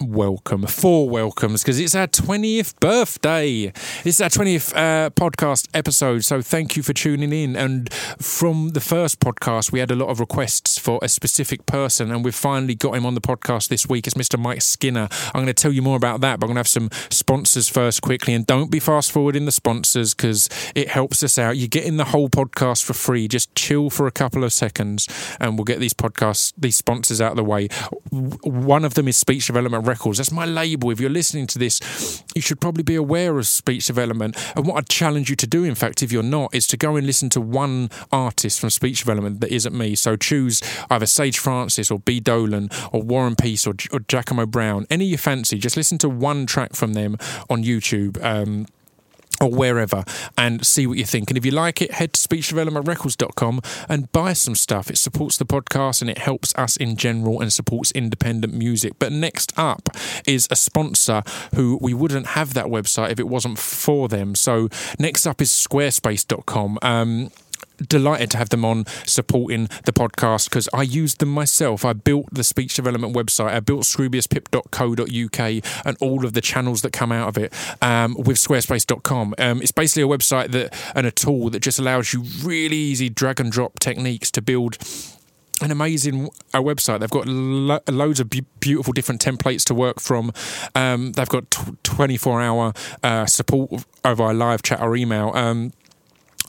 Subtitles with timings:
[0.00, 3.72] Welcome, four welcomes, because it's our 20th birthday.
[4.04, 7.54] Is our 20th uh, podcast episode, so thank you for tuning in.
[7.54, 12.10] And from the first podcast, we had a lot of requests for a specific person,
[12.10, 14.08] and we've finally got him on the podcast this week.
[14.08, 14.36] It's Mr.
[14.36, 15.06] Mike Skinner.
[15.26, 17.68] I'm going to tell you more about that, but I'm going to have some sponsors
[17.68, 18.34] first quickly.
[18.34, 21.56] And don't be fast forwarding the sponsors because it helps us out.
[21.56, 23.28] You're getting the whole podcast for free.
[23.28, 25.06] Just chill for a couple of seconds,
[25.38, 27.68] and we'll get these podcasts, these sponsors out of the way.
[28.10, 30.18] One of them is Speech Development Records.
[30.18, 30.90] That's my label.
[30.90, 34.36] If you're listening to this, you should probably be aware of speech development.
[34.56, 36.96] And what I'd challenge you to do, in fact, if you're not, is to go
[36.96, 39.94] and listen to one artist from speech development that isn't me.
[39.94, 42.20] So choose either Sage Francis or B.
[42.20, 45.58] Dolan or Warren Peace or, or Giacomo Brown, any you fancy.
[45.58, 47.16] Just listen to one track from them
[47.48, 48.22] on YouTube.
[48.22, 48.66] Um,
[49.40, 50.04] or wherever
[50.36, 51.30] and see what you think.
[51.30, 54.90] And if you like it, head to speechdevelopmentrecords.com and buy some stuff.
[54.90, 58.94] It supports the podcast and it helps us in general and supports independent music.
[58.98, 59.88] But next up
[60.26, 61.22] is a sponsor
[61.54, 64.34] who we wouldn't have that website if it wasn't for them.
[64.34, 66.78] So next up is squarespace.com.
[66.82, 67.30] Um,
[67.78, 71.84] delighted to have them on supporting the podcast because I used them myself.
[71.84, 73.52] I built the speech development website.
[73.52, 78.38] I built scroobiuspip.co.uk and all of the channels that come out of it um, with
[78.38, 79.34] squarespace.com.
[79.38, 83.08] Um, it's basically a website that and a tool that just allows you really easy
[83.08, 84.78] drag and drop techniques to build
[85.62, 87.00] an amazing uh, website.
[87.00, 90.32] They've got lo- loads of be- beautiful different templates to work from.
[90.74, 92.72] Um, they've got t- 24 hour
[93.02, 95.30] uh, support over live chat or email.
[95.34, 95.72] Um,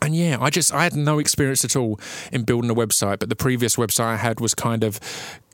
[0.01, 1.99] and yeah, I just I had no experience at all
[2.31, 4.99] in building a website, but the previous website I had was kind of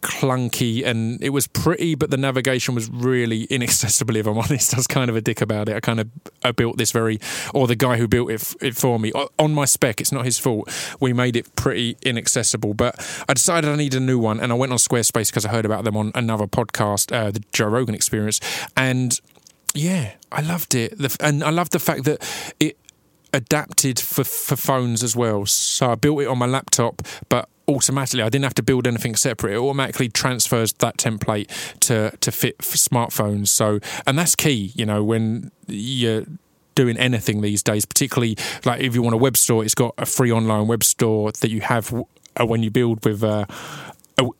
[0.01, 4.15] clunky and it was pretty, but the navigation was really inaccessible.
[4.15, 5.75] If I'm honest, I was kind of a dick about it.
[5.75, 6.09] I kind of
[6.43, 7.19] I built this very,
[7.53, 10.01] or the guy who built it, it for me on my spec.
[10.01, 10.69] It's not his fault.
[10.99, 12.95] We made it pretty inaccessible, but
[13.29, 15.65] I decided I needed a new one, and I went on Squarespace because I heard
[15.65, 18.39] about them on another podcast, uh, the Joe Rogan Experience,
[18.75, 19.19] and
[19.73, 22.21] yeah, I loved it, and I loved the fact that
[22.59, 22.77] it
[23.33, 25.45] adapted for, for phones as well.
[25.45, 29.15] So I built it on my laptop, but automatically I didn't have to build anything
[29.15, 29.53] separate.
[29.53, 31.49] It automatically transfers that template
[31.81, 33.47] to to fit for smartphones.
[33.47, 36.25] So and that's key, you know, when you're
[36.75, 40.05] doing anything these days, particularly like if you want a web store, it's got a
[40.05, 41.93] free online web store that you have
[42.39, 43.45] uh, when you build with uh,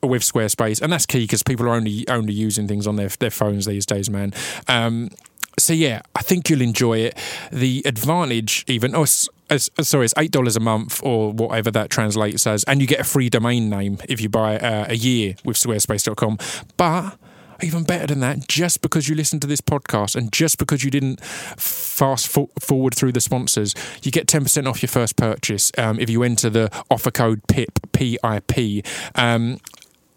[0.02, 3.30] with Squarespace, and that's key because people are only only using things on their their
[3.30, 4.32] phones these days, man.
[4.68, 5.10] Um,
[5.58, 7.18] so yeah, I think you'll enjoy it.
[7.50, 11.90] The advantage, even oh, it's, it's, sorry, it's eight dollars a month or whatever that
[11.90, 15.34] translates as, and you get a free domain name if you buy uh, a year
[15.44, 16.38] with Squarespace.com.
[16.76, 17.18] But
[17.62, 20.90] even better than that, just because you listen to this podcast and just because you
[20.90, 26.10] didn't fast forward through the sponsors, you get 10% off your first purchase um, if
[26.10, 28.82] you enter the offer code PIP, P-I-P.
[29.14, 29.58] Um,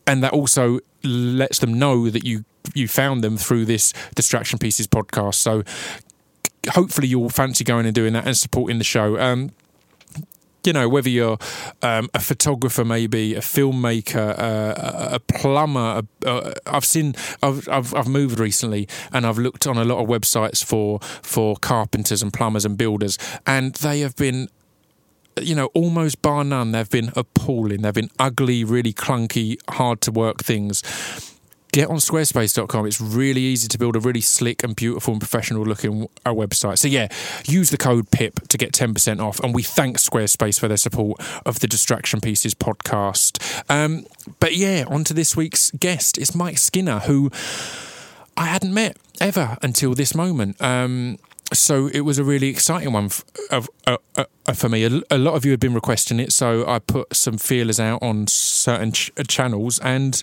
[0.07, 4.88] and that also lets them know that you you found them through this Distraction Pieces
[4.88, 5.35] podcast.
[5.35, 5.63] So
[6.71, 9.19] hopefully you'll fancy going and doing that and supporting the show.
[9.19, 9.51] Um,
[10.66, 11.38] you know, whether you're
[11.83, 16.01] um, a photographer, maybe a filmmaker, uh, a plumber.
[16.25, 20.09] Uh, I've seen, I've, I've, I've moved recently, and I've looked on a lot of
[20.09, 24.49] websites for for carpenters and plumbers and builders, and they have been
[25.41, 27.81] you know, almost bar none, they've been appalling.
[27.81, 30.81] They've been ugly, really clunky, hard to work things
[31.75, 32.85] get on squarespace.com.
[32.85, 36.78] It's really easy to build a really slick and beautiful and professional looking website.
[36.78, 37.09] So, yeah,
[37.46, 39.41] use the code PIP to get 10% off.
[39.41, 43.41] And we thank Squarespace for their support of the Distraction Pieces podcast.
[43.69, 44.06] Um,
[44.40, 46.17] but yeah, on to this week's guest.
[46.17, 47.29] It's Mike Skinner, who
[48.38, 50.62] I hadn't met ever until this moment.
[50.62, 51.17] Um,
[51.53, 54.83] so it was a really exciting one f- of, uh, uh, for me.
[54.83, 58.01] A, a, lot of you had been requesting it, so I put some feelers out
[58.01, 60.22] on certain ch- channels, and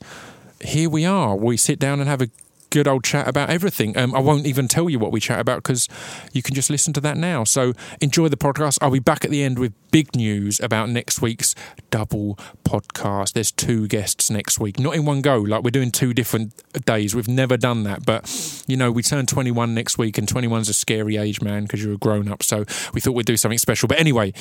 [0.61, 1.37] here we are.
[1.37, 2.29] We sit down and have a
[2.73, 3.97] good old chat about everything.
[3.99, 5.89] Um, I won't even tell you what we chat about because
[6.33, 7.45] you can just listen to that now.
[7.45, 8.79] So enjoy the podcast.
[8.81, 11.55] I'll be back at the end with big news about next week's
[11.91, 13.35] double podcast.
[13.35, 15.37] There's two guests next week, not in one go.
[15.37, 16.55] Like we're doing two different
[16.87, 17.15] days.
[17.15, 20.75] We've never done that, but you know we turn 21 next week, and 21's a
[20.75, 22.43] scary age, man, because you're a grown up.
[22.43, 22.65] So
[22.95, 23.87] we thought we'd do something special.
[23.87, 24.33] But anyway,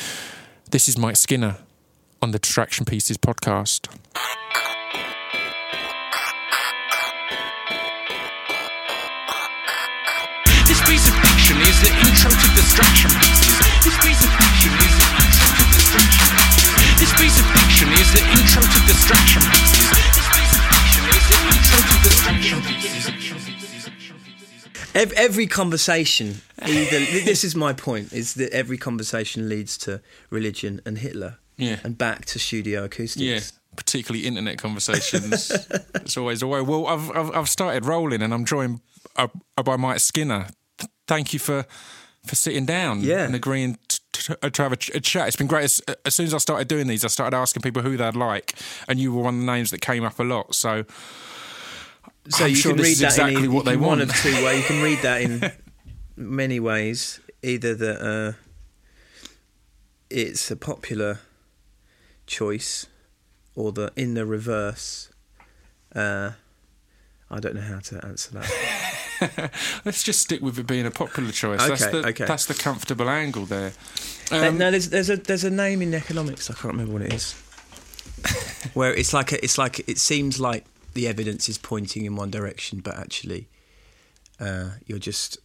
[0.71, 1.57] this is Mike Skinner
[2.21, 3.89] on the Distraction Pieces podcast.
[11.81, 13.09] Is the intro to distraction.
[13.83, 16.29] This piece of fiction is the intro to distraction.
[16.99, 19.41] This piece of fiction is the intro to distraction.
[20.13, 22.57] This piece of fiction is the intro to distraction.
[24.93, 30.81] Every, every conversation, either this is my point, is that every conversation leads to religion
[30.85, 31.79] and Hitler, yeah.
[31.83, 33.23] and back to studio acoustics.
[33.23, 33.39] Yeah.
[33.75, 35.49] particularly internet conversations.
[35.95, 36.61] it's always a way.
[36.61, 38.81] Well, I've, I've I've started rolling, and I'm joined
[39.15, 39.29] uh,
[39.63, 40.47] by Mike Skinner.
[41.11, 41.65] Th- Thank you for
[42.25, 43.25] for sitting down Yeah.
[43.25, 43.99] and agreeing to,
[44.41, 45.27] to, to have a, ch- a chat.
[45.27, 45.63] It's been great.
[45.63, 48.53] As, as soon as I started doing these, I started asking people who they'd like,
[48.87, 50.53] and you were one of the names that came up a lot.
[50.53, 50.85] So
[52.29, 54.11] So I'm you sure can read that exactly in, what they in one want.
[54.11, 54.61] of two ways.
[54.61, 55.51] You can read that in
[56.15, 57.19] many ways.
[57.41, 58.33] Either that uh,
[60.11, 61.19] it's a popular
[62.27, 62.85] choice,
[63.55, 65.09] or the in the reverse.
[65.95, 66.31] Uh,
[67.31, 68.77] I don't know how to answer that.
[69.85, 71.65] let's just stick with it being a popular choice.
[71.65, 72.25] that's Okay, the okay.
[72.25, 73.73] that's the comfortable angle there.
[74.31, 76.49] Um, no, there's there's a there's a name in economics.
[76.49, 77.33] I can't remember what it is.
[78.73, 82.29] Where it's like a, it's like it seems like the evidence is pointing in one
[82.31, 83.47] direction, but actually,
[84.39, 85.37] uh, you're just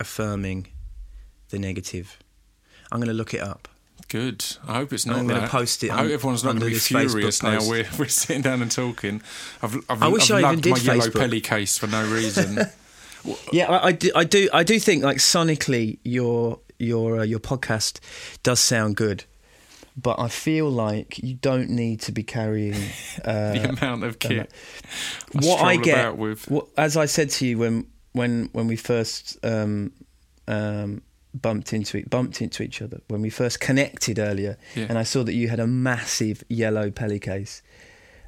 [0.00, 0.68] affirming
[1.50, 2.18] the negative.
[2.90, 3.68] I'm going to look it up.
[4.08, 4.44] Good.
[4.68, 6.74] I hope it's not I'm gonna post it I hope everyone's not going to be
[6.76, 7.56] Facebook furious now.
[7.58, 7.70] post.
[7.70, 9.22] We're, we're sitting down and talking.
[9.62, 12.58] I've, I've, I wish I've I even did my yellow pelly case for no reason.
[13.52, 14.10] Yeah, I, I do.
[14.14, 14.48] I do.
[14.52, 18.00] I do think like sonically, your your uh, your podcast
[18.42, 19.24] does sound good,
[19.96, 22.74] but I feel like you don't need to be carrying.
[23.24, 24.50] Uh, the amount of kit.
[25.36, 26.50] I what I get, about with.
[26.50, 29.92] what, as I said to you when when when we first um,
[30.48, 31.02] um,
[31.32, 34.86] bumped into it, bumped into each other when we first connected earlier, Yeah.
[34.88, 37.62] and I saw that you had a massive yellow pelly case.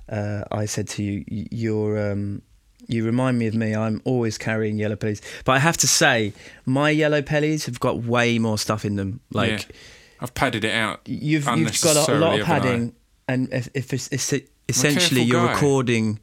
[0.09, 2.13] Uh, I said to you, you're.
[2.13, 2.43] Um,
[2.89, 3.75] you remind me of me.
[3.75, 6.33] I'm always carrying yellow pellies, but I have to say,
[6.67, 9.21] my yellow pellies have got way more stuff in them.
[9.33, 9.77] Like yeah.
[10.21, 11.01] I've padded it out.
[11.07, 12.95] you've you've got a, lot of padding,
[13.29, 14.33] and if, if it's, it's
[14.69, 15.53] essentially you're guy.
[15.53, 16.21] recording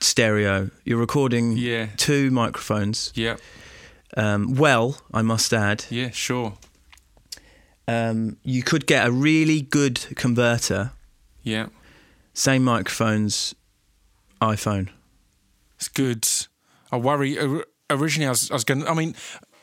[0.00, 1.88] stereo, you're recording Yeah.
[1.96, 3.12] two microphones.
[3.14, 3.36] Yeah.
[4.16, 6.10] Um, well, I must add, Yeah.
[6.10, 6.54] Sure.
[7.86, 10.92] um, you could get a really good converter,
[11.42, 11.66] Yeah.
[12.34, 13.54] same microphones,
[14.40, 14.88] iPhone.
[15.80, 16.28] It's good.
[16.92, 17.36] I worry.
[17.88, 18.86] Originally, I was, I was going.
[18.86, 19.14] I mean,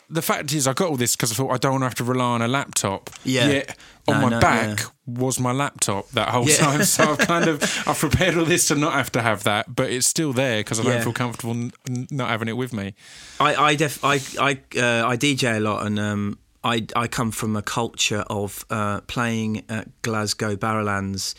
[0.10, 1.96] the fact is, I got all this because I thought I don't want to have
[1.96, 3.10] to rely on a laptop.
[3.24, 3.48] Yeah.
[3.48, 3.78] Yet
[4.08, 4.86] on No, my no, back yeah.
[5.06, 6.58] was my laptop that whole Yeah.
[6.58, 6.84] time.
[6.86, 9.92] So I've kind of I've prepared all this to not have to have that, but
[9.92, 12.96] it's still there because I don't feel comfortable n- not having it with me.
[13.40, 17.31] I I def, I I, uh, I DJ a lot, and um, I I come
[17.31, 21.36] from a culture of uh, playing at Glasgow Barrowlands,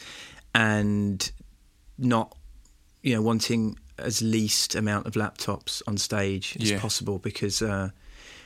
[0.54, 1.30] and
[1.98, 2.34] not
[3.02, 6.80] you know wanting as least amount of laptops on stage as Yeah.
[6.80, 7.90] possible because uh,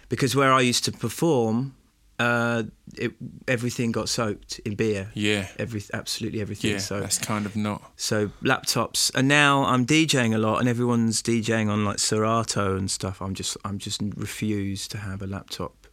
[0.08, 1.74] because where I used to perform.
[2.18, 2.62] Uh,
[2.98, 3.12] it,
[3.48, 5.10] everything got soaked in beer.
[5.14, 5.48] Yeah.
[5.58, 6.72] Every absolutely everything.
[6.72, 7.82] Yeah, so that's kind of not.
[7.96, 12.88] so laptops, and now I'm DJing a lot, and everyone's DJing on like Serato and
[12.88, 13.20] stuff.
[13.20, 15.88] I'm just I'm just refuse to have a laptop.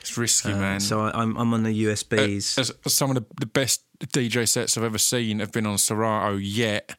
[0.00, 0.78] It's risky, Uh, man.
[0.80, 2.58] So I, I'm I'm on the USBs.
[2.58, 5.78] as, as some of the, the best DJ sets I've ever seen have been on
[5.78, 6.96] Serato, yet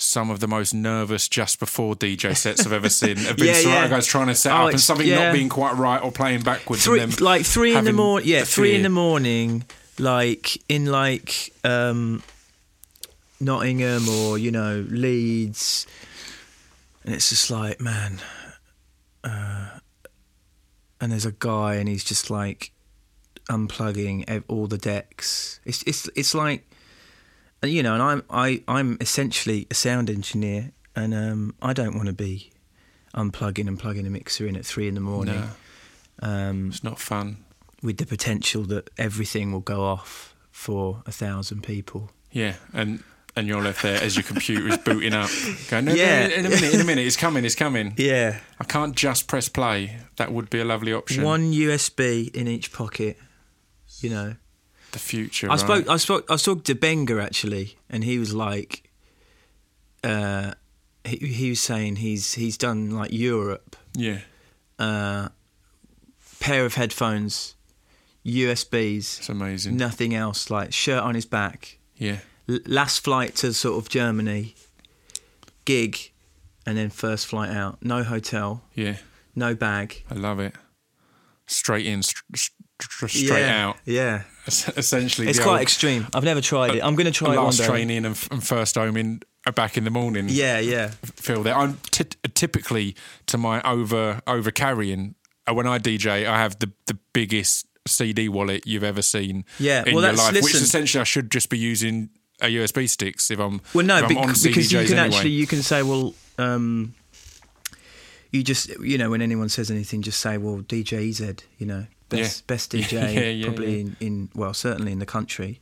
[0.00, 3.58] some of the most nervous just before DJ sets I've ever seen have been Yeah,
[3.58, 3.88] yeah.
[3.88, 5.24] guys trying to set Oh, up and something yeah.
[5.26, 6.84] not being quite right or playing backwards.
[6.84, 8.28] three and them like three in the morning.
[8.28, 9.64] Yeah, three in the morning.
[9.98, 12.22] Like in like um,
[13.40, 15.86] Nottingham or you know Leeds,
[17.04, 18.20] and it's just like man.
[19.24, 19.78] Uh,
[21.00, 22.70] and there's a guy, and he's just like
[23.50, 25.58] unplugging all the decks.
[25.64, 26.67] It's it's it's like,
[27.62, 32.06] you know, and I'm I I'm essentially a sound engineer, and um, I don't want
[32.06, 32.52] to be
[33.14, 35.34] unplugging and plugging a mixer in at three in the morning.
[36.22, 37.38] No, Um, it's not fun.
[37.82, 42.10] with the potential that everything will go off for a thousand people.
[42.32, 43.02] Yeah, and
[43.36, 45.30] and you're left there as your computer is booting up,
[45.70, 46.26] going, no, Yeah.
[46.26, 47.94] no, in a minute, in a minute, it's coming, it's coming.
[47.96, 48.40] Yeah.
[48.58, 49.96] I can't just press play.
[50.16, 51.22] That would be a lovely option.
[51.22, 53.16] One USB in each pocket.
[54.00, 54.34] You know.
[54.92, 55.46] The future.
[55.46, 55.60] I right?
[55.60, 58.90] spoke I spoke I spoke to Benga actually and he was like
[60.04, 60.52] uh
[61.04, 64.20] he, he was saying he's he's done like Europe Yeah,
[64.78, 65.28] uh
[66.40, 67.54] pair of headphones
[68.24, 69.76] USBs it's amazing.
[69.76, 72.18] nothing else like shirt on his back Yeah,
[72.48, 74.54] L- last flight to sort of Germany
[75.64, 76.12] gig
[76.66, 78.96] and then first flight out no hotel yeah,
[79.34, 80.54] no bag I love it.
[81.46, 83.76] Straight in, st- straight yeah, out.
[83.84, 87.36] yeah Essentially, it's quite old- extreme I've never tried it I'm going to try it
[87.36, 89.90] one last day train in and, f- and first home in uh, back in the
[89.90, 90.26] morning.
[90.28, 92.04] yeah yeah feel that I'm t-
[92.34, 92.94] typically
[93.26, 95.14] to my over over carrying.
[95.48, 99.44] uh, When I DJ, I have the the biggest CD wallet you've ever seen.
[99.58, 102.88] Yeah, in well, your that's- life, which essentially I should just be using a USB
[102.88, 105.16] sticks if I'm Well, no, I'm bec- on because you can anyway.
[105.16, 106.94] actually you can say, well, um,
[108.30, 111.86] you just you know when anyone says anything, just say, well, DJ EZ, you know,
[112.08, 112.44] best Yeah.
[112.46, 113.80] best DJ Yeah, yeah, probably.
[113.80, 115.60] In, in well certainly in the country.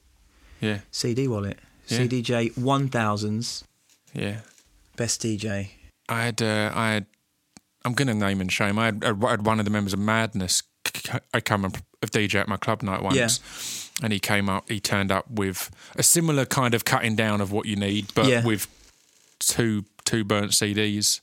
[0.60, 1.98] yeah, CD wallet, Yeah.
[1.98, 3.64] CDJ 1000s,
[4.14, 4.40] Yeah.
[4.96, 5.70] best DJ.
[6.08, 7.06] I had, uh, I had,
[7.84, 8.78] I'm going to name and shame.
[8.78, 10.62] I had, I had one of the members of Madness
[11.34, 14.68] I come and a DJ at my club night once, and he came up.
[14.68, 18.44] He turned up with a similar kind of cutting down of what you need, but
[18.44, 18.68] with
[19.38, 21.20] two two burnt CDs,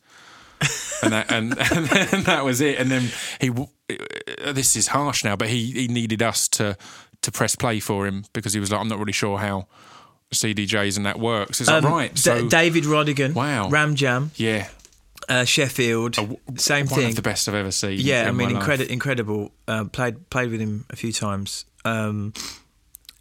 [1.02, 1.52] and that and,
[2.14, 2.80] and, that was it.
[2.80, 3.52] And then he,
[3.88, 6.78] this is harsh now, but he he needed us to
[7.22, 9.68] to press play for him because he was like, I'm not really sure how
[10.34, 11.66] CDJs and that works.
[11.66, 13.70] Like Um, right, D- David Rodigan, Wow.
[13.70, 14.68] Ram Jam, yeah,
[15.30, 17.10] uh, Sheffield, w- same one thing.
[17.10, 18.00] of the best I've ever seen.
[18.00, 19.52] Yeah, I mean, incredi- incredible.
[19.68, 22.34] Uh, played played with him a few times, um,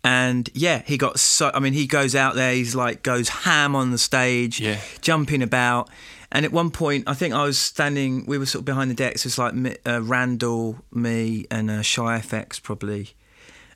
[0.05, 1.51] and yeah, he got so.
[1.55, 2.55] I mean, he goes out there.
[2.55, 4.79] He's like goes ham on the stage, Yeah.
[5.01, 5.89] jumping about.
[6.35, 8.25] And at one point, I think I was standing.
[8.25, 9.27] We were sort of behind the decks.
[9.27, 13.11] It was like uh, Randall, me, and uh, Shy FX probably,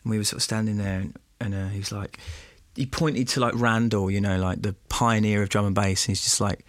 [0.02, 1.00] and we were sort of standing there.
[1.00, 2.18] And, and uh, he was like,
[2.75, 6.16] he pointed to like Randall, you know, like the pioneer of drum and bass, and
[6.16, 6.64] he's just like,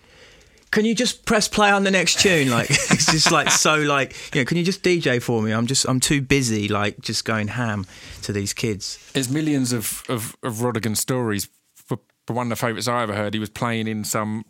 [0.72, 2.50] can you just press play on the next tune?
[2.50, 5.52] Like it's just like so like you know, can you just DJ for me?
[5.52, 7.86] I'm just I'm too busy like just going ham
[8.24, 9.00] to these kids.
[9.14, 11.48] There's millions of, of, of Rodigan stories.
[11.76, 14.44] For, for one of the favourites I ever heard, he was playing in some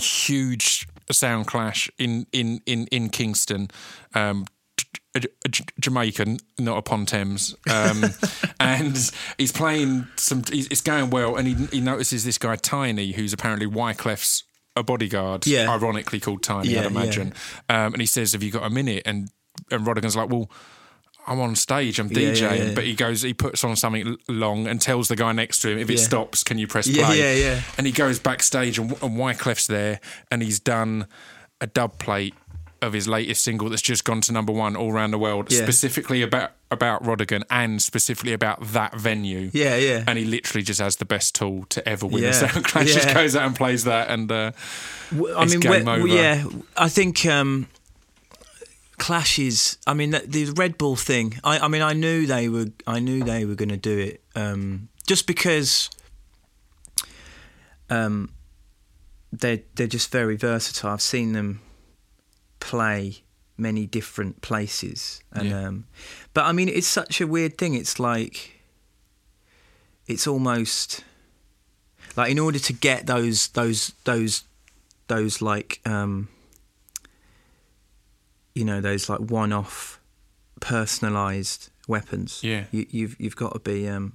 [0.00, 3.68] huge sound clash in in in in Kingston.
[4.14, 4.46] Um,
[5.80, 8.04] Jamaican, not upon Thames, um,
[8.60, 8.96] and
[9.38, 10.42] he's playing some.
[10.50, 14.42] He's, it's going well, and he he notices this guy Tiny, who's apparently Wyclef's
[14.76, 15.70] a bodyguard, Yeah.
[15.70, 17.28] ironically called Tiny, Yeah, I'd imagine.
[17.68, 19.28] Um, and he says, "Have you got a minute?" And
[19.70, 20.50] and Rodigan's like, "Well."
[21.26, 22.74] I'm on stage, I'm Yeah, yeah, DJing, yeah.
[22.74, 25.78] but he goes, he puts on something long and tells the guy next to him,
[25.78, 27.18] if it stops, can you press play?
[27.18, 27.62] yeah, yeah.
[27.78, 30.00] And he goes backstage, and, and Wyclef's there,
[30.30, 31.06] and he's done
[31.60, 32.34] a dub plate
[32.82, 35.62] of his latest single that's just gone to number one all around the world, Yeah.
[35.62, 39.48] specifically about about Rodigan and specifically about that venue.
[39.54, 40.02] Yeah, yeah.
[40.08, 42.86] And he literally just has the best tool to ever win Yeah, a sound clash.
[42.92, 44.50] Just goes out and plays that, and uh,
[45.12, 46.06] I It's mean, game over.
[46.08, 46.44] yeah,
[46.76, 47.68] I think um,
[48.98, 49.78] clashes.
[49.86, 51.38] I mean, the, the Red Bull thing.
[51.44, 52.66] I, I mean, I knew they were.
[52.86, 54.22] I knew they were going to do it.
[54.34, 55.90] Um, just because
[57.90, 58.30] um,
[59.32, 60.90] they're they're just very versatile.
[60.90, 61.60] I've seen them
[62.60, 63.22] play
[63.56, 65.68] many different places, and Yeah.
[65.68, 65.86] um,
[66.32, 67.74] but I mean, it's such a weird thing.
[67.74, 68.60] It's like
[70.06, 71.04] it's almost
[72.16, 74.44] like in order to get those those those
[75.08, 76.28] those like um
[78.54, 80.00] you know those like one-off
[80.60, 82.64] personalized weapons Yeah.
[82.70, 84.14] you, you've you've got to be um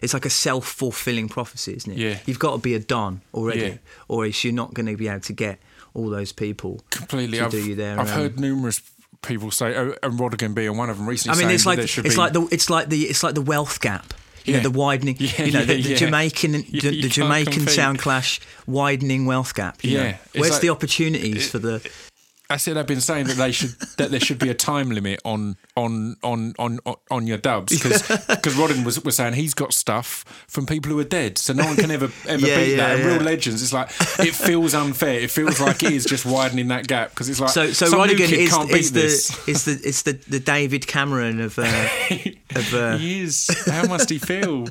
[0.00, 2.18] it's like a self-fulfilling prophecy isn't it Yeah.
[2.26, 3.74] you've got to be a don already Yeah.
[4.08, 5.58] or else you're not going to be able to get
[5.94, 7.38] all those people completely.
[7.38, 8.80] to I've, do you there I've um, heard numerous
[9.22, 11.36] people say, oh, and Rodigan being one of them recently.
[11.42, 13.78] I mean, it's like it's be, like the it's like the it's like the wealth
[13.80, 14.14] gap.
[14.46, 14.62] You Yeah.
[14.62, 15.16] know, the widening.
[15.20, 15.94] Yeah, you know, the, the.
[15.94, 17.68] Jamaican the, the Jamaican compete.
[17.74, 19.84] sound clash widening wealth gap.
[19.84, 20.04] you know.
[20.04, 21.86] Yeah, it's where's like- the opportunities for the?
[22.50, 25.20] I said I've been saying that they should that there should be a time limit
[25.24, 26.80] on on on on
[27.10, 30.98] on your dubs because because Rodigan was was saying he's got stuff from people who
[30.98, 32.96] are dead, so no one can ever ever Yeah, beat yeah, that.
[32.98, 33.88] And real legends, it's like
[34.18, 35.20] it feels unfair.
[35.20, 38.00] It feels like it is just widening that gap because it's like So so some
[38.06, 39.48] new Rodigan is, is the this.
[39.48, 41.62] is the it's the, the David Cameron of uh,
[42.56, 43.48] of uh, he is.
[43.66, 44.66] How must he feel?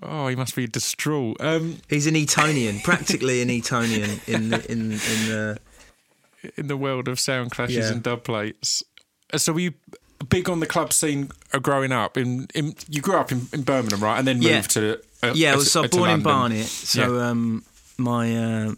[0.00, 1.38] Oh, he must be distraught.
[1.40, 5.58] Um, he's an Etonian, practically an Etonian in the, in in the
[6.56, 7.92] in the world of sound clashes Yeah.
[7.92, 8.82] and dub plates.
[9.32, 9.72] Uh, So were you
[10.28, 12.16] big on the club scene uh, growing up?
[12.16, 14.18] In, in you grew up in, in Birmingham, right?
[14.18, 14.56] And then Yeah.
[14.56, 15.50] moved to uh, yeah.
[15.50, 17.64] I uh, was so to born in Barnet, so um,
[17.96, 18.74] my uh,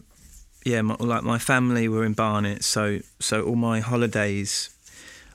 [0.64, 4.70] yeah, my, like my family were in Barnet, so so all my holidays,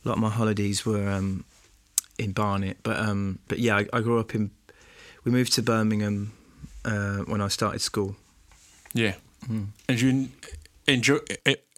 [0.03, 1.43] a lot of my holidays were um,
[2.17, 2.77] in Barnet.
[2.83, 4.49] But um, but yeah, I, I grew up in.
[5.23, 6.31] We moved to Birmingham
[6.85, 8.15] uh, when I started school.
[8.93, 9.13] Yeah.
[9.47, 9.63] Hmm.
[9.89, 10.31] And you en-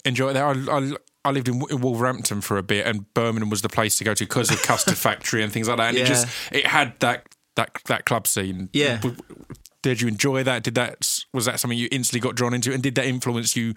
[0.08, 0.44] enjoy that?
[0.44, 0.92] I, I,
[1.26, 4.14] I lived in, in Wolverhampton for a bit, and Birmingham was the place to go
[4.14, 5.90] to because of Custard Factory and things like that.
[5.90, 8.70] And it just it had that that that club scene.
[8.74, 9.02] Yeah.
[9.84, 10.64] Did you enjoy that?
[10.64, 13.74] Did that was that something you instantly got drawn into, and did that influence you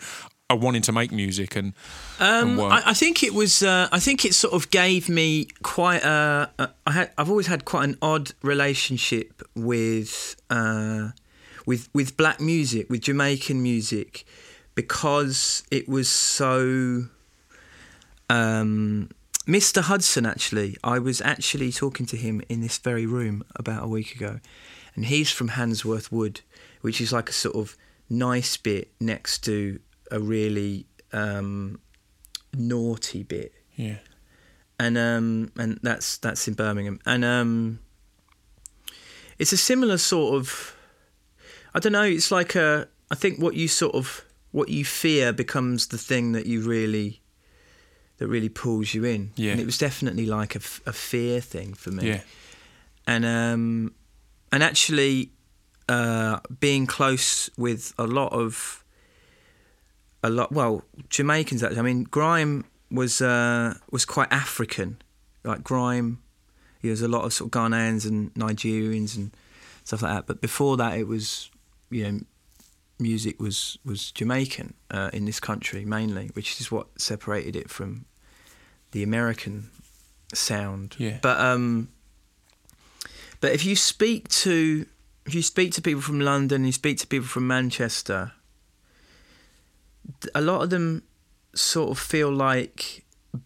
[0.51, 1.75] uh, wanting to make music and,
[2.19, 2.73] and Um, work?
[2.73, 3.63] I, I think it was.
[3.63, 6.51] Uh, I think it sort of gave me quite a.
[6.59, 7.11] a I had.
[7.19, 11.11] I've always had quite an odd relationship with uh,
[11.67, 14.25] with with black music, with Jamaican music,
[14.75, 17.07] because it was so.
[18.29, 19.11] Um,
[19.47, 19.83] Mr.
[19.83, 24.15] Hudson, actually, I was actually talking to him in this very room about a week
[24.15, 24.39] ago,
[24.95, 26.43] and he's from Handsworth Wood,
[26.83, 27.77] which is like a sort of
[28.09, 31.81] nice bit next to a really um,
[32.55, 33.97] naughty bit, yeah.
[34.79, 37.81] and um, and that's that's in Birmingham, and um,
[39.39, 40.77] it's a similar sort of.
[41.75, 42.03] I don't know.
[42.03, 42.89] It's like a.
[43.11, 47.21] I think what you sort of what you fear becomes the thing that you really
[48.19, 49.33] that really pulls you in.
[49.37, 49.53] Yeah.
[49.53, 52.09] And it was definitely like a, f- a fear thing for me.
[52.09, 52.21] Yeah.
[53.07, 53.95] And um,
[54.53, 55.31] and actually,
[55.89, 58.85] uh, being close with a lot of
[60.23, 60.53] a lot.
[60.53, 61.63] Well, Jamaicans.
[61.63, 65.01] Actually, I mean, grime was uh, was quite African.
[65.43, 66.21] Like grime,
[66.83, 69.31] there's a lot of sort of Ghanaians and Nigerians and
[69.85, 70.27] stuff like that.
[70.27, 71.51] But before that, it was
[71.91, 72.21] you know
[73.01, 78.05] music was was Jamaican uh, in this country mainly, which is what separated it from
[78.93, 79.71] the American
[80.35, 80.97] sound.
[80.99, 81.19] Yeah.
[81.23, 81.89] But um,
[83.41, 84.87] but if you speak to
[85.27, 88.33] if you speak to people from London, you speak to people from Manchester,
[90.35, 91.03] a lot of them
[91.55, 93.05] sort of feel like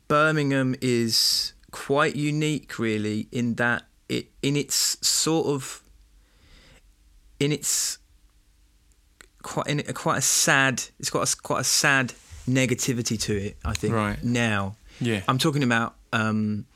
[0.08, 5.82] Birmingham is quite unique, really, in that it in its sort of
[7.40, 7.98] in its
[9.44, 10.82] quite in a, quite a sad.
[10.98, 12.12] It's got a, quite a sad
[12.48, 13.56] negativity to it.
[13.64, 14.22] I think Right.
[14.24, 14.74] now.
[15.00, 15.22] Yeah.
[15.28, 16.66] I'm talking about um,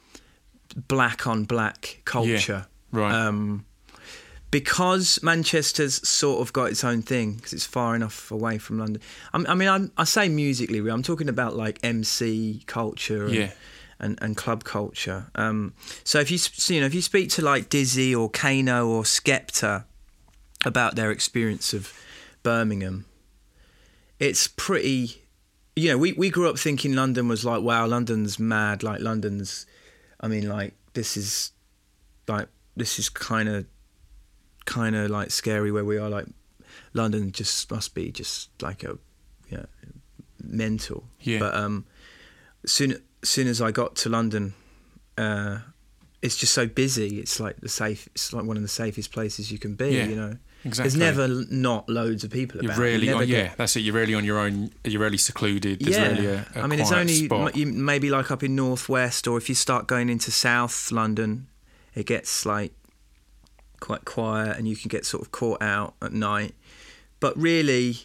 [0.86, 2.66] black on black culture.
[2.92, 3.12] Right.
[3.12, 3.64] Um,
[4.50, 9.02] because Manchester's sort of got its own thing because it's far enough away from London.
[9.34, 13.50] I, I mean, I'm, I say musically, I'm talking about like MC culture and, Yeah.
[14.00, 15.26] and, and club culture.
[15.34, 16.38] Um, so if you
[16.74, 19.84] you know if you speak to like Dizzy or Kano or Skepta
[20.64, 21.92] about their experience of
[22.48, 23.04] Birmingham,
[24.18, 25.22] it's pretty.
[25.76, 28.82] You know, we, we grew up thinking London was like, wow, London's mad.
[28.82, 29.66] Like London's,
[30.18, 31.52] I mean, like this is,
[32.26, 33.66] like this is kind of,
[34.64, 36.08] kind of like scary where we are.
[36.08, 36.24] Like
[36.94, 38.96] London just must be just like a,
[39.50, 39.66] you know,
[40.42, 41.04] mental.
[41.20, 41.40] Yeah.
[41.40, 41.84] But um,
[42.64, 44.54] soon soon as I got to London,
[45.18, 45.58] uh,
[46.22, 47.20] it's just so busy.
[47.20, 48.08] It's like the safe.
[48.14, 49.90] It's like one of the safest places you can be.
[49.90, 50.90] Yeah, You know, exactly.
[50.90, 52.78] there's never not loads of people You're about.
[52.78, 53.80] You really, get- yeah, that's it.
[53.80, 54.70] You're really on your own.
[54.84, 55.80] You're really secluded.
[55.80, 57.56] There's yeah, really a, a I mean, it's only spot.
[57.56, 61.46] maybe like up in northwest, or if you start going into South London,
[61.94, 62.72] it gets like
[63.80, 66.54] quite quiet, and you can get sort of caught out at night.
[67.20, 67.96] But really,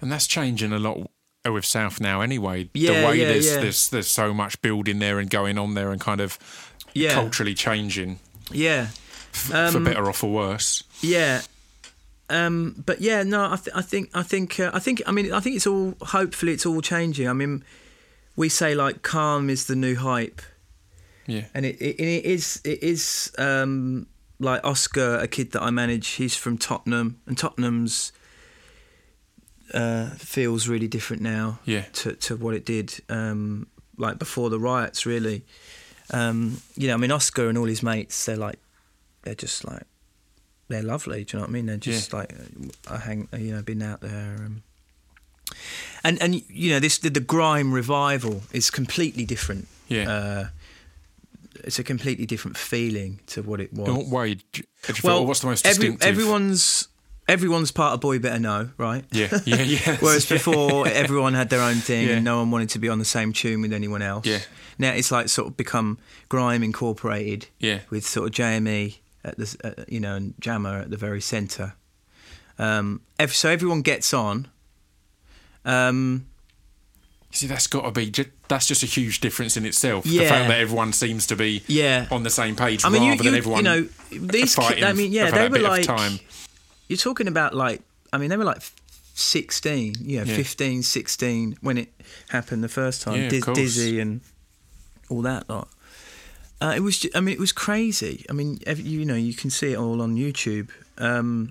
[0.00, 1.08] And that's changing a lot
[1.44, 2.68] with South now anyway.
[2.74, 3.60] Yeah, the way yeah, there's, yeah.
[3.60, 6.38] there's there's so much building there and going on there and kind of
[6.94, 7.14] Yeah.
[7.14, 8.18] culturally changing
[8.50, 8.88] yeah,
[9.32, 10.82] f- for Um, better or for worse.
[11.02, 11.42] Yeah.
[12.30, 15.32] Um, but yeah, no, I, th- I think, I think, uh, I think, I mean,
[15.32, 15.94] I think it's all.
[16.00, 17.28] Hopefully, it's all changing.
[17.28, 17.62] I mean,
[18.36, 20.40] we say like calm is the new hype,
[21.26, 21.44] Yeah.
[21.52, 24.06] and it, it, it is, it is um,
[24.38, 26.08] like Oscar, a kid that I manage.
[26.08, 28.12] He's from Tottenham, and Tottenham's
[29.74, 31.84] uh, feels really different now Yeah.
[31.94, 33.66] to to what it did um,
[33.98, 35.04] like before the riots.
[35.04, 35.44] Really,
[36.12, 38.58] um, you know, I mean, Oscar and all his mates, they're like,
[39.22, 39.82] they're just like,
[40.72, 41.24] they're lovely.
[41.24, 41.66] Do you know what I mean?
[41.66, 44.36] They're just like, uh, I hang, you know, been out there.
[44.44, 44.62] Um,
[46.04, 49.68] and and you know this the, the grime revival is completely different.
[49.88, 50.10] Yeah.
[50.10, 50.46] Uh,
[51.64, 53.88] it's a completely different feeling to what it was.
[53.88, 54.34] In what way?
[54.34, 56.88] do you- do you feel- well, what's the most every, everyone's
[57.28, 59.04] everyone's part of Boy Better Know, right?
[59.12, 59.96] Yeah, yeah, yeah.
[60.00, 62.14] Whereas before, everyone had their own thing, Yeah.
[62.16, 64.26] and no one wanted to be on the same tune with anyone else.
[64.26, 64.40] Yeah.
[64.78, 67.46] Now it's like sort of become grime incorporated.
[67.60, 67.80] Yeah.
[67.90, 71.74] With sort of JME at the, uh, you know, and Jammer at the very centre.
[72.58, 74.48] Um, so everyone gets on.
[75.64, 76.26] Um,
[77.30, 78.12] See, that's got to be.
[78.48, 80.04] That's just a huge difference in itself.
[80.04, 80.24] Yeah.
[80.24, 82.06] The fact that everyone seems to be Yeah.
[82.10, 83.58] on the same page I mean, you, rather than everyone.
[83.64, 84.54] you know, these.
[84.54, 85.86] Ki- fighting I mean, yeah, they were like.
[86.88, 87.80] You're talking about like.
[88.12, 88.60] I mean, they were like
[89.14, 90.36] 16, you know, Yeah.
[90.36, 91.88] 15, 16 when it
[92.28, 93.22] happened the first time.
[93.22, 93.44] Yeah, Diz-.
[93.54, 94.20] Dizzy and
[95.08, 95.68] all that lot.
[96.62, 97.00] Uh, it was.
[97.00, 98.24] ju- I mean, it was crazy.
[98.30, 100.70] I mean, ev- you know, you can see it all on YouTube.
[100.96, 101.50] Um,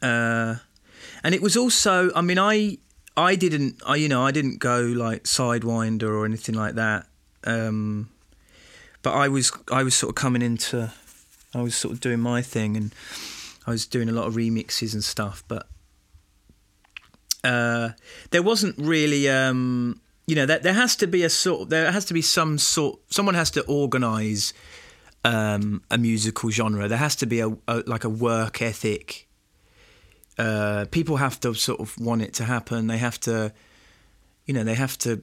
[0.00, 0.56] uh,
[1.22, 2.10] and it was also.
[2.14, 2.78] I mean, I
[3.16, 3.82] I didn't.
[3.86, 7.06] I you know I didn't go like sidewinder or anything like that.
[7.44, 8.08] Um,
[9.02, 10.92] but I was I was sort of coming into.
[11.54, 12.94] I was sort of doing my thing and
[13.66, 15.66] I was doing a lot of remixes and stuff, but
[17.44, 17.90] uh,
[18.30, 19.28] there wasn't really.
[19.28, 20.00] Um,
[20.32, 21.68] you know, there, there has to be a sort.
[21.68, 22.98] There has to be some sort.
[23.10, 24.54] Someone has to organise
[25.24, 26.88] um, a musical genre.
[26.88, 29.28] There has to be a, a like a work ethic.
[30.38, 32.86] Uh, people have to sort of want it to happen.
[32.86, 33.52] They have to,
[34.46, 35.22] you know, they have to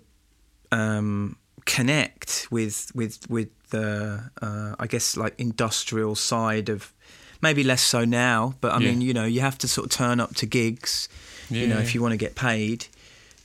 [0.72, 6.94] um, connect with with with the uh, I guess like industrial side of
[7.42, 8.90] maybe less so now, but I Yeah.
[8.92, 11.10] mean, you know, you have to sort of turn up to gigs.
[11.50, 11.82] You know, Yeah.
[11.84, 12.86] if you want to get paid,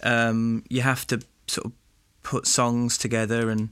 [0.02, 1.16] um, you have to
[1.54, 1.72] sort of
[2.22, 3.68] put songs together and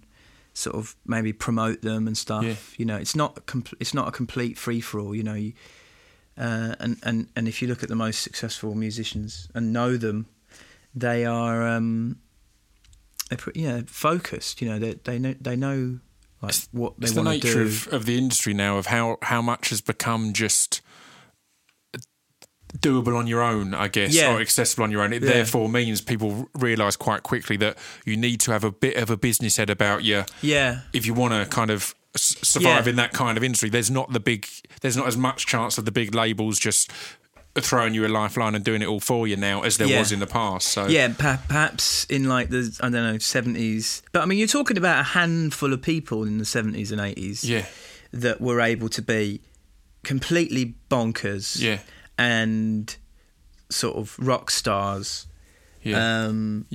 [0.54, 2.44] sort of maybe promote them and stuff.
[2.44, 2.56] Yeah.
[2.76, 5.14] You know, it's not compl- it's not a complete free for all.
[5.14, 5.52] You know, you,
[6.36, 10.26] Uh, and, and and if you look at the most successful musicians and know them,
[11.00, 12.16] they are um,
[13.28, 14.62] they're pretty, you know, focused.
[14.62, 16.00] You know, they they know they know
[16.42, 17.68] like what they it's the want to nature do.
[17.68, 20.81] of, of the industry now of how, how much has become just
[22.82, 24.34] doable on your own, I guess, Yeah.
[24.34, 25.12] or accessible on your own.
[25.12, 25.30] It Yeah.
[25.32, 29.16] therefore means people realise quite quickly that you need to have a bit of a
[29.16, 32.90] business head about you yeah, if you want to kind of s- survive Yeah.
[32.90, 33.70] in that kind of industry.
[33.70, 34.46] There's not the big,
[34.82, 36.90] there's not as much chance of the big labels just
[37.54, 39.98] throwing you a lifeline and doing it all for you now as there Yeah.
[39.98, 40.68] was in the past.
[40.68, 44.02] So yeah, perhaps in like the I don't know seventies.
[44.12, 47.44] But I mean, you're talking about a handful of people in the seventies and eighties
[47.44, 47.66] yeah,
[48.12, 49.40] that were able to be
[50.02, 51.60] completely bonkers.
[51.60, 51.78] yeah,
[52.18, 52.96] and
[53.70, 55.26] sort of rock stars.
[55.82, 56.24] yeah.
[56.26, 56.66] Um,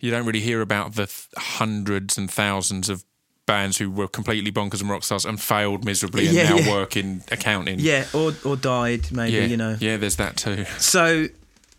[0.00, 3.02] you don't really hear about the th- hundreds and thousands of
[3.46, 6.70] bands who were completely bonkers and rock stars and failed miserably and Yeah, now yeah.
[6.72, 7.78] work in accounting.
[7.80, 9.36] yeah, or or died maybe.
[9.36, 9.76] yeah, You know.
[9.80, 9.96] yeah.
[9.96, 10.64] There's that too.
[10.78, 11.28] So,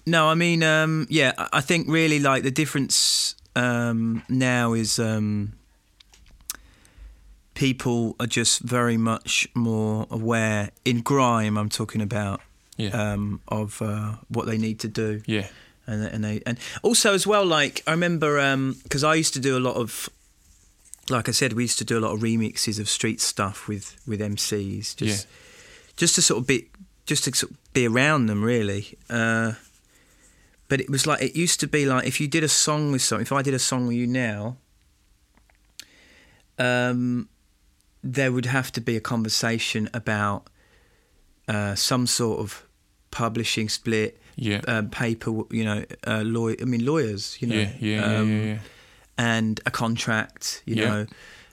[0.06, 4.98] no, I mean, um, yeah, I- I think really like the difference um, now is
[5.00, 5.54] um,
[7.54, 11.58] people are just very much more aware in grime.
[11.58, 12.42] I'm talking about
[12.78, 15.22] Yeah, um, of uh, what they need to do.
[15.26, 15.48] yeah,
[15.88, 18.38] and and they and also as well like I remember
[18.84, 20.10] because I used to do a lot of
[21.10, 23.96] like I said we used to do a lot of remixes of street stuff with
[24.08, 25.32] with MCs just Yeah.
[25.98, 26.70] just to sort of be
[27.06, 29.54] just to sort of be around them really uh,
[30.68, 33.02] but it was like it used to be like if you did a song with
[33.02, 34.58] someone if I did a song with you now
[36.60, 37.30] um
[38.04, 40.48] there would have to be a conversation about
[41.48, 42.64] uh, some sort of
[43.22, 46.50] publishing split yeah, um, paper, you know, uh, law.
[46.50, 48.58] I mean, lawyers, you know, yeah, yeah, yeah, um, yeah, yeah.
[49.18, 50.90] and a contract, you Yeah.
[50.90, 51.06] know,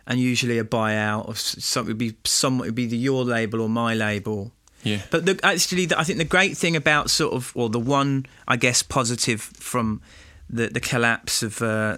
[0.06, 1.84] and usually a buyout of s- some.
[1.86, 2.58] It would be some.
[2.58, 4.52] Would be either your label or my label.
[4.82, 5.00] yeah.
[5.10, 8.26] But the, actually, the, I think the great thing about sort of, or the one,
[8.46, 10.00] I guess, positive from
[10.56, 11.96] the the collapse of uh,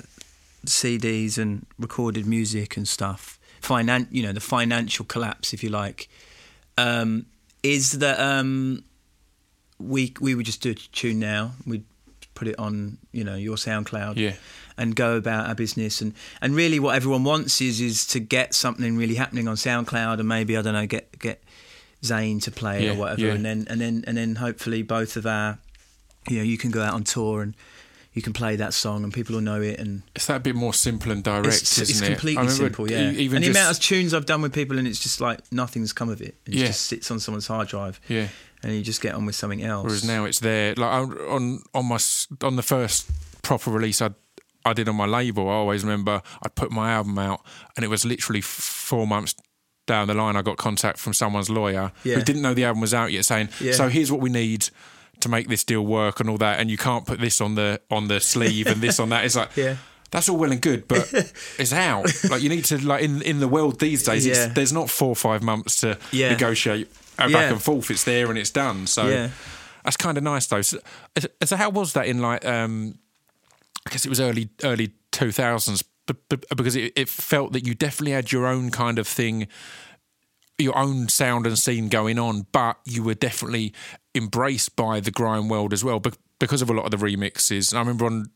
[0.67, 6.09] CDs and recorded music and stuff, finan- you know, the financial collapse, if you like,
[6.79, 7.27] um,
[7.63, 8.85] is that um,
[9.79, 11.53] we we would just do a tune now.
[11.67, 11.85] We'd
[12.35, 14.35] put it on, you know, your SoundCloud Yeah,
[14.77, 16.13] and go about our business and
[16.43, 20.29] and really what everyone wants is is to get something really happening on SoundCloud and
[20.29, 21.43] maybe I don't know get get
[22.05, 23.33] Zane to play it Yeah, or whatever yeah.
[23.33, 25.59] and then and then and then hopefully both of our
[26.29, 27.55] you know you can go out on tour and
[28.13, 30.73] you can play that song and people will know it and it's that bit more
[30.75, 32.07] simple and direct, it's, isn't it's it?
[32.13, 34.53] completely I remember simple yeah Even and the just, amount of tunes I've done with
[34.55, 36.67] people and it's just like nothing's come of it it Yeah.
[36.67, 38.29] just sits on someone's hard drive yeah.
[38.67, 40.75] And you just get on with something else Whereas now it's there.
[40.75, 41.99] Like I, on on my
[42.43, 43.09] on the first
[43.43, 44.11] proper release I
[44.65, 47.41] I did on my label, I always remember I put my album out,
[47.77, 49.35] and it was literally four months
[49.87, 50.35] down the line.
[50.37, 52.17] I got contact from someone's lawyer Yeah.
[52.17, 53.73] who didn't know the album was out yet, saying, Yeah.
[53.73, 54.69] "So here's what we need."
[55.21, 57.81] To make this deal work and all that, and you can't put this on the
[57.91, 59.25] on the sleeve and this on that.
[59.25, 59.77] It's like Yeah.
[60.11, 61.11] that's all well and good, but
[61.59, 62.05] it's out.
[62.29, 64.27] Like you need to like in in the world these days.
[64.27, 64.35] Yeah.
[64.45, 66.33] It's, there's not four or five months to Yeah.
[66.33, 67.91] negotiate uh, back and forth.
[67.91, 68.87] It's there and it's done.
[68.87, 69.31] So Yeah.
[69.85, 70.63] that's kind of nice though.
[70.63, 70.79] So,
[71.45, 72.45] so how was that in like?
[72.45, 72.99] Um,
[73.87, 75.85] I guess it was early early two thousands,
[76.57, 79.47] because it, it felt that you definitely had your own kind of thing,
[80.59, 83.73] your own sound and scene going on, but you were definitely
[84.15, 87.71] embraced by the grime world as well, bec- because of a lot of the remixes.
[87.73, 88.31] And I remember on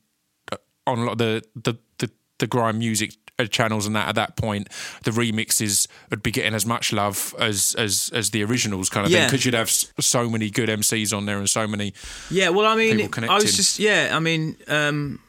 [0.87, 4.15] on a lot of the the the, the grime music uh, channels and that at
[4.15, 4.69] that point
[5.05, 9.13] the remixes would be getting as much love as as as the originals kind of
[9.13, 11.93] thing because you'd have so many good MCs on there and so many
[12.31, 14.11] Yeah, well, I mean, I was just yeah.
[14.13, 15.21] I mean, um,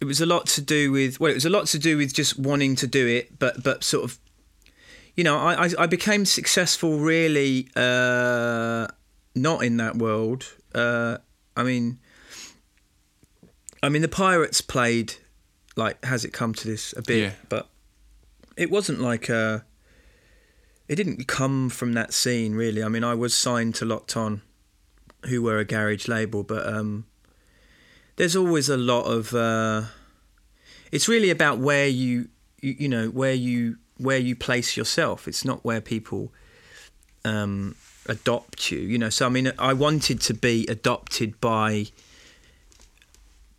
[0.00, 2.14] it was a lot to do with well, it was a lot to do with
[2.14, 4.18] just wanting to do it, but but sort of,
[5.16, 8.86] you know, I I, I became successful really uh,
[9.34, 10.54] not in that world.
[10.74, 11.18] Uh,
[11.56, 11.98] I mean,
[13.82, 15.14] I mean, the Pirates played
[15.84, 17.32] like has it come to this a bit, Yeah.
[17.48, 17.64] but
[18.56, 19.58] it wasn't like uh
[20.90, 22.82] It didn't come from that scene really.
[22.82, 24.42] I mean, I was signed to Locked On
[25.28, 27.04] who were a garage label, but um,
[28.16, 29.32] there's always a lot of.
[29.34, 29.82] Uh,
[30.90, 32.28] it's really about where you,
[32.60, 35.28] you, you know, where you where you place yourself.
[35.28, 36.32] It's not where people
[37.24, 38.80] um, adopt you.
[38.80, 41.86] You know, so I mean, I wanted to be adopted by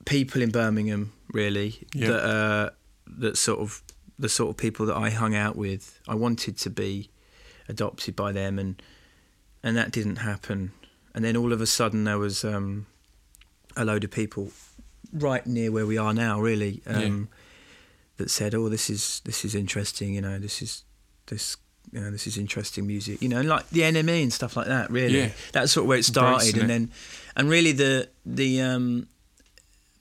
[0.06, 1.86] people in Birmingham, really.
[1.94, 2.08] Yeah.
[2.08, 2.70] That uh,
[3.18, 3.82] that sort of
[4.20, 6.00] the sort of people that I hung out with.
[6.08, 7.10] I wanted to be
[7.68, 8.82] adopted by them, and
[9.64, 10.72] and that didn't happen.
[11.14, 12.86] And then all of a sudden, there was um,
[13.76, 14.52] a load of people
[15.12, 17.28] right near where we are now, really, um,
[18.18, 20.14] that said, "Oh, this is this is interesting.
[20.14, 20.84] You know, this is
[21.28, 21.58] this
[21.92, 24.68] you know, this is interesting music, you know, and like the NME and stuff like
[24.68, 24.90] that.
[24.92, 25.30] Really, Yeah.
[25.52, 26.92] that's sort of where it started, Embracing and then,
[27.36, 29.08] and really the the um,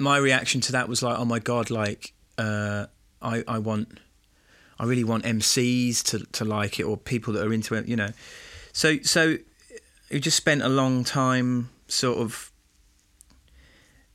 [0.00, 2.86] my reaction to that was like, oh my god, like uh,
[3.22, 4.00] I I want,
[4.78, 7.96] I really want MCs to to like it or people that are into it, you
[7.96, 8.10] know.
[8.72, 9.36] So so,
[10.10, 12.50] we just spent a long time sort of,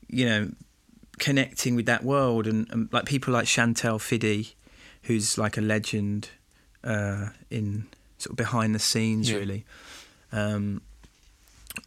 [0.08, 0.52] you know,
[1.20, 4.56] connecting with that world and, and like people like Chantelle Fiddy,
[5.04, 6.30] who's like a legend
[6.84, 7.86] uh, in
[8.18, 9.38] sort of behind the scenes, Yeah.
[9.38, 9.66] really.
[10.32, 10.82] Um,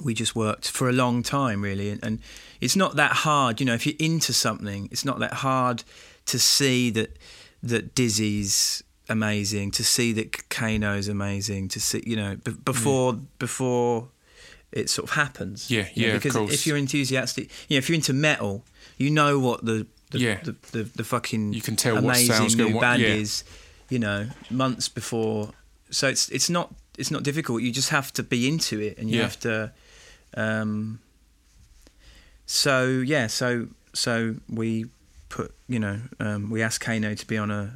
[0.03, 2.19] we just worked for a long time, really, and, and
[2.61, 3.61] it's not that hard.
[3.61, 5.85] You know, if you're into something, it's not that hard
[6.27, 7.18] to see that
[7.62, 14.09] that Dizzy's amazing, to see that Kano's amazing, to see you know b- before before
[14.73, 15.71] it sort of happens.
[15.71, 16.53] Yeah, know, yeah, of Because course.
[16.53, 18.64] if you're enthusiastic, you know, if you're into metal,
[18.99, 20.40] you know what the the Yeah.
[20.42, 23.09] the, the, the fucking You can tell amazing new what- band yeah.
[23.09, 23.44] is.
[23.90, 25.53] You know, months before.
[25.90, 27.62] So it's it's not it's not difficult.
[27.62, 29.23] You just have to be into it, and you Yeah.
[29.23, 29.73] have to.
[30.35, 31.01] Um,
[32.49, 34.87] so yeah, so so we
[35.29, 37.75] put you know um, we asked Kano to be on a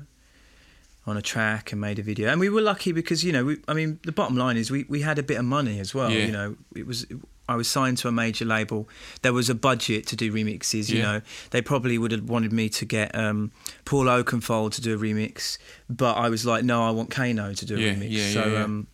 [1.07, 3.59] on a track and made a video, and we were lucky because you know we,
[3.69, 6.11] I mean the bottom line is we, we had a bit of money as well.
[6.11, 6.25] Yeah.
[6.27, 7.07] You know it was
[7.49, 8.89] I was signed to a major label.
[9.23, 10.89] There was a budget to do remixes.
[10.89, 11.03] You Yeah.
[11.13, 13.51] know they probably would have wanted me to get um,
[13.85, 15.59] Paul Oakenfold to do a remix,
[15.91, 18.33] but I was like no, I want Kano to do a Yeah, remix.
[18.33, 18.87] so um,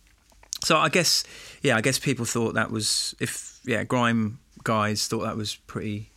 [0.61, 1.23] so I guess
[1.61, 6.11] yeah, I guess people thought that was if yeah grime guys thought that was pretty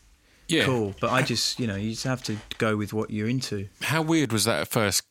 [0.48, 0.64] Yeah.
[0.64, 0.94] cool.
[1.00, 3.68] But I just, you know, you just have to go with what you're into.
[3.82, 5.02] How weird was that at first?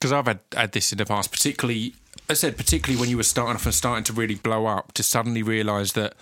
[0.00, 1.94] Because I've had, had this in the past, particularly,
[2.30, 5.02] I said, particularly when you were starting off and starting to really blow up, to
[5.02, 6.14] suddenly realise that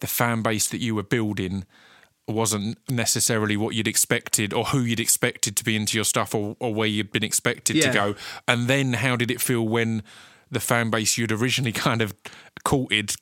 [0.00, 1.64] the fan base that you were building
[2.28, 6.56] wasn't necessarily what you'd expected or who you'd expected to be into your stuff or,
[6.60, 8.14] or where you'd been expected to go.
[8.46, 10.02] And then how did it feel when
[10.50, 12.14] the fan base you'd originally kind of
[12.64, 13.14] courted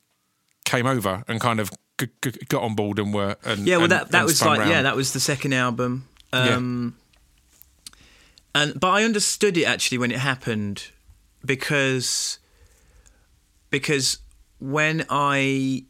[0.65, 3.85] came over and kind of g- g- got on board and were and Yeah, well,
[3.85, 4.71] and- that that was like round?
[4.71, 6.09] yeah, that was the second album.
[6.33, 6.57] Yeah.
[6.57, 6.97] Um,
[8.55, 10.89] And but I understood it actually when it happened
[11.45, 12.39] because
[13.71, 14.19] because
[14.59, 15.85] when I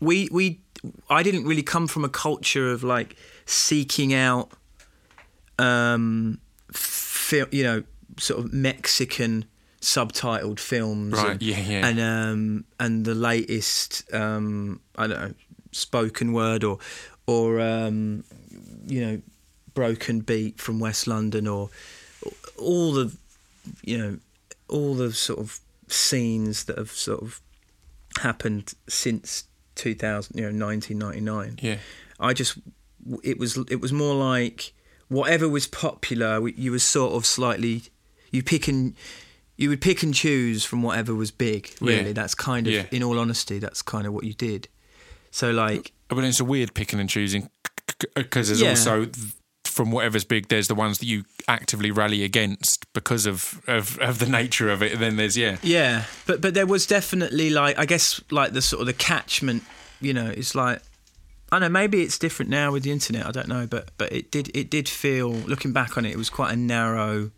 [0.00, 0.60] we we
[1.08, 3.14] I didn't really come from a culture of like
[3.46, 4.50] seeking out
[5.58, 6.40] um
[6.72, 7.84] fil- you know
[8.18, 9.44] sort of Mexican
[9.82, 11.86] subtitled films Right, and, yeah, yeah.
[11.86, 15.34] and um and the latest um I don't know
[15.72, 16.78] spoken word or
[17.26, 18.24] or um
[18.86, 19.20] you know
[19.74, 21.68] broken beat from West London or
[22.58, 23.12] all the
[23.82, 24.18] you know
[24.68, 27.40] all the sort of scenes that have sort of
[28.20, 31.78] happened since 2000 you know 1999 yeah
[32.20, 32.58] I just
[33.24, 34.72] it was it was more like
[35.08, 37.82] whatever was popular you were sort of slightly
[38.30, 38.94] you pick and
[39.62, 42.12] you would pick and choose from whatever was big really Yeah.
[42.12, 42.86] that's kind of Yeah.
[42.90, 44.68] in all honesty that's kind of what you did
[45.30, 47.48] so like I mean, it's a weird picking and choosing
[48.14, 48.70] because there's Yeah.
[48.70, 49.08] also
[49.64, 54.18] from whatever's big, there's the ones that you actively rally against because of, of, of
[54.18, 54.92] the nature of it.
[54.92, 58.60] And then there's yeah, Yeah, but but there was definitely like I guess like the
[58.60, 59.62] sort of the catchment.
[60.02, 60.82] You know, it's like
[61.50, 61.68] I don't know.
[61.80, 63.24] Maybe it's different now with the internet.
[63.26, 66.18] I don't know, but but it did it did feel looking back on it, it
[66.18, 67.30] was quite a narrow.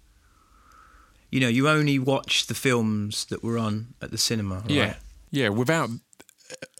[1.34, 4.56] You know, you only watched the films that were on at the cinema.
[4.60, 4.70] Right?
[4.70, 4.94] yeah,
[5.32, 5.48] yeah.
[5.48, 5.90] Without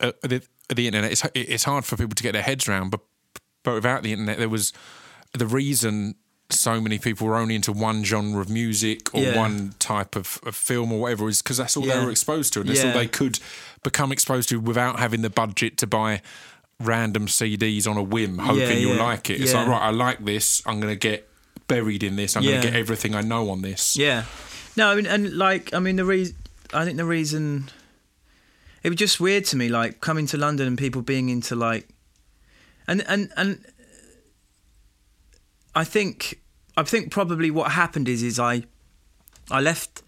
[0.00, 2.90] uh, the, the internet, it's it's hard for people to get their heads around.
[2.90, 3.00] But
[3.64, 4.72] but without the internet, there was
[5.32, 6.14] the reason
[6.50, 9.36] so many people were only into one genre of music or Yeah.
[9.36, 12.60] one type of, of film or whatever is because that's all they were exposed to
[12.60, 12.92] and that's Yeah.
[12.92, 13.40] all they could
[13.82, 16.20] become exposed to without having the budget to buy
[16.78, 19.40] random CDs on a whim hoping Yeah, you'll like it.
[19.40, 19.60] It's Yeah.
[19.62, 20.62] like right, I like this.
[20.66, 21.28] I'm going to get
[21.66, 22.37] buried in this.
[22.37, 23.96] I'm going to get everything I know on this.
[23.96, 24.24] Yeah.
[24.77, 26.37] No, I mean, and like, I mean, the reason,
[26.72, 27.70] I think the reason,
[28.83, 31.88] it was just weird to me, like coming to London and people being into like,
[32.87, 33.64] and and and,
[35.77, 36.40] I think,
[36.77, 38.64] I think probably what happened is, is I,
[39.50, 40.03] I left,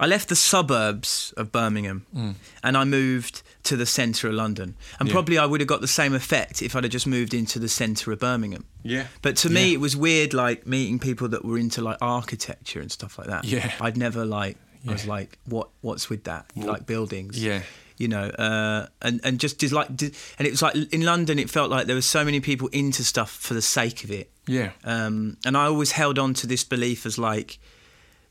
[0.00, 2.34] I left the suburbs of Birmingham, mm.
[2.62, 5.12] and I moved to the centre of London, and Yeah.
[5.12, 7.68] probably I would have got the same effect if I'd have just moved into the
[7.68, 8.64] centre of Birmingham.
[8.82, 9.06] Yeah.
[9.22, 9.74] But to me, Yeah.
[9.74, 13.44] it was weird, like meeting people that were into like architecture and stuff like that.
[13.44, 13.72] Yeah.
[13.80, 14.56] I'd never like.
[14.88, 15.70] I was like, what?
[15.80, 16.46] What's with that?
[16.54, 17.36] Like buildings?
[17.42, 17.62] Yeah.
[17.98, 20.02] You know, uh, and and just just like, and
[20.38, 23.30] it was like in London, it felt like there were so many people into stuff
[23.32, 24.30] for the sake of it.
[24.46, 24.70] Yeah.
[24.84, 27.58] Um, and I always held on to this belief as like,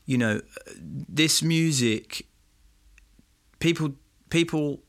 [0.06, 0.40] you know,
[0.78, 2.26] this music.
[3.58, 3.94] People,
[4.30, 4.80] people.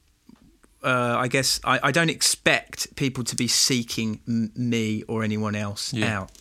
[0.84, 5.56] Uh, I guess I, I don't expect people to be seeking m- me or anyone
[5.56, 6.20] else Yeah.
[6.22, 6.32] out.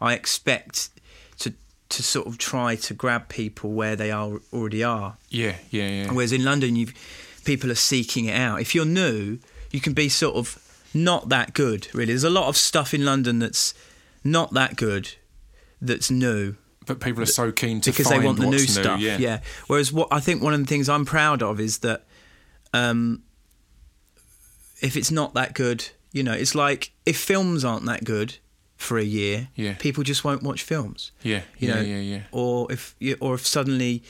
[0.00, 0.90] I expect
[1.38, 1.54] to
[1.90, 5.16] to sort of try to grab people where they are already are.
[5.30, 6.12] Yeah, yeah, yeah.
[6.12, 6.88] Whereas in London, you
[7.44, 8.60] people are seeking it out.
[8.60, 9.38] If you're new,
[9.70, 10.58] you can be sort of
[10.92, 11.88] not that good.
[11.94, 13.74] Really, there's a lot of stuff in London that's
[14.24, 15.14] not that good,
[15.80, 19.00] that's new but people are so keen to because they want the new, new stuff.
[19.00, 19.40] Yeah.
[19.68, 22.04] Whereas what I think one of the things I'm proud of is that
[22.74, 23.22] um,
[24.84, 25.80] if it's not that good,
[26.12, 28.36] you know, it's like if films aren't that good
[28.76, 29.74] for a year, Yeah.
[29.86, 31.10] people just won't watch films.
[31.22, 32.22] Yeah, You yeah, know, yeah, yeah.
[32.32, 34.02] Or if or if suddenly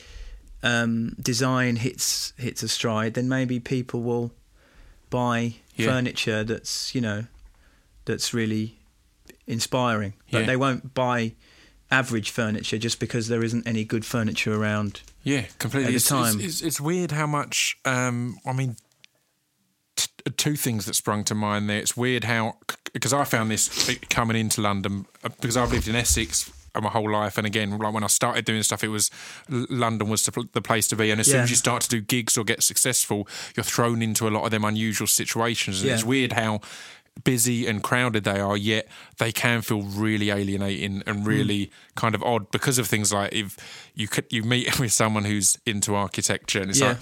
[0.63, 4.31] um, design hits hits a stride, then maybe people will
[5.09, 5.87] buy Yeah.
[5.91, 7.25] furniture that's you know
[8.05, 8.77] that's really
[9.47, 10.13] inspiring.
[10.31, 10.45] But Yeah.
[10.47, 11.33] they won't buy
[11.91, 15.01] average furniture just because there isn't any good furniture around.
[15.23, 15.87] Yeah, completely.
[15.87, 16.35] at the it's, time.
[16.39, 17.77] It's, it's, it's weird how much.
[17.85, 18.75] Um, I mean,
[20.31, 21.79] two things that sprung to mind there.
[21.79, 22.55] It's weird how
[22.93, 27.09] because I found this coming into London uh, because I've lived in Essex my whole
[27.09, 29.09] life, and again, like when I started doing stuff, it was
[29.49, 31.09] London was the place to be.
[31.09, 34.27] And as soon as you start to do gigs or get successful, you're thrown into
[34.27, 35.93] a lot of them unusual situations, and Yeah.
[35.95, 36.59] it's weird how
[37.23, 42.21] busy and crowded they are, yet they can feel really alienating and really kind of
[42.23, 43.55] odd because of things like if
[43.95, 46.87] you could you meet with someone who's into architecture and it's Yeah.
[46.89, 46.97] like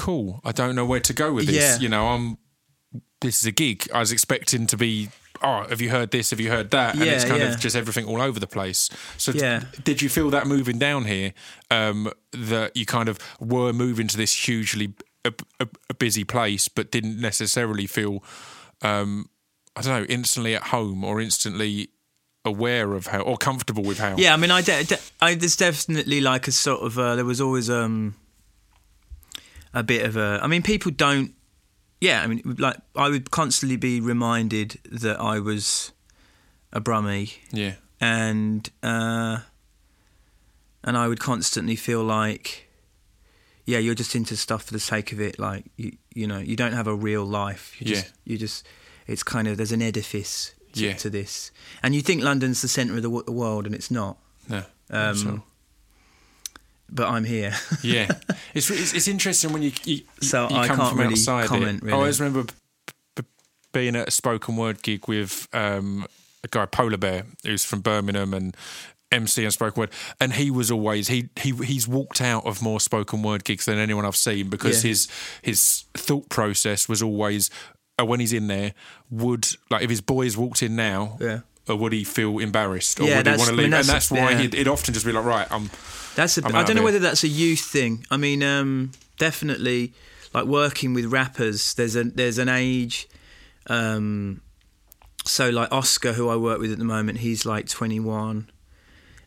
[0.00, 1.56] cool, I don't know where to go with this.
[1.56, 1.78] Yeah.
[1.78, 2.38] You know, I'm
[3.20, 3.86] this is a gig.
[3.92, 5.10] I was expecting to be
[5.42, 6.30] oh, have you heard this?
[6.30, 6.94] Have you heard that?
[6.94, 7.52] And it's kind yeah.
[7.52, 8.90] of just everything all over the place.
[9.16, 9.64] So, Yeah.
[9.84, 11.32] did you feel that moving down here
[11.70, 16.68] um, that you kind of were moving to this hugely a, a, a busy place,
[16.68, 18.22] but didn't necessarily feel,
[18.82, 19.30] um,
[19.76, 21.88] I don't know, instantly at home or instantly
[22.44, 24.16] aware of how or comfortable with how?
[24.16, 27.24] Yeah, I mean, I, de- de- I there's definitely like a sort of uh, there
[27.24, 28.14] was always um
[29.74, 30.40] a bit of a.
[30.42, 31.34] I mean, people don't.
[32.00, 35.92] Yeah, I mean, like I would constantly be reminded that I was
[36.72, 39.38] a brummie, yeah, and uh,
[40.82, 42.68] and I would constantly feel like,
[43.66, 45.38] yeah, you're just into stuff for the sake of it.
[45.38, 47.76] Like you, you know, you don't have a real life.
[47.80, 48.10] You just, Yeah.
[48.32, 48.66] you just,
[49.06, 50.94] it's kind of there's an edifice to, Yeah.
[50.94, 51.50] to this,
[51.82, 54.16] and you think London's the centre of the, wo- the world, and it's not.
[54.48, 55.42] no, Um,
[56.92, 57.54] But I'm here.
[57.82, 58.08] yeah,
[58.54, 61.46] it's, it's it's interesting when you you, So you I come can't from really outside
[61.48, 61.92] comment, really.
[61.92, 62.44] I always remember
[62.86, 63.24] b- b-
[63.72, 66.06] being at a spoken word gig with um,
[66.44, 68.56] a guy Polar Bear who's from Birmingham and
[69.12, 72.80] MC and spoken word, and he was always he he he's walked out of more
[72.80, 74.88] spoken word gigs than anyone I've seen because Yeah.
[74.90, 75.08] his
[75.42, 77.50] his thought process was always
[78.00, 78.72] uh, when he's in there
[79.10, 81.18] would like if his boys walked in now.
[81.20, 81.40] Yeah.
[81.68, 83.56] Or would he feel embarrassed, or Yeah, would he want to I leave?
[83.58, 84.38] mean, and that's- that's why yeah.
[84.38, 85.70] he'd, he'd often just be like, "Right, I'm
[86.16, 86.44] That's a.
[86.46, 88.04] I'm I don't know whether that's a youth thing.
[88.10, 89.92] I mean, um, definitely,
[90.34, 91.74] like working with rappers.
[91.74, 93.08] There's a there's an age.
[93.68, 94.40] Um,
[95.24, 98.50] so like Oscar, who I work with at the moment, he's like 21,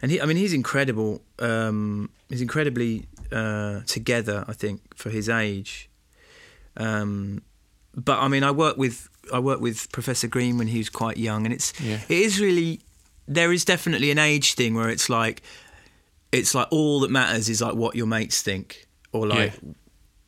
[0.02, 0.22] and he.
[0.22, 1.22] I mean, he's incredible.
[1.40, 4.44] Um, he's incredibly uh, together.
[4.48, 5.90] I think for his age.
[6.78, 7.42] Um,
[7.96, 11.18] but I mean, I work with I work with Professor Green when he was quite
[11.18, 12.00] young, and it's Yeah.
[12.10, 12.82] it is really
[13.28, 15.42] there is definitely an age thing where it's like
[16.34, 19.54] it's like all that matters is like what your mates think or like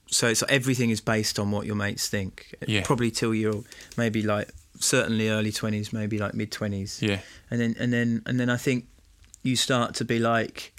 [0.07, 2.83] so it's like everything is based on what your mates think Yeah.
[2.85, 3.63] probably till you're
[3.97, 8.39] maybe like certainly early 20s maybe like mid 20s yeah, and then and then and
[8.39, 8.85] then I think
[9.43, 10.73] you start to be like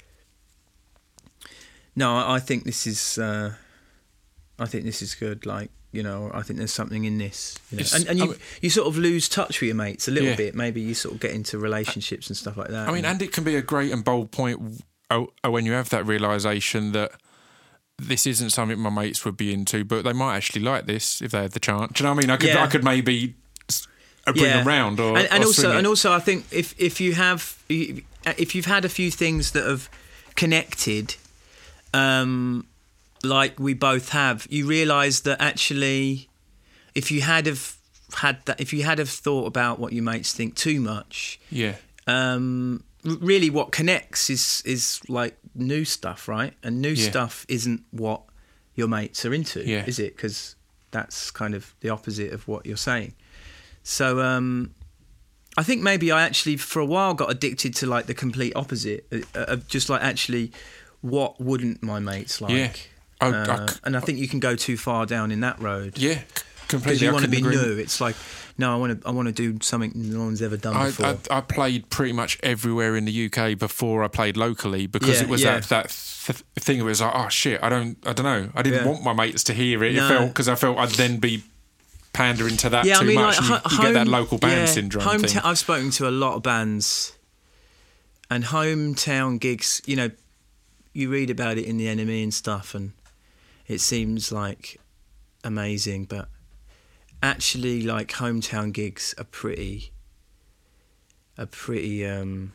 [1.95, 3.53] no I, I think this is uh
[4.59, 7.77] I think this is good like you know I think there's something in this you
[7.79, 7.85] know?
[7.93, 10.29] And, and I you mean- you sort of lose touch with your mates a little
[10.29, 10.35] Yeah.
[10.35, 13.21] bit maybe you sort of get into relationships and stuff like that I mean, and
[13.21, 16.91] it can be a great and bold point oh, oh, when you have that realization
[16.93, 17.11] that
[17.99, 21.31] this isn't something my mates would be into, but they might actually like this if
[21.31, 21.93] they had the chance.
[21.93, 22.29] Do you know what I mean?
[22.31, 22.63] I could, Yeah.
[22.63, 23.33] I could maybe
[23.69, 23.87] s-
[24.27, 25.77] uh, bring them round, or and, and or also swing it.
[25.79, 29.65] and also I think if if you have if you've had a few things that
[29.65, 29.89] have
[30.35, 31.15] connected,
[31.93, 32.65] um,
[33.23, 36.27] like we both have, you realise that actually,
[36.93, 37.77] if you had have
[38.15, 41.75] had that, if you had have thought about what your mates think too much, yeah,
[42.05, 42.86] um, r-
[43.21, 46.53] really what connects is is like new stuff, right?
[46.63, 47.09] And new Yeah.
[47.09, 48.21] stuff isn't what
[48.75, 49.83] your mates are into, Yeah.
[49.87, 50.15] is it?
[50.15, 50.55] Because
[50.91, 53.13] that's kind of the opposite of what you're saying.
[53.83, 54.71] So um,
[55.57, 59.05] I think maybe I actually for a while got addicted to like the complete opposite
[59.11, 60.51] uh, of just like actually
[61.01, 62.51] what wouldn't my mates like.
[62.51, 62.71] Yeah.
[63.21, 65.59] I- I Uh, c- and I think you can go too far down in that
[65.59, 66.21] road yeah,
[66.67, 66.99] completely.
[66.99, 67.77] because you want to be new.
[67.77, 68.15] It's like
[68.57, 71.05] no, I want to I want to do something no one's ever done I, before.
[71.05, 75.23] I, I played pretty much everywhere in the UK before I played locally because Yeah,
[75.23, 75.59] it was yeah.
[75.59, 75.83] that that
[76.25, 76.79] th- thing.
[76.79, 78.49] It was like, oh shit, I don't, I don't know.
[78.55, 78.91] I didn't Yeah.
[78.91, 79.95] want my mates to hear it.
[79.95, 81.43] It felt because I felt I'd then be
[82.13, 83.37] pandering to that yeah, too I mean, much.
[83.37, 85.37] like, and you, ho- you get that local band yeah, syndrome home thing.
[85.43, 87.15] I've spoken to a lot of bands,
[88.29, 89.81] and hometown gigs.
[89.85, 90.09] You know,
[90.93, 92.93] you read about it in the NME and stuff, and
[93.67, 94.79] it seems like
[95.43, 96.27] amazing, but
[97.23, 99.91] actually, like hometown gigs are pretty,
[101.37, 102.53] are pretty um,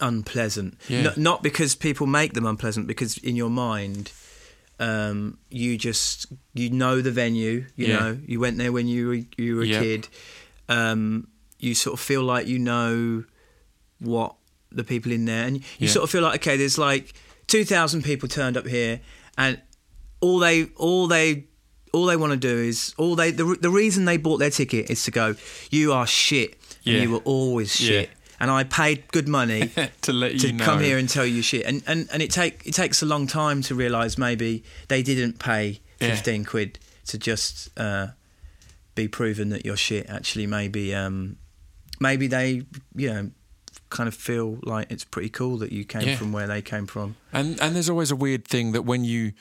[0.00, 0.78] unpleasant.
[0.88, 0.98] Yeah.
[1.08, 4.12] N- not because people make them unpleasant, because in your mind,
[4.78, 7.66] um, you just you know the venue.
[7.76, 7.98] You Yeah.
[7.98, 9.82] know, you went there when you were you were a Yep.
[9.82, 10.08] kid.
[10.68, 13.24] Um, you sort of feel like you know
[14.00, 14.36] what
[14.70, 15.88] the people in there, and you Yeah.
[15.90, 17.14] sort of feel like okay, there's like
[17.46, 19.00] two thousand people turned up here,
[19.38, 19.60] and
[20.20, 21.46] all they all they
[21.96, 24.90] all they want to do is all they the, the reason they bought their ticket
[24.90, 25.34] is to go
[25.70, 26.50] you are shit
[26.84, 27.02] and Yeah.
[27.02, 27.88] you were always Yeah.
[27.88, 29.70] shit and I paid good money
[30.02, 30.64] to let to you know.
[30.64, 33.26] come here and tell you shit and and, and it take it takes a long
[33.26, 36.14] time to realize maybe they didn't pay Yeah.
[36.14, 38.08] 15 quid to just uh,
[38.94, 41.36] be proven that you're shit actually maybe um,
[42.00, 42.62] maybe they
[42.94, 43.30] you know
[43.88, 46.16] kind of feel like it's pretty cool that you came Yeah.
[46.16, 49.32] from where they came from And and there's always a weird thing that when you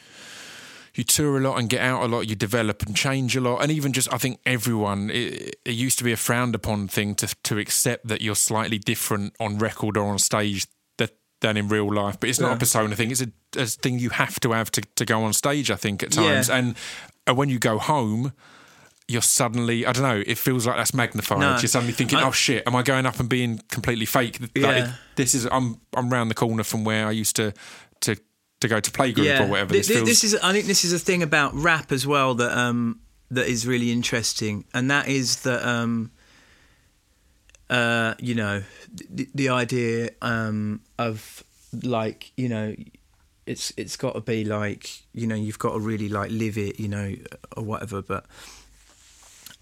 [0.98, 3.62] you tour a lot and get out a lot, you develop and change a lot.
[3.62, 7.16] And even just, I think everyone, it, it used to be a frowned upon thing
[7.16, 10.68] to to accept that you're slightly different on record or on stage
[11.42, 12.18] than in real life.
[12.20, 13.28] But it's not a persona thing; it's a,
[13.58, 15.70] a thing you have to have to, to go on stage.
[15.70, 16.22] I think at Yeah.
[16.36, 16.76] times, and
[17.30, 18.32] uh, when you go home.
[19.08, 21.38] You're suddenly, I don't know, it feels like that's magnified.
[21.38, 21.50] No.
[21.60, 24.40] You're suddenly thinking, I- oh shit, am I going up and being completely fake?
[24.42, 24.94] Like, Yeah.
[25.16, 27.54] this is, I'm, I'm round the corner from where I used to,
[28.02, 28.18] to,
[28.68, 29.74] to go to playgroup or whatever.
[29.74, 32.34] Th- This feels, this is, I think, this is a thing about rap as well
[32.36, 33.00] that um,
[33.32, 36.12] that is really interesting, and that is that um,
[37.70, 38.64] uh, you know
[39.10, 41.44] the, the idea um, of
[41.84, 42.76] like you know
[43.46, 46.80] it's it's got to be like you know you've got to really like live it
[46.80, 47.14] you know
[47.58, 48.26] or whatever but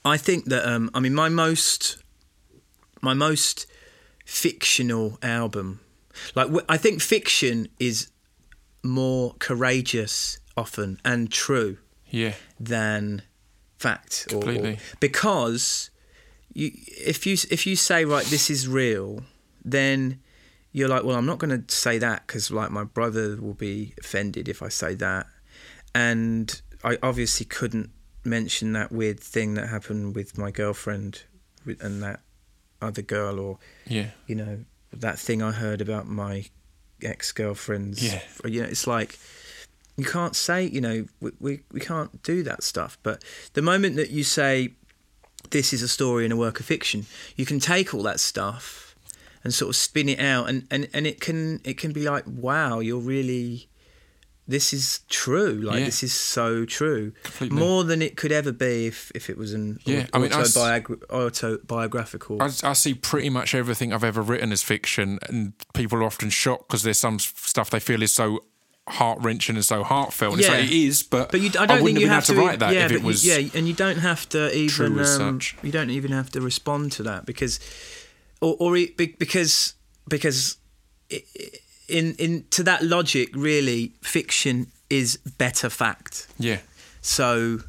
[0.06, 1.97] I think that um, I mean my most
[3.01, 3.66] my most
[4.26, 5.80] fictional album
[6.36, 8.10] like I think fiction is
[8.84, 11.78] more courageous often and true
[12.10, 13.22] yeah, than
[13.78, 15.90] fact or- or- because
[16.54, 19.24] you if you if you say right this is real
[19.66, 20.20] then
[20.72, 23.94] you're like well I'm not going to say that because like my brother will be
[24.00, 25.26] offended if I say that.
[25.96, 27.92] And I obviously couldn't
[28.24, 31.24] mention that weird thing that happened with my girlfriend
[31.66, 32.22] with- and that
[32.82, 36.46] other girl or yeah, you know that thing I heard about my
[37.06, 38.04] ex girlfriend's.
[38.04, 38.22] Yeah.
[38.45, 39.20] You know, it's like
[39.97, 40.66] you can't say.
[40.66, 42.97] You know, we, we we can't do that stuff.
[43.04, 43.24] But
[43.54, 44.74] the moment that you say
[45.49, 48.95] this is a story and a work of fiction, you can take all that stuff
[49.43, 52.24] and sort of spin it out, and and and it can it can be like,
[52.28, 53.68] wow, you're really.
[54.46, 55.54] This is true.
[55.54, 55.86] Like Yeah.
[55.86, 57.14] this is so true.
[57.24, 57.58] Completely.
[57.58, 60.41] More than it could ever be if, if it was an Yeah, I mean, I
[60.41, 62.41] autobiogra- autobiographical.
[62.41, 66.30] I, I see pretty much everything I've ever written as fiction, and people are often
[66.30, 68.44] shocked because there's some stuff they feel is so
[68.89, 70.34] heart wrenching and so heartfelt.
[70.34, 70.56] And it's Yeah.
[70.58, 72.60] like, it is, but, But you, I don't wouldn't think you have to to write
[72.60, 73.26] that yeah, if it but you- was.
[73.26, 77.04] yeah, and you don't have to even um, you don't even have to respond to
[77.04, 77.62] that because
[78.41, 79.76] or or because
[80.10, 80.58] because
[81.12, 81.50] i- i-
[81.88, 86.28] in in to that logic really fiction is better fact.
[86.40, 86.60] yeah,
[87.02, 87.60] So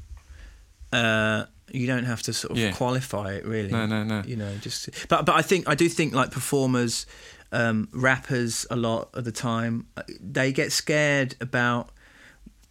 [0.93, 2.71] uh you don't have to sort of Yeah.
[2.73, 3.71] qualify it really.
[3.71, 4.23] No, no, no.
[4.25, 7.07] You know, just but but I think I do think like performers,
[7.51, 11.91] um, rappers a lot of the time uh, they get scared about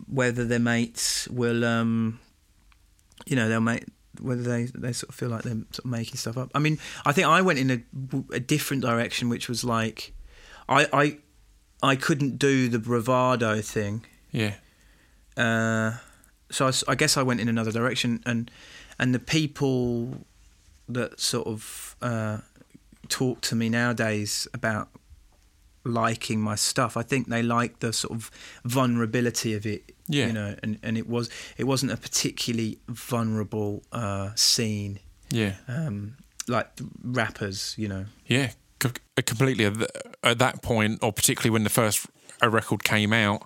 [0.07, 2.19] whether their mates will, um,
[3.25, 3.83] you know, they'll make
[4.21, 6.51] whether they they sort of feel like they're sort of making stuff up.
[6.55, 7.83] I mean, I think I went in a,
[8.35, 10.13] a different direction, which was like,
[10.69, 11.17] I I
[11.83, 14.05] I couldn't do the bravado thing.
[14.31, 14.55] yeah,
[15.37, 15.97] Uh,
[16.49, 18.49] so I guess I went in another direction, and
[18.97, 20.25] and the people
[20.87, 22.37] that sort of uh,
[23.09, 24.89] talk to me nowadays about
[25.83, 28.31] liking my stuff, I think they like the sort of
[28.63, 29.91] vulnerability of it.
[30.07, 30.27] Yeah.
[30.27, 35.55] you know, and, and it was it wasn't a particularly vulnerable uh, scene, yeah.
[35.67, 36.17] um,
[36.47, 36.67] like
[37.03, 38.05] rappers, you know.
[38.27, 38.51] Yeah,
[39.21, 39.65] completely.
[40.23, 42.05] At that point, or particularly when the first
[42.41, 43.43] a record came out,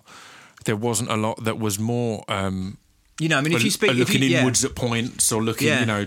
[0.64, 2.78] there wasn't a lot that was more um,
[3.20, 4.38] You know, I mean, if you speak, uh, looking you, yeah.
[4.40, 5.80] inwards at points or looking, Yeah.
[5.80, 6.06] you know,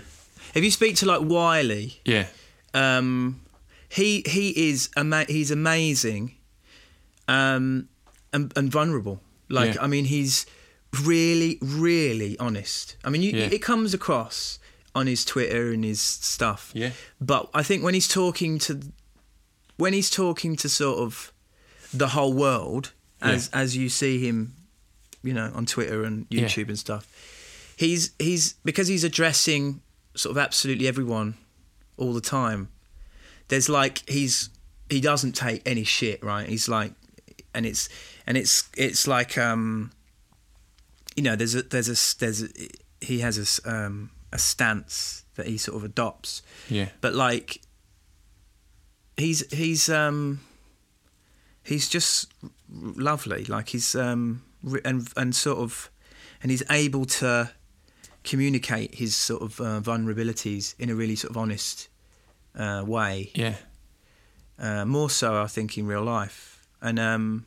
[0.53, 2.27] if you speak to like Wiley, yeah,
[2.73, 3.41] um,
[3.87, 6.35] he he is ama- he's amazing,
[7.27, 7.87] um,
[8.33, 9.21] and, and vulnerable.
[9.49, 9.83] Like Yeah.
[9.83, 10.45] I mean, he's
[11.03, 12.95] really really honest.
[13.03, 13.45] I mean, you, Yeah.
[13.51, 14.59] it comes across
[14.93, 16.71] on his Twitter and his stuff.
[16.73, 16.91] Yeah.
[17.21, 18.79] But I think when he's talking to
[19.77, 21.31] when he's talking to sort of
[21.93, 22.91] the whole world,
[23.21, 24.53] as as you see him,
[25.23, 26.43] you know, on Twitter and Yeah.
[26.45, 27.07] YouTube and stuff,
[27.77, 29.81] he's he's because he's addressing
[30.15, 31.35] sort of absolutely everyone
[31.97, 32.69] all the time.
[33.49, 34.49] There's like he's
[34.89, 36.47] he doesn't take any shit, right?
[36.47, 36.93] He's like,
[37.53, 37.89] and it's
[38.27, 39.91] and it's it's like um,
[41.15, 42.47] you know, there's a there's a there's a,
[43.01, 46.89] he has a um a stance that he sort of adopts, Yeah.
[47.01, 47.61] but like
[49.21, 50.39] he's he's um
[51.63, 52.33] he's just
[52.69, 54.41] lovely like he's um
[54.85, 55.89] and and sort of
[56.41, 57.49] and he's able to
[58.23, 61.89] communicate his sort of uh, vulnerabilities in a really sort of honest
[62.55, 63.55] uh, way Yeah.
[64.59, 67.45] uh, more so I think in real life and um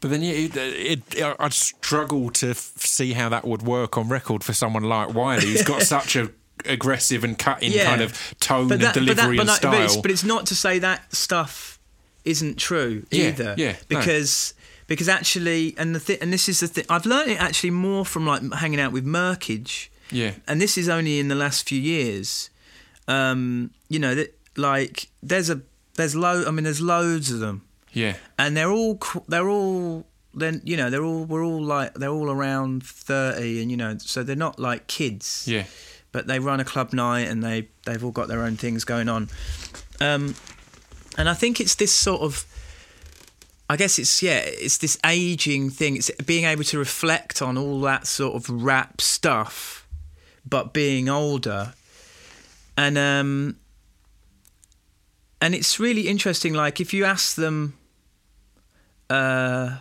[0.00, 4.08] But then, yeah, it, it, I'd struggle to f- see how that would work on
[4.08, 6.30] record for someone like Wiley, who's got such a
[6.66, 7.84] aggressive and cutting Yeah.
[7.84, 9.70] kind of tone and that, but delivery that, but, and that- style.
[9.72, 11.78] but, it's, but it's not to say that stuff
[12.24, 13.54] isn't true Yeah, either.
[13.56, 13.78] yeah, no.
[13.88, 14.54] because
[14.86, 16.84] because actually, and the thi- and this is the thing.
[16.88, 20.88] I've learned it actually more from like hanging out with Murkage, yeah, and this is
[20.88, 22.50] only in the last few years.
[23.08, 25.60] Um, you know that like there's a
[25.96, 26.44] there's low.
[26.46, 28.98] I mean, there's loads of them, yeah, and they're all
[29.28, 33.70] they're all then you know they're all we're all like they're all around thirty, and
[33.70, 35.64] you know so they're not like kids yeah,
[36.12, 39.08] but they run a club night and they they've all got their own things going
[39.08, 39.28] on.
[40.00, 40.34] Um,
[41.16, 42.44] and I think it's this sort of,
[43.68, 45.96] I guess it's yeah, it's this aging thing.
[45.96, 49.86] It's being able to reflect on all that sort of rap stuff,
[50.48, 51.74] but being older,
[52.76, 53.56] and um,
[55.40, 56.54] and it's really interesting.
[56.54, 57.76] Like if you ask them,
[59.08, 59.78] uh,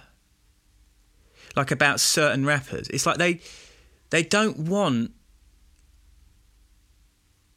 [1.55, 3.39] like about certain rappers, it's like they
[4.09, 5.11] they don't want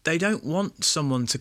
[0.04, 1.40] they don't want someone to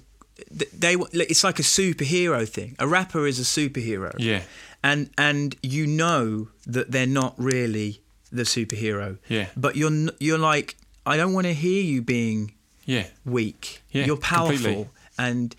[0.49, 2.76] they it's like a superhero thing.
[2.80, 4.14] A rapper is a superhero.
[4.18, 4.41] Yeah,
[4.84, 8.01] and and you know that they're not really
[8.32, 9.18] the superhero.
[9.28, 9.47] Yeah.
[9.57, 12.53] but you're you're like i don't want to hear you being
[12.86, 13.82] yeah, weak.
[13.91, 14.55] Yeah, you're powerful.
[14.55, 14.88] completely.
[15.18, 15.55] and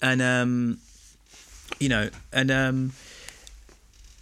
[0.00, 0.78] and um
[1.80, 2.92] you know and um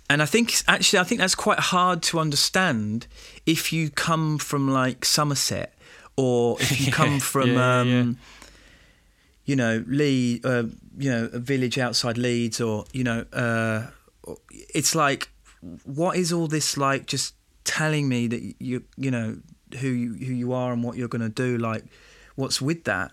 [0.09, 3.07] and I think actually I think that's quite hard to understand
[3.47, 5.73] if you come from like Somerset
[6.21, 8.13] or if you come from yeah, um yeah.
[9.45, 10.65] you know Leeds uh,
[10.99, 13.87] you know a village outside Leeds or you know uh
[14.51, 15.31] it's like
[15.85, 19.39] what is all this like just telling me that you you know
[19.81, 21.85] who you, who you are and what you're going to do like
[22.35, 23.13] what's with that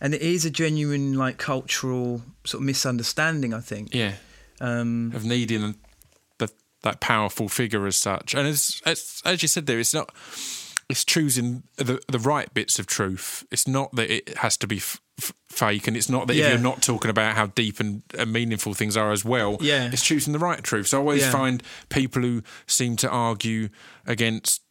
[0.00, 4.12] and it is a genuine like cultural sort of misunderstanding i think yeah.
[4.60, 5.74] um Of needing the,
[6.82, 10.12] that powerful figure as such, and as, as as you said there, it's not.
[10.88, 13.44] It's choosing the the right bits of truth.
[13.50, 16.46] It's not that it has to be f- f- fake, and it's not that Yeah.
[16.46, 19.58] if you're not talking about how deep and, and meaningful things are as well.
[19.60, 19.90] Yeah.
[19.92, 20.86] it's choosing the right truth.
[20.88, 21.30] So I always Yeah.
[21.32, 23.68] find people who seem to argue
[24.06, 24.62] against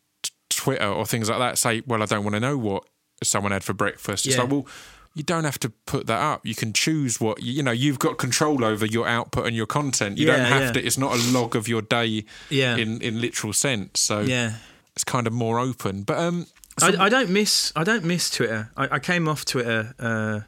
[0.50, 2.84] Twitter or things like that say, "Well, I don't want to know what
[3.24, 4.42] someone had for breakfast." It's Yeah.
[4.44, 4.68] like, well.
[5.14, 6.46] You don't have to put that up.
[6.46, 7.72] You can choose what you know.
[7.72, 10.20] You've got control over your output and your content.
[10.20, 10.86] You don't have to.
[10.86, 12.76] It's not a log of your day Yeah.
[12.76, 14.00] in in literal sense.
[14.00, 14.58] So yeah
[14.98, 16.02] it's kind of more open.
[16.02, 16.48] But um,
[16.80, 18.72] so- I, I don't miss I don't miss Twitter.
[18.76, 20.40] I, I came off Twitter uh,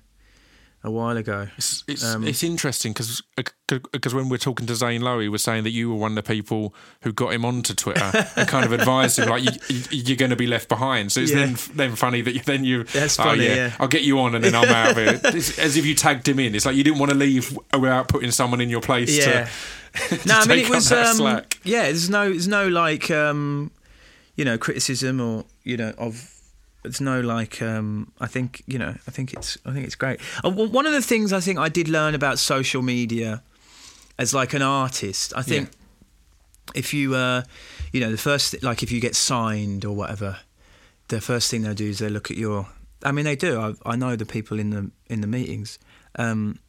[0.84, 1.50] a while ago.
[1.56, 3.22] it's it's, um, it's interesting because
[3.92, 6.16] because when we're talking to Zane Lowe, he was saying that you were one of
[6.16, 6.74] the people
[7.04, 10.36] who got him onto Twitter and kind of advised him like you, you're going to
[10.36, 11.12] be left behind.
[11.12, 11.46] So it's Yeah.
[11.46, 13.76] then then funny that you, then you That's oh, funny, yeah, yeah.
[13.80, 15.22] I'll get you on and then I'm out of it.
[15.36, 16.56] It's as if you tagged him in.
[16.56, 19.16] It's like you didn't want to leave without putting someone in your place.
[19.16, 19.48] Yeah.
[19.94, 21.84] To, to No, I mean it was um, yeah.
[21.84, 23.70] There's no there's no like um,
[24.40, 26.34] you know criticism or you know of
[26.84, 30.22] there's no like um, I think you know I think it's I think it's great.
[30.46, 33.44] Uh, one of the things I think I did learn about social media
[34.18, 35.72] as like an artist, I think
[36.74, 37.42] if you uh,
[37.92, 40.38] you know the first like if you get signed or whatever,
[41.10, 42.68] the first thing they do is they look at your.
[43.04, 43.60] I mean they do.
[43.60, 45.80] I, I know the people in the in the meetings.
[46.16, 46.60] Um,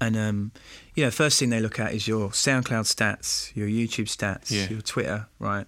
[0.00, 0.52] and um,
[0.96, 4.68] you know, first thing they look at is your SoundCloud stats, your YouTube stats, Yeah.
[4.68, 5.66] your Twitter, right?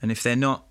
[0.00, 0.64] And if they're not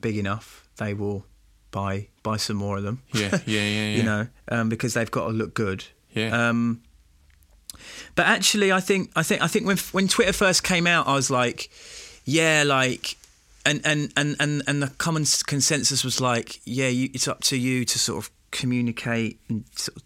[0.00, 1.26] big enough, they will
[1.70, 3.02] buy buy some more of them.
[3.12, 3.96] Yeah, yeah, yeah, yeah.
[3.96, 5.84] you know, um, because they've got to look good.
[6.12, 6.48] Yeah.
[6.48, 6.82] Um,
[8.14, 11.14] but actually, I think I think I think when when Twitter first came out, I
[11.14, 11.70] was like,
[12.24, 13.16] yeah, like.
[13.64, 17.56] And, and, and, and, and the common consensus was like, yeah, you, it's up to
[17.56, 20.02] you to sort of communicate and sort of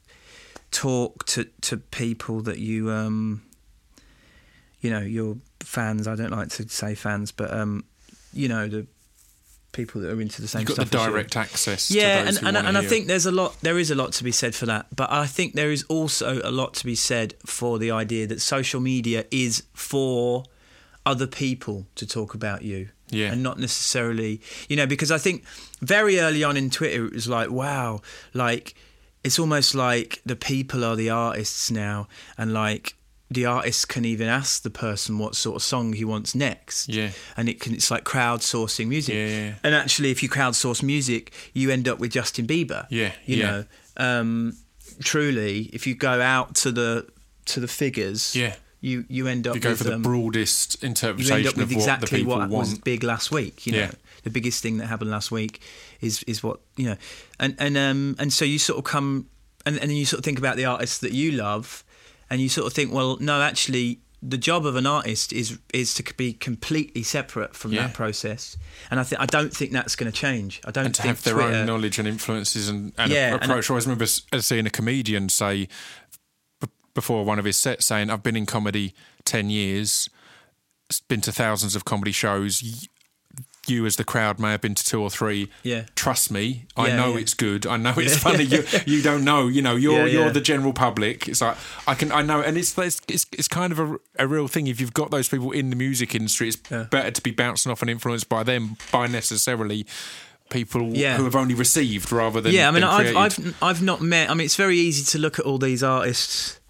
[0.71, 3.43] talk to, to people that you um
[4.81, 6.07] you know your fans.
[6.07, 7.85] I don't like to say fans, but um
[8.37, 8.87] you know the
[9.73, 11.07] people that are into the same You've got the stuff.
[11.07, 11.13] you.
[11.13, 11.91] direct access.
[11.91, 13.61] Yeah, to those and and, and I think there's a lot.
[13.61, 16.41] There is a lot to be said for that, but I think there is also
[16.43, 20.45] a lot to be said for the idea that social media is for
[21.05, 22.89] other people to talk about you.
[23.09, 23.33] Yeah.
[23.33, 25.45] And not necessarily, you know, because I think
[25.81, 28.01] very early on in Twitter it was like, wow,
[28.35, 28.75] like
[29.23, 32.97] it's almost like the people are the artists now, and like
[33.31, 36.89] the artist can even ask the person what sort of song he wants next.
[36.89, 37.11] Yeah.
[37.37, 39.15] and it can it's like crowdsourcing music.
[39.15, 39.55] Yeah, yeah.
[39.65, 42.87] And actually, if you crowdsource music, you end up with Justin Bieber.
[42.91, 43.47] Yeah, you yeah.
[43.51, 43.65] know.
[43.97, 44.57] Um,
[45.01, 47.07] truly, if you go out to the
[47.47, 48.55] to the figures, Yeah.
[48.81, 51.05] you you end up You go with for the um, broadest you end
[51.47, 53.67] up with exactly what what was big last week.
[53.67, 53.91] You know, Yeah.
[54.23, 55.61] the biggest thing that happened last week
[56.01, 56.97] is is what you know,
[57.41, 59.27] and and um and so you sort of come
[59.65, 61.85] and and then you sort of think about the artists that you love,
[62.31, 64.01] and you sort of think, well, no, actually.
[64.23, 67.83] The job of an artist is is to be completely separate from Yeah.
[67.87, 68.57] that process,
[68.91, 70.61] and I think I don't think that's going to change.
[70.65, 73.33] I don't and to think have their Twitter, own knowledge and influences and, and Yeah,
[73.33, 73.71] a- and approach.
[73.71, 75.69] I always remember uh, seeing a comedian say
[76.61, 78.95] b- before one of his sets saying, I've been in comedy
[79.27, 80.09] 10 years,
[81.09, 82.89] been to thousands of comedy shows.
[83.69, 85.51] You, as the crowd, may have been to two or three.
[85.63, 85.85] Yeah.
[85.95, 87.21] Trust me, I Yeah, know yeah.
[87.21, 87.67] it's good.
[87.67, 88.45] I know it's funny.
[88.45, 89.49] You, you don't know.
[89.49, 90.33] You know, you're Yeah, you're yeah.
[90.33, 91.27] the general public.
[91.29, 91.57] It's like
[91.87, 94.67] I can I know, and it's it's it's, it's kind of a, a real thing.
[94.67, 96.85] If you've got those people in the music industry, it's Yeah.
[96.85, 99.87] better to be bouncing off and influenced by them by necessarily
[100.49, 101.17] people Yeah.
[101.17, 103.17] who have only received rather than yeah, I mean, I've.
[103.17, 104.31] I've I've not met.
[104.31, 106.61] I mean, it's very easy to look at all these artists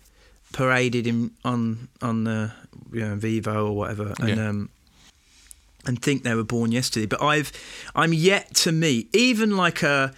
[0.52, 2.52] paraded in on on the
[2.92, 4.48] you know Vevo or whatever, and Yeah.
[4.48, 4.70] um,
[5.86, 7.06] and think they were born yesterday.
[7.06, 7.52] But I've
[7.94, 10.12] I'm yet to meet even like a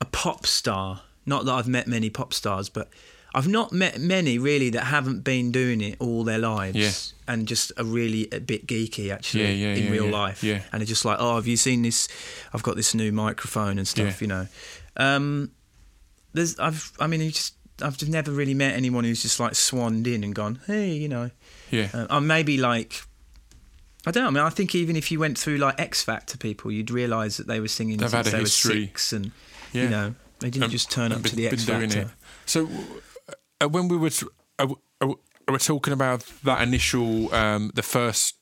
[0.00, 1.02] a pop star.
[1.26, 2.88] Not that I've met many pop stars, but
[3.34, 6.76] I've not met many really that haven't been doing it all their lives.
[6.76, 6.92] Yeah.
[7.32, 10.42] And just are really a bit geeky actually Yeah, yeah, in yeah, real life.
[10.42, 10.62] yeah.
[10.72, 12.08] And they're just like, oh, have you seen this?
[12.54, 14.46] I've got this new microphone and stuff, you know.
[14.96, 15.50] Um,
[16.32, 19.54] there's, I've, I mean, you just, I've just never really met anyone who's just like
[19.54, 21.30] swanned in and gone, hey, you know,
[21.70, 23.02] yeah, uh, or maybe like,
[24.06, 24.28] I don't know.
[24.28, 27.36] I mean, I think even if you went through like X Factor people, you'd realise
[27.36, 28.74] that they were singing They've since had a they history.
[28.80, 29.32] were six, and
[29.72, 29.82] yeah.
[29.82, 32.00] you know, they didn't And- just turn up to the X been Factor.
[32.02, 32.08] it.
[32.46, 32.68] So
[33.60, 34.10] uh, when we were
[34.58, 34.68] uh,
[35.00, 35.14] uh,
[35.48, 38.36] we're talking about that initial, um, the first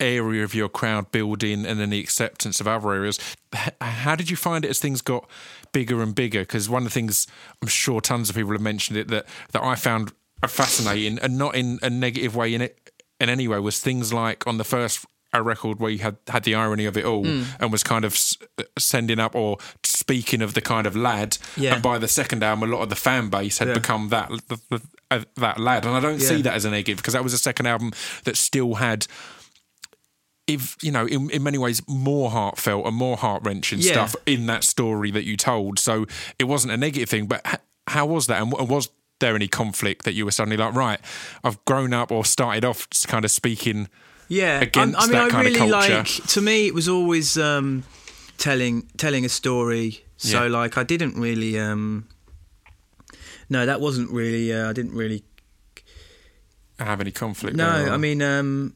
[0.00, 3.18] area of your crowd building, and then the acceptance of other areas.
[3.80, 5.28] How did you find it as things got
[5.72, 6.40] bigger and bigger?
[6.40, 7.26] Because one of the things
[7.62, 10.12] I'm sure tons of people have mentioned it that that I found
[10.46, 12.90] fascinating, and not in a negative way in it
[13.20, 15.04] in any way, was things like on the first
[15.34, 17.42] a record where you had had the irony of it all Hmm.
[17.60, 18.38] and was kind of s-
[18.78, 21.74] sending up or speaking of the kind of lad Yeah.
[21.74, 23.74] and by the second album a lot of the fan base had Yeah.
[23.74, 26.96] become that the, the, uh, that lad and I don't see that as a negative
[26.96, 27.92] because that was a second album
[28.24, 29.06] that still had
[30.46, 33.92] if you know in, in many ways more heartfelt and more heart-wrenching Yeah.
[33.92, 36.06] stuff in that story that you told so
[36.38, 38.88] it wasn't a negative thing but h- how was that and was
[39.20, 41.00] there any conflict that you were suddenly like right
[41.44, 43.88] I've grown up or started off kind of speaking
[44.28, 45.94] yeah against I, I mean, that I kind of really culture.
[45.98, 46.06] like.
[46.06, 47.84] To me, it was always um,
[48.36, 50.04] telling telling a story.
[50.16, 50.48] So Yeah.
[50.50, 51.58] like, I didn't really.
[51.58, 52.08] Um,
[53.48, 54.52] no, that wasn't really.
[54.52, 55.22] Uh, I didn't really.
[56.78, 58.74] have any conflict No, I mean, um,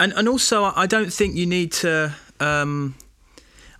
[0.00, 2.14] and and also, I don't think you need to.
[2.40, 2.94] Um,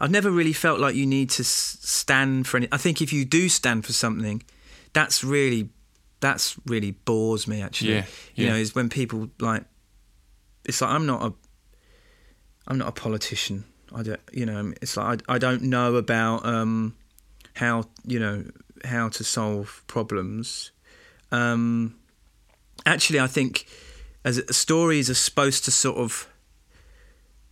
[0.01, 2.69] I've never really felt like you need to stand for any.
[2.71, 4.43] I think if you do stand for something,
[4.93, 5.71] that's really
[6.25, 7.61] that's really bores me.
[7.61, 8.05] Actually, Yeah,
[8.35, 9.65] you know, is when people like.
[10.65, 11.33] It's like I'm not a.
[12.67, 13.65] I'm not a politician.
[13.95, 14.21] I don't.
[14.33, 16.97] You know, it's like I, I don't know about um,
[17.55, 18.45] how you know
[18.85, 20.73] how to solve problems.
[21.31, 21.97] Um,
[22.87, 23.67] actually, I think
[24.25, 26.29] as stories are supposed to sort of,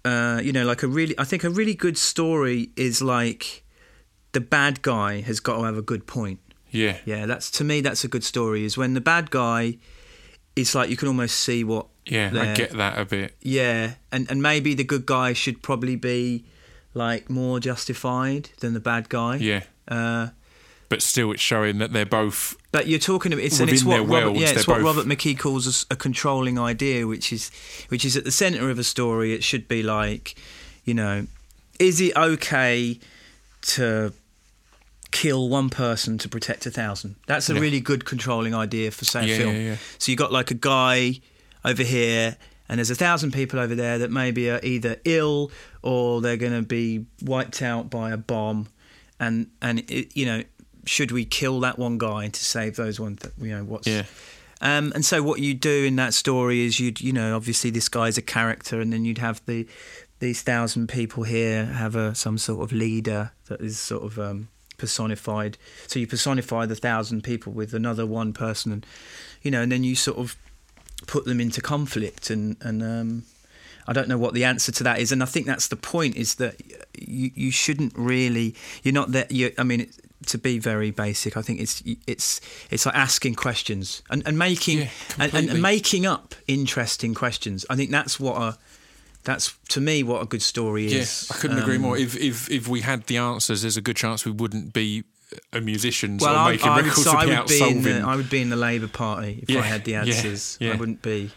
[0.04, 3.64] uh, you know, like a really, I think a really good story is like
[4.32, 6.40] the bad guy has got to have a good point.
[6.72, 8.64] Yeah Yeah, that's to me that's a good story.
[8.64, 9.76] Is when the bad guy,
[10.56, 11.86] it's like you can almost see what.
[12.06, 15.96] yeah I get that a bit Yeah, and and maybe the good guy should probably
[15.96, 16.44] be
[16.94, 19.36] like more justified than the bad guy.
[19.36, 20.28] yeah Uh,
[20.88, 23.92] but still it's showing that they're both But you're talking about it's, and it's what
[23.94, 27.50] their Robert, worlds, yeah, it's what both- Robert McKee calls a controlling idea, which is
[27.88, 29.32] which is at the centre of a story.
[29.32, 30.34] It should be like,
[30.84, 31.26] you know,
[31.78, 32.98] is it okay
[33.62, 34.12] to
[35.12, 37.14] kill one person to protect a thousand?
[37.26, 37.60] That's a Yeah.
[37.60, 39.54] really good controlling idea for say Yeah, a film.
[39.54, 39.76] yeah, yeah.
[39.98, 41.20] So you got like a guy
[41.64, 42.36] over here.
[42.68, 45.50] And there's a thousand people over there that maybe are either ill
[45.82, 48.68] or they're going to be wiped out by a bomb,
[49.20, 50.42] and and it, you know,
[50.86, 54.04] should we kill that one guy to save those ones that you know what's yeah
[54.62, 57.88] um, and so what you do in that story is you'd, you know, obviously this
[57.90, 59.66] guy's a character, and then you'd have the
[60.20, 64.48] these thousand people here have a some sort of leader that is sort of um,
[64.82, 65.56] personified.
[65.86, 68.84] So you personify the thousand people with another one person, and
[69.40, 70.36] you know, and then you sort of
[71.06, 73.22] put them into conflict, and and um,
[73.86, 76.16] I don't know what the answer to that is, and I think that's the point:
[76.16, 76.56] is that
[76.98, 79.52] you you shouldn't really you're not that you.
[79.56, 81.36] I mean, it, to be very basic.
[81.36, 84.88] I think it's it's it's like asking questions and, and making Yeah,
[85.20, 87.64] and, and, making up interesting questions.
[87.70, 88.58] I think that's what a
[89.24, 90.92] that's to me what a good story is.
[90.92, 91.96] Yes, I couldn't agree Um, more.
[91.96, 95.04] If if if we had the answers, there's a good chance we wouldn't be
[95.52, 98.00] a musician Well, or I, making I would, records so I would be in the,
[98.00, 100.58] I would be in the Labour Party if Yeah, I had the yeah, answers.
[100.60, 100.72] yeah.
[100.72, 101.30] I wouldn't be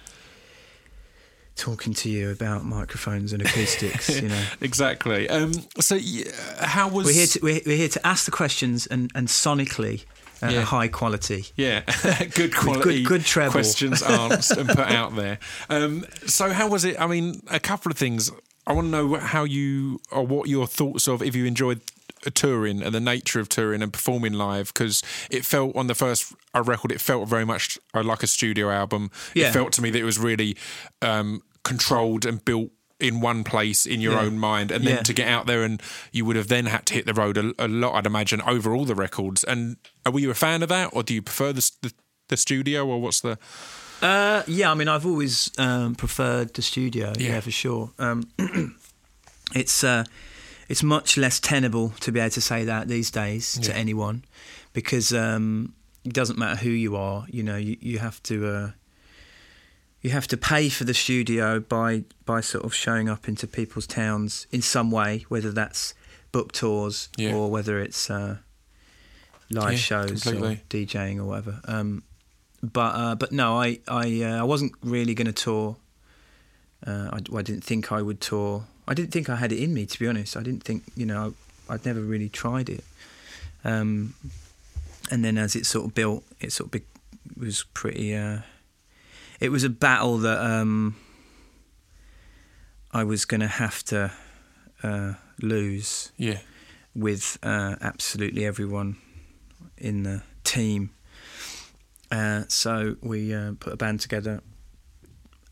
[1.56, 4.22] talking to you about microphones and acoustics.
[4.22, 5.30] you know, exactly.
[5.30, 6.26] Um, so, yeah,
[6.60, 10.04] how was we're here to we're, we're here to ask the questions and and sonically
[10.44, 10.62] uh, Yeah.
[10.62, 11.46] high quality.
[11.56, 11.82] Yeah,
[12.36, 13.52] good quality, good treble.
[13.54, 15.40] questions answered and put out there.
[15.70, 17.00] Um, so, how was it?
[17.00, 18.32] I mean, a couple of things.
[18.68, 21.82] I want to know how you or what your thoughts of if you enjoyed
[22.34, 26.34] touring and the nature of touring and performing live because it felt on the first
[26.56, 29.12] uh, record it felt very much uh, like a studio album.
[29.36, 29.50] Yeah.
[29.50, 30.58] It felt to me that it was really
[31.04, 34.22] um, controlled and built in one place in your Yeah.
[34.22, 35.04] own mind and then Yeah.
[35.04, 35.82] to get out there and
[36.14, 38.74] you would have then had to hit the road a, a lot i'd imagine over
[38.74, 39.76] all the records and
[40.10, 41.94] were you a fan of that or do you prefer the, the,
[42.30, 43.38] the studio or what's the
[44.02, 47.14] Uh, yeah, I mean, I've always um, preferred the studio.
[47.18, 47.40] Yeah, Yeah.
[47.42, 47.92] for sure.
[47.98, 48.28] Um,
[49.56, 50.04] it's uh,
[50.68, 54.24] it's much less tenable to be able to say that these days to anyone,
[54.74, 55.74] because um,
[56.04, 57.26] it doesn't matter who you are.
[57.30, 58.72] You know, you, you have to uh,
[60.06, 63.88] you have to pay for the studio by by sort of showing up into people's
[63.88, 65.94] towns in some way, whether that's
[66.32, 67.34] book tours Yeah.
[67.36, 68.38] or whether it's uh,
[69.50, 70.54] live Yeah, shows completely.
[70.56, 71.56] or DJing or whatever.
[71.66, 72.04] Um,
[72.62, 75.76] but uh, but no, I I uh, I wasn't really going to tour.
[76.86, 78.66] Uh, I, I didn't think I would tour.
[78.88, 80.38] I didn't think I had it in me, to be honest.
[80.38, 81.34] I didn't think you know
[81.70, 82.84] I'd never really tried it.
[83.64, 84.14] Um,
[85.12, 86.82] and then as it sort of built, it sort of be,
[87.40, 88.14] was pretty.
[89.40, 90.96] It was a battle that um,
[92.92, 94.12] I was going to have to
[94.84, 96.40] uh, lose yeah
[96.96, 98.98] with uh, absolutely everyone
[99.78, 100.92] in the team.
[102.10, 104.42] Uh, so we uh, put a band together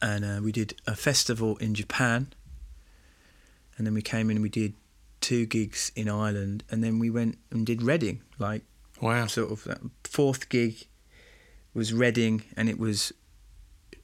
[0.01, 2.33] and uh, we did a festival in Japan.
[3.77, 4.73] And then we came in and we did
[5.19, 6.63] two gigs in Ireland.
[6.69, 8.21] And then we went and did Reading.
[8.37, 8.63] Like,
[9.01, 10.85] wow sort of that fourth gig
[11.73, 13.11] was Reading and it was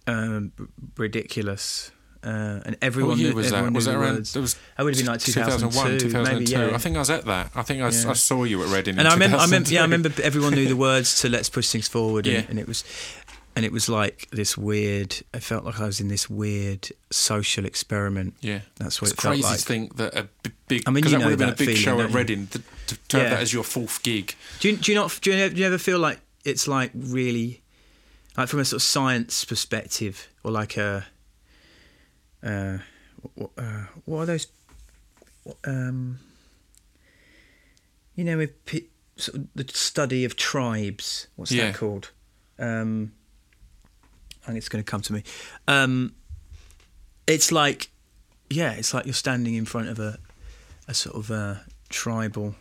[0.09, 0.51] um,
[0.97, 1.91] ridiculous.
[2.21, 4.35] Uh, and everyone what year knew, was that was that the around words.
[4.35, 6.75] it was That would have been like 2002, 2001 maybe, 2002 yeah.
[6.75, 8.09] i think i was at that i think i, Yeah.
[8.09, 10.53] I saw you at reading in and I remember, I remember, yeah, I remember everyone
[10.53, 12.45] knew the words to "Let's push things forward," and, Yeah.
[12.49, 12.83] and it was,
[13.55, 15.15] and it was like this weird.
[15.33, 18.33] I felt like I was in this weird social experiment.
[18.41, 19.59] yeah That's what it's it felt crazy like.
[19.59, 20.27] to think that a
[20.67, 22.47] big I mean, because you that would have been a big feeling, show at reading
[22.47, 25.31] to, to, to have that as your fourth gig Do you, do you not do
[25.31, 27.61] you, do you ever feel like it's like really,
[28.37, 31.05] like from a sort of science perspective, or like a,
[32.43, 32.77] uh,
[33.35, 34.47] what, uh, what are those,
[35.65, 36.19] um,
[38.15, 38.51] you know, with
[39.17, 41.27] sort of the study of tribes.
[41.35, 41.71] What's Yeah.
[41.71, 42.11] that called?
[42.57, 43.11] Um,
[44.43, 45.23] I think it's going to come to me.
[45.67, 46.13] Um,
[47.27, 47.89] it's like,
[48.49, 50.17] yeah, it's like you're standing in front of a,
[50.87, 52.55] a sort of a tribal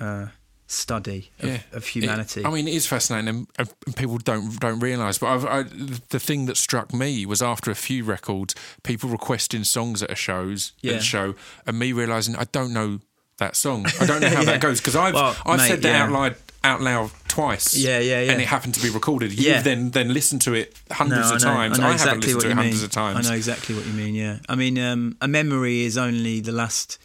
[0.00, 0.26] uh,
[0.72, 1.58] study of, yeah.
[1.72, 2.40] of humanity.
[2.40, 3.46] It- I mean, it is fascinating, and,
[3.86, 5.18] and people don't don't realise.
[5.18, 5.62] But I've, I,
[6.08, 10.14] the thing that struck me was after a few records, people requesting songs at a
[10.16, 10.96] shows at Yeah.
[10.96, 11.34] a show,
[11.66, 13.00] and me realising I don't know
[13.38, 13.86] that song.
[14.00, 14.44] I don't know how Yeah.
[14.46, 17.76] that goes because I've Well, I've mate, said that out loud out loud twice.
[17.76, 18.32] Yeah, yeah, yeah.
[18.32, 19.32] And it happened to be recorded.
[19.32, 19.62] You've Yeah.
[19.62, 21.78] then then listened to it hundreds No, of times.
[21.78, 22.84] I, know I, exactly haven't listened what to you it hundreds mean.
[22.84, 23.26] of times.
[23.26, 24.14] I know exactly what you mean.
[24.14, 26.98] Yeah, I mean, um, a memory is only the last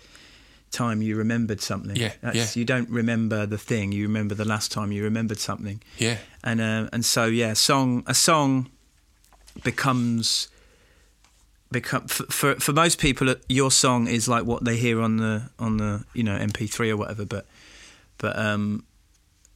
[0.71, 1.95] time you remembered something.
[1.95, 2.59] Yeah, That's, yeah.
[2.59, 3.91] You don't remember the thing.
[3.91, 5.81] You remember the last time you remembered something.
[5.97, 8.69] Yeah, And uh, and so yeah, song a song
[9.63, 10.49] becomes
[11.71, 15.49] become for, for for most people your song is like what they hear on the
[15.59, 17.25] on the you know MP3 or whatever.
[17.25, 17.45] But
[18.17, 18.83] but um,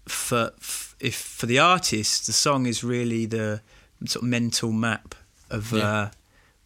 [0.08, 0.52] for
[1.00, 3.62] if for the artist, the song is really the
[4.06, 5.16] sort of mental map
[5.50, 5.84] of Yeah.
[5.88, 6.10] uh,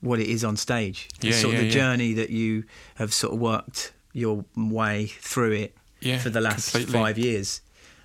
[0.01, 1.09] what it is on stage.
[1.21, 2.63] Yeah, sort yeah, of the journey that you
[2.95, 6.17] have sort of worked your way through it yeah.
[6.19, 6.93] for the last completely.
[6.99, 7.61] five years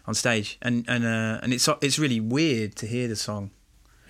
[0.07, 3.51] on stage, and and uh, and it's it's really weird to hear the song.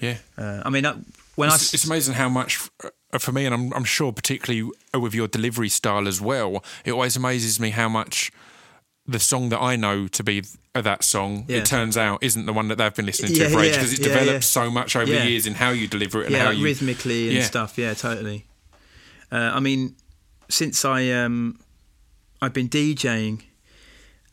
[0.00, 0.16] Yeah.
[0.38, 0.96] Uh, I mean, uh,
[1.36, 4.12] when I it's, s- it's amazing how much uh, for me, and I'm, I'm sure
[4.12, 6.64] particularly with your delivery style as well.
[6.84, 8.32] It always amazes me how much
[9.06, 10.42] the song that I know to be
[10.72, 11.58] that song, Yeah.
[11.58, 13.92] it turns out isn't the one that they've been listening to Yeah, for ages because
[13.92, 14.62] it's yeah, developed yeah.
[14.62, 16.64] so much over the years in how you deliver it and yeah, how like you
[16.64, 17.76] rhythmically and stuff.
[17.76, 18.46] Yeah, totally.
[19.32, 19.96] Uh, I mean,
[20.48, 21.58] since I um,
[22.42, 23.42] I've been DJing,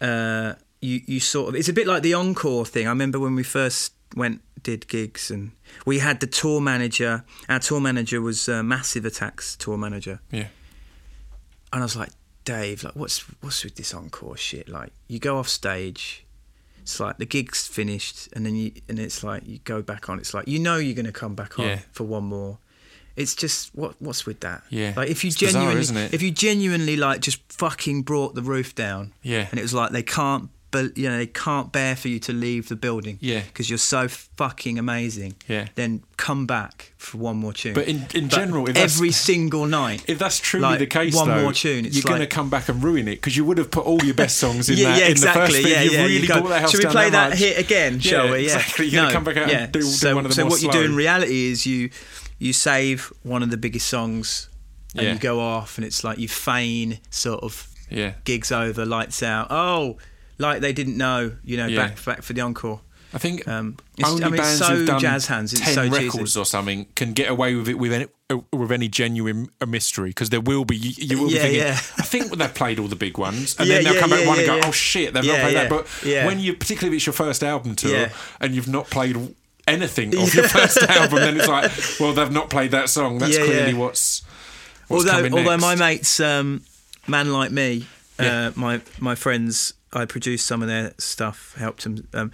[0.02, 2.88] uh, you you sort of it's a bit like the encore thing.
[2.88, 5.52] I remember when we first went did gigs and
[5.86, 7.24] we had the tour manager.
[7.50, 10.48] Our tour manager was uh, Massive Attacks tour manager, yeah
[11.74, 12.10] and I was like,
[12.46, 14.70] Dave, like what's what's with this encore shit?
[14.70, 16.24] Like you go off stage
[16.82, 20.20] it's like the gig's finished, and then you and it's like you go back on.
[20.20, 21.80] It's like you know you're going to come back on Yeah.
[21.92, 22.60] for one more.
[23.18, 24.64] It's just what what's with that?
[24.70, 24.94] Yeah.
[24.96, 26.14] like if you It's bizarre, genuinely, isn't it?
[26.14, 29.48] if you genuinely like just fucking brought the roof down, Yeah.
[29.52, 32.32] and it was like they can't, but you know they can't bear for you to
[32.34, 33.42] leave the building, Yeah.
[33.42, 35.34] because you're so fucking amazing.
[35.48, 35.66] Yeah.
[35.76, 37.74] then come back for one more tune.
[37.74, 41.28] But in, in But general, every single night, if that's truly like, the case, one
[41.30, 43.58] though, more tune, it's you're going to come back and ruin it because you would
[43.60, 45.42] have put all your best songs in yeah, that yeah, in exactly.
[45.64, 46.02] the first yeah, yeah.
[46.04, 47.40] really you go, that Should we play that, much.
[47.40, 48.00] hit again?
[48.00, 48.38] shall Yeah, we?
[48.40, 48.86] Yeah, exactly.
[48.90, 50.72] You're gonna come back out and do- do so, one of the so what you
[50.72, 51.90] do in reality is you
[52.40, 54.50] you save one of the biggest songs
[54.96, 55.14] and Yeah.
[55.14, 58.14] you go off, and it's like you feign sort of Yeah.
[58.24, 59.48] gigs over, lights out.
[59.50, 59.98] Oh,
[60.38, 61.88] like they didn't know, you know, Yeah.
[61.88, 62.82] back back for the encore.
[63.14, 65.74] I think Um, it's- only I mean, bands so who've done jazz hands, it's ten
[65.74, 66.06] so cheesy.
[66.06, 68.06] records or something can get away with it with any,
[68.52, 71.80] with any genuine a mystery because there will be you, will Yeah, be thinking yeah.
[71.98, 74.38] I think they've played all the big ones and Yeah, then they'll come back one
[74.40, 77.14] and go oh shit they've not played that but when you particularly if it's your
[77.14, 78.10] first album tour
[78.42, 79.16] and you've not played
[79.68, 83.38] anything of your first album then it's like well they've not played that song that's
[83.38, 83.78] Yeah, clearly yeah.
[83.78, 84.22] what's
[84.88, 85.62] what's although coming although next.
[85.62, 86.62] my mates um,
[87.08, 87.86] man like me
[88.20, 88.48] Yeah.
[88.48, 92.32] uh, my my friends i produced some of their stuff helped them um,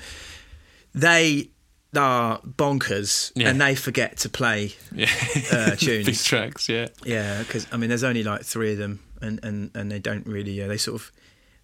[0.95, 1.49] they
[1.95, 3.49] are bonkers Yeah.
[3.49, 5.07] and they forget to play yeah.
[5.51, 8.99] uh, big tunes tracks yeah yeah because i mean there's only like three of them
[9.21, 11.11] and and and they don't really uh, they sort of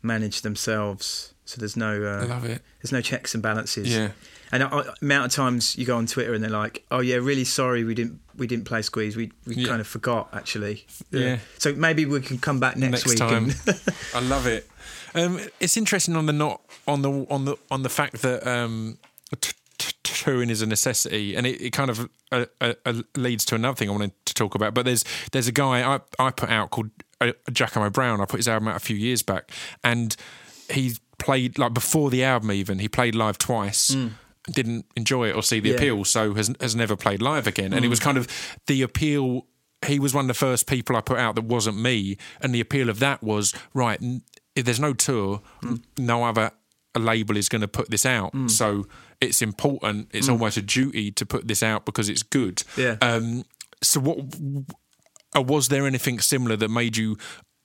[0.01, 4.11] manage themselves so there's no I uh, love it there's no checks and balances yeah
[4.51, 7.43] and uh, amount of times you go on Twitter and they're like, "Oh yeah, really
[7.45, 9.15] sorry we didn't we didn't play Squeeze.
[9.15, 9.67] We we Yeah.
[9.67, 11.37] kind of forgot actually." Yeah.
[11.57, 13.17] So maybe we can come back next, next week.
[13.19, 13.51] time.
[14.15, 14.69] I love it.
[15.15, 18.97] Um, it's interesting on the not on the on the on the fact that um,
[19.41, 23.43] t- t- touring is a necessity, and it, it kind of uh, uh, uh, leads
[23.45, 24.73] to another thing I wanted to talk about.
[24.73, 26.91] But there's there's a guy I I put out called
[27.21, 28.21] uh, Giacomo Brown.
[28.21, 29.51] I put his album out a few years back,
[29.83, 30.15] and
[30.69, 33.95] he played like before the album even he played live twice.
[34.51, 35.75] Didn't enjoy it or see the Yeah.
[35.75, 37.73] appeal, so has has never played live again.
[37.73, 37.91] And it mm.
[37.91, 38.27] was kind of
[38.67, 39.45] the appeal
[39.85, 42.59] he was one of the first people I put out that wasn't me, and the
[42.59, 44.01] appeal of that was right.
[44.55, 45.83] If there's no tour, n- mm.
[45.97, 46.51] no other
[46.97, 48.49] label is going to put this out, mm.
[48.49, 48.87] so
[49.21, 50.09] it's important.
[50.11, 52.63] It's almost a duty to put this out because it's good.
[52.75, 52.97] Yeah.
[53.01, 53.45] Um,
[53.81, 57.17] so what was there anything similar that made you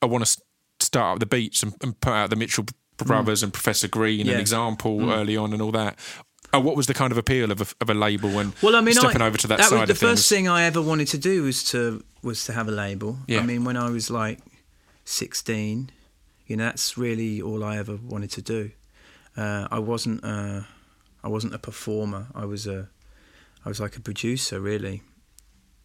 [0.03, 0.43] I want to
[0.81, 2.67] start up the beats and, and put out the Mitchell
[2.99, 4.35] Brothers and Professor Green, Yeah.
[4.35, 5.99] an example early on, and all that?
[6.57, 8.81] Uh, what was the kind of appeal of a, of a label when well, I
[8.81, 10.11] mean, stepping I, over to that, was side the of things?
[10.13, 13.19] first thing I ever wanted to do was to was to have a label.
[13.27, 13.41] Yeah.
[13.41, 14.39] I mean, when I was like
[15.05, 15.91] sixteen,
[16.47, 18.71] you know, that's really all I ever wanted to do.
[19.37, 20.63] Uh, I wasn't uh,
[21.23, 22.27] I wasn't a performer.
[22.35, 22.89] I was a
[23.65, 25.03] I was like a producer, really.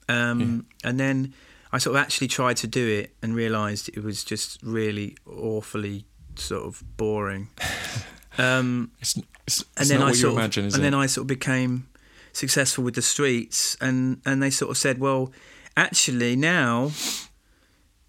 [0.08, 1.34] Um, And then
[1.72, 6.06] I sort of actually tried to do it and realised it was just really awfully
[6.36, 7.50] sort of boring.
[8.40, 9.18] Um, It's,
[9.48, 10.80] it's, and then I what you sort of, imagine, and it?
[10.82, 11.88] then I sort of became
[12.34, 15.32] successful with the streets, and and they sort of said, well,
[15.76, 16.92] actually now,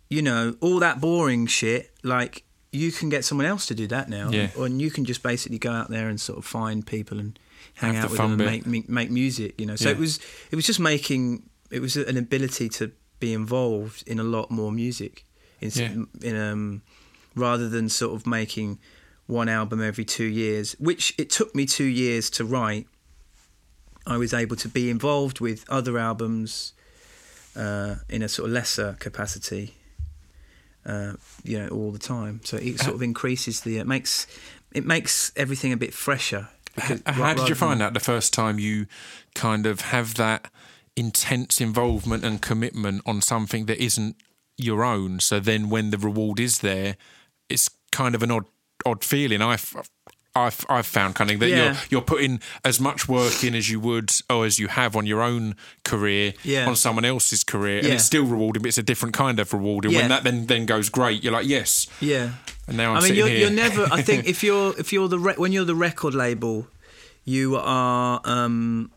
[0.09, 4.09] you know, all that boring shit, like you can get someone else to do that
[4.09, 4.51] now, Yeah.
[4.57, 7.39] or and you can just basically go out there and sort of find people and
[7.75, 8.67] hang Have out the with them and bit.
[8.67, 9.77] make, make music, you know.
[9.77, 9.97] So Yeah.
[9.97, 10.21] it was
[10.51, 14.71] it was just making it was an ability to be involved in a lot more
[14.73, 15.25] music,
[15.61, 16.29] in, Yeah.
[16.29, 16.83] in um
[17.35, 18.79] rather than sort of making
[19.31, 22.87] one album every two years, which it took me two years to write.
[24.07, 26.73] I was able to be involved with other albums
[27.57, 29.75] uh, in a sort of lesser capacity,
[30.87, 31.13] uh,
[31.45, 32.41] you know, all the time.
[32.45, 34.27] So it sort of increases the it makes
[34.73, 36.49] it makes everything a bit fresher.
[36.75, 38.87] because- H- How did you find that the first time you
[39.35, 40.51] kind of have that
[40.97, 44.17] intense involvement and commitment on something that isn't
[44.57, 45.21] your own?
[45.21, 46.97] So then when the reward is there,
[47.49, 48.47] it's kind of an odd
[48.87, 49.43] odd feeling.
[49.43, 49.75] I've
[50.33, 51.65] I've, I've found kind of that Yeah.
[51.65, 55.05] you're you're putting as much work in as you would or as you have on
[55.05, 56.69] your own career Yeah.
[56.69, 57.95] on someone else's career, and Yeah.
[57.95, 59.93] it's still rewarding, but it's a different kind of rewarding.
[59.93, 62.31] When that then then goes great, you're like yes, Yeah.
[62.69, 63.39] and now I'm I mean, sitting you're, here.
[63.41, 63.89] you're never.
[63.91, 66.69] I think if you're if you're the re- when you're the record label,
[67.25, 68.21] you are.
[68.25, 68.93] Um,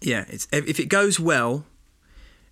[0.00, 1.64] yeah, it's if it goes well,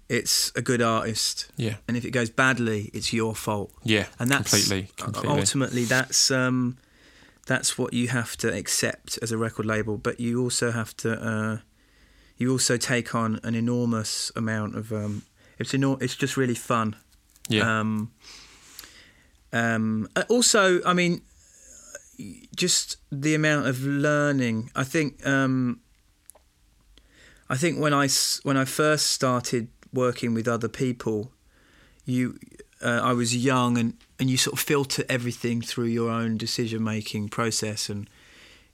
[0.09, 3.72] it's a good artist, yeah, and if it goes badly, it's your fault.
[3.82, 5.38] yeah, And that's completely, completely.
[5.40, 6.76] ultimately that's um,
[7.46, 9.96] that's what you have to accept as a record label.
[9.98, 11.59] But you also have to uh,
[12.36, 15.22] you also take on an enormous amount of um,
[15.59, 16.94] it's enor- it's just really fun.
[17.48, 18.12] yeah, Um,
[19.52, 21.22] um, uh, also, I mean,
[22.54, 24.70] just the amount of learning.
[24.76, 25.26] I think.
[25.26, 25.80] Um,
[27.48, 28.09] I think when I
[28.42, 31.32] when I first started working with other people,
[32.05, 32.38] you,
[32.82, 36.82] uh, I was young and and you sort of filter everything through your own decision
[36.82, 38.09] making process and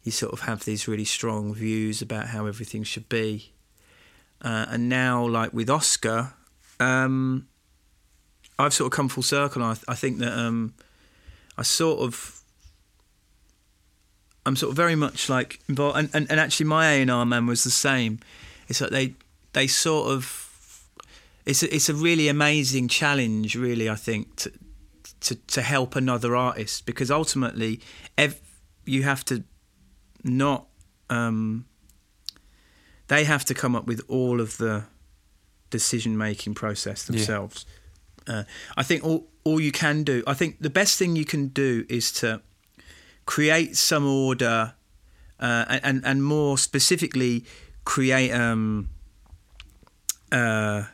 [0.05, 3.53] you sort of have these really strong views about how everything should be.
[4.41, 6.35] Uh, and now, like with Oscar,
[6.81, 7.47] um,
[8.59, 9.63] I've sort of come full circle.
[9.63, 10.75] I, I think that um,
[11.57, 12.43] I sort of,
[14.45, 15.99] I'm sort of very much like involved.
[15.99, 18.19] And, and, and actually, my A and R man was the same.
[18.69, 19.15] It's like they
[19.53, 20.42] they sort of,
[21.45, 23.55] it's a, it's a really amazing challenge.
[23.57, 24.53] Really, I think to
[25.21, 27.81] to to help another artist because ultimately,
[28.17, 28.41] ev-
[28.85, 29.43] you have to
[30.25, 30.67] not.
[31.11, 31.67] Um,
[33.09, 34.85] they have to come up with all of the
[35.71, 37.17] decision making process Yeah.
[37.17, 37.67] themselves.
[38.27, 38.45] Uh,
[38.77, 40.23] I think all all you can do.
[40.27, 42.41] I think the best thing you can do is to
[43.25, 44.75] create some order,
[45.41, 47.45] uh, and, and and more specifically,
[47.85, 48.89] create um,
[50.31, 50.85] uh,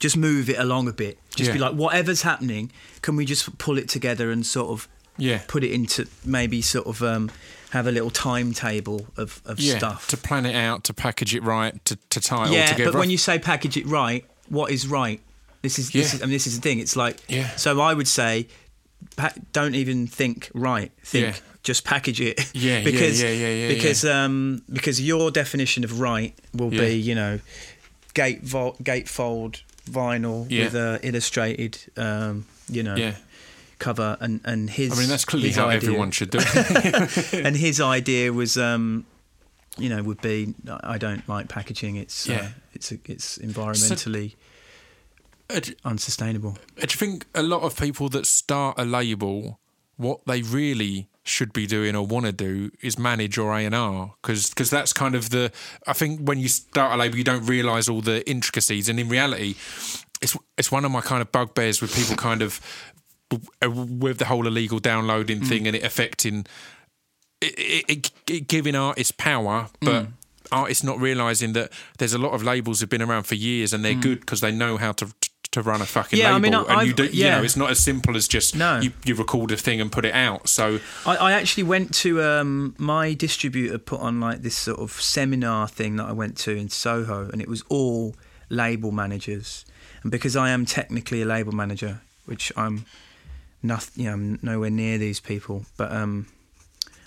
[0.00, 1.18] just move it along a bit.
[1.36, 2.72] Just be like, whatever's happening,
[3.02, 4.88] can we just pull it together and sort of
[5.18, 5.42] Yeah.
[5.46, 7.30] put it into maybe sort of um,
[7.70, 9.76] have a little timetable of, of Yeah.
[9.78, 10.08] stuff.
[10.08, 12.92] To plan it out, to package it right, to, to tie it all yeah, together.
[12.92, 15.20] but when you say package it right, what is right?
[15.62, 16.78] This is, this is I mean, this is the thing.
[16.80, 17.54] It's like Yeah.
[17.56, 17.80] so.
[17.80, 18.48] I would say,
[19.52, 20.90] don't even think right.
[21.04, 21.40] Think Yeah.
[21.62, 22.38] just package it.
[22.54, 26.80] Yeah, yeah, because yeah, yeah, yeah, because um because your definition of right will Yeah.
[26.80, 27.40] be you know
[28.14, 30.64] gate vol- gatefold vinyl Yeah.
[30.64, 33.14] with a illustrated um you know yeah.
[33.78, 37.32] cover and and his I mean, that's clearly how idea- everyone should do it.
[37.46, 39.04] and his idea was um
[39.78, 40.54] you know would be
[40.84, 42.48] I don't like packaging it's uh, Yeah.
[42.74, 44.34] it's it's environmentally
[45.48, 49.58] Uh, do unsustainable do you think a lot of people that start a label,
[49.96, 53.74] what they really should be doing or want to do is manage your A and
[53.74, 55.52] R because that's kind of the
[55.86, 59.08] I think when you start a label you don't realise all the intricacies and in
[59.08, 59.54] reality
[60.20, 62.60] it's it's one of my kind of bugbears with people kind of
[63.62, 65.48] with the whole illegal downloading mm.
[65.48, 66.46] thing and it affecting
[67.40, 69.86] it, it, it, it giving artists power mm.
[69.86, 70.06] but
[70.52, 73.84] artists not realising that there's a lot of labels who've been around for years and
[73.84, 74.02] they're mm.
[74.02, 75.12] good because they know how to
[75.52, 77.42] to run a fucking Yeah, I label mean, I- and you I've- do you know
[77.42, 78.78] it's not as simple as just No.
[78.80, 82.22] you, you record a thing and put it out so I, I actually went to
[82.22, 86.52] um, my distributor put on like this sort of seminar thing that I went to
[86.56, 88.14] in Soho, and it was all
[88.48, 89.64] label managers.
[90.02, 92.84] And because I am technically a label manager, which I'm
[93.62, 96.26] nothing, you know, I'm nowhere near these people, but um,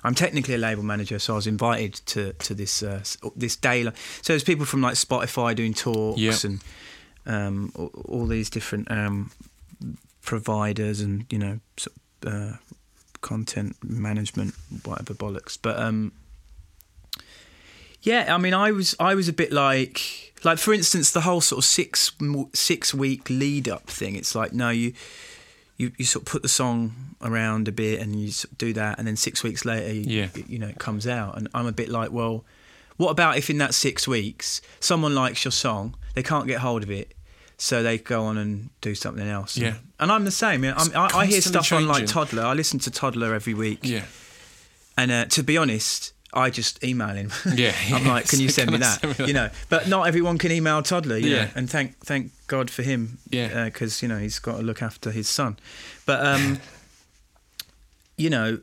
[0.04, 3.04] I'm technically a label manager, so I was invited to to this uh,
[3.38, 3.84] this day.
[4.22, 6.36] So there's people from like Spotify doing talks Yeah.
[6.44, 6.60] and
[7.26, 9.32] um, all, all these different um,
[10.22, 12.54] providers and you know sort of, uh,
[13.22, 14.54] content management,
[14.84, 15.58] whatever bollocks.
[15.62, 16.12] But um,
[18.02, 21.42] yeah, I mean, I was I was a bit like like for instance, the whole
[21.42, 22.12] sort of six
[22.54, 24.16] six week lead up thing.
[24.16, 24.94] It's like no, you.
[25.76, 28.74] You, you sort of put the song around a bit and you sort of do
[28.74, 30.28] that and then six weeks later you, Yeah.
[30.48, 32.46] you know it comes out and I'm a bit like well
[32.98, 36.84] what about if in that six weeks someone likes your song they can't get hold
[36.84, 37.14] of it
[37.58, 39.76] so they go on and do something else Yeah.
[40.00, 42.06] and I'm the same yeah, I'm, I, I hear stuff on like.
[42.06, 44.06] Toddla I listen to Toddla every week yeah
[44.98, 47.32] and uh, to be honest, I just email him.
[47.56, 49.00] Yeah, I'm like, can you send me can I that?
[49.02, 49.28] send me that?
[49.28, 51.20] You know, but not everyone can email Toddla.
[51.20, 51.30] Yeah.
[51.46, 53.18] know, and thank thank God for him.
[53.32, 53.66] Yeah.
[53.66, 55.58] because you know he's got to look after his son.
[56.06, 56.60] But um,
[58.18, 58.60] you know,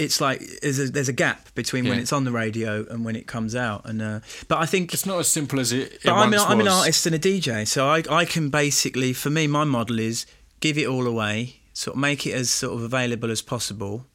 [0.00, 3.16] it's like there's a, there's a gap between when it's on the radio and when
[3.16, 3.84] it comes out.
[3.84, 6.38] And uh, but I think it's not as simple as it, it but I'm an,
[6.40, 9.98] I'm an artist and a DJ, so I, I can basically, for me, my model
[9.98, 10.24] is
[10.60, 14.06] give it all away, sort of make it as sort of available as possible,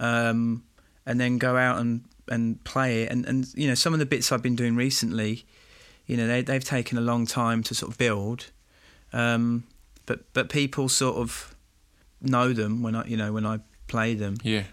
[0.00, 0.64] um,
[1.06, 3.12] and then go out and, and play it.
[3.12, 5.44] And, and you know, some of the bits I've been doing recently,
[6.06, 8.50] you know, they they've taken a long time to sort of build,
[9.12, 9.62] um,
[10.06, 11.54] but but people sort of
[12.20, 14.64] know them when I you know when I play them, yeah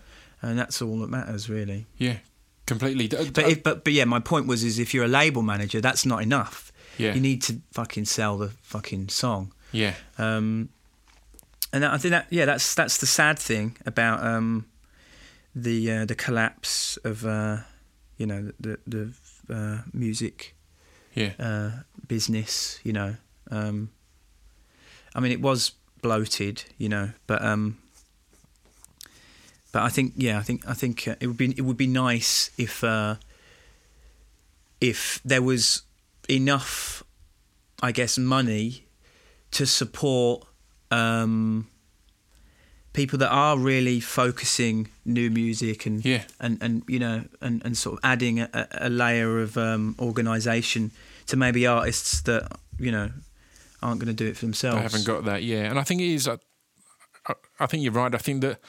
[0.42, 1.86] and that's all that matters really.
[1.98, 2.18] yeah
[2.66, 5.80] completely But if, but but yeah, my point was is if you're a label manager,
[5.82, 6.72] that's not enough.
[6.98, 9.54] yeah You need to fucking sell the fucking song.
[9.72, 10.70] yeah Um,
[11.74, 14.66] and that, I think that yeah, that's that's the sad thing about um,
[15.56, 17.58] the uh, the collapse of uh,
[18.18, 19.12] you know the the
[19.50, 20.56] uh, music
[21.14, 21.72] yeah uh,
[22.08, 22.80] business.
[22.84, 23.16] You know,
[23.52, 23.90] um,
[25.16, 25.72] I mean, it was
[26.02, 27.78] bloated, you know, but um,
[29.78, 31.86] but I think yeah, I think I think uh, it would be it would be
[31.88, 33.16] nice if uh,
[34.82, 35.84] if there was
[36.28, 37.04] enough,
[37.84, 38.86] I guess, money
[39.52, 40.46] to support
[40.90, 41.68] um,
[42.94, 46.24] people that are really focusing new music and Yeah.
[46.40, 50.92] and, and you know and, and sort of adding a, a- layer of um, organisation
[51.28, 53.12] to maybe artists that you know
[53.84, 54.80] aren't going to do it for themselves.
[54.80, 55.44] I haven't got that.
[55.44, 56.28] Yeah, and I think it is.
[56.28, 56.38] I,
[57.28, 58.14] I- I think you're right.
[58.16, 58.60] I think that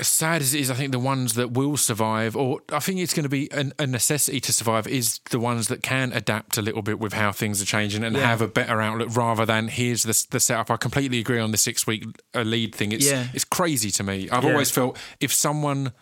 [0.00, 2.98] as sad as it is, I think the ones that will survive, or I think
[2.98, 6.58] it's going to be an, a necessity to survive, is the ones that can adapt
[6.58, 8.26] a little bit with how things are changing and Yeah.
[8.26, 10.70] have a better outlook rather than here's the, the setup.
[10.70, 12.90] I completely agree on the six week uh, lead thing.
[12.92, 13.28] It's Yeah.
[13.32, 14.28] it's crazy to me.
[14.30, 14.50] I've Yeah.
[14.50, 15.92] always felt if someone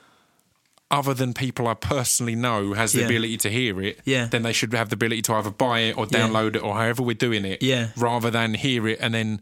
[0.90, 4.26] other than people I personally know has the ability to hear it, Yeah.
[4.26, 7.02] then they should have the ability to either buy it or download it or however
[7.02, 7.88] we're doing it, Yeah.
[7.96, 9.40] rather than hear it and then.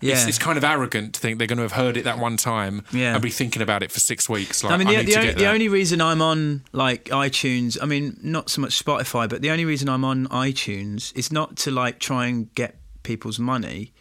[0.00, 0.28] It's, Yeah.
[0.28, 2.84] it's kind of arrogant to think they're going to have heard it that one time
[2.92, 3.14] Yeah.
[3.14, 4.62] and be thinking about it for six weeks.
[4.62, 7.76] Like, I mean, I the, need the, only, the only reason I'm on like iTunes,
[7.82, 11.56] I mean, not so much Spotify, but the only reason I'm on iTunes is not
[11.58, 13.92] to like try and get people's money.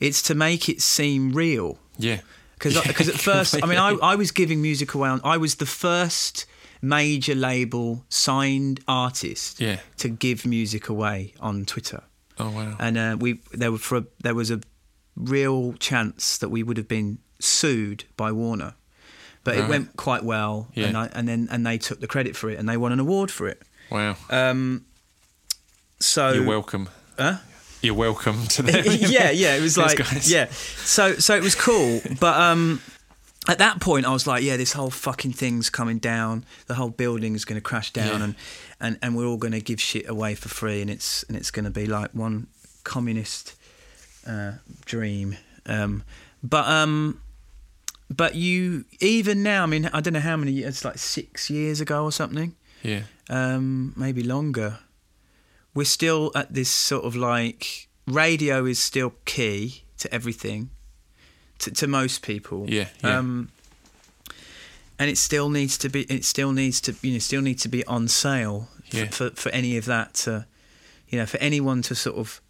[0.00, 1.78] It's to make it seem real.
[1.98, 2.20] yeah,
[2.54, 3.92] Because Yeah, at first, I mean, I.
[4.02, 5.08] I was giving music away.
[5.08, 6.44] On, I was the first
[6.82, 9.78] major label signed artist Yeah.
[9.96, 12.02] to give music away on Twitter.
[12.40, 12.76] Oh wow.
[12.78, 14.60] and uh, we there were for a, there was a
[15.18, 18.74] real chance that we would have been sued by Warner,
[19.44, 19.64] but Right.
[19.64, 20.86] it went quite well, Yeah.
[20.86, 23.00] and I, and then and they took the credit for it, and they won an
[23.00, 23.62] award for it.
[23.90, 24.16] wow.
[24.30, 24.84] Um,
[26.00, 26.88] so You're welcome.
[27.18, 27.38] Huh?
[27.82, 28.84] You're welcome to them.
[28.86, 29.98] yeah, yeah, it was like
[30.28, 30.46] yeah.
[30.50, 32.80] So so it was cool, but um,
[33.48, 36.44] at that point I was like, yeah, this whole fucking thing's coming down.
[36.66, 38.24] The whole building is going to crash down, Yeah.
[38.24, 38.34] and,
[38.80, 41.50] and and we're all going to give shit away for free, and it's and it's
[41.50, 42.48] going to be like one
[42.84, 43.54] communist
[44.28, 44.52] uh,
[44.84, 45.36] dream.
[45.66, 46.02] Um,
[46.42, 47.20] but um,
[48.08, 50.60] but you even now, I mean, I don't know how many.
[50.60, 53.02] It's like six years ago or something Yeah.
[53.28, 54.78] um, maybe longer.
[55.74, 60.70] We're still at this sort of like radio is still key to everything,
[61.58, 62.64] to, to most people.
[62.68, 63.18] Yeah, yeah.
[63.18, 63.50] Um,
[64.98, 66.02] and it still needs to be.
[66.02, 66.94] It still needs to.
[67.02, 70.46] You know, still needs to be on sale for, for for any of that to,
[71.08, 72.40] you know, for anyone to sort of.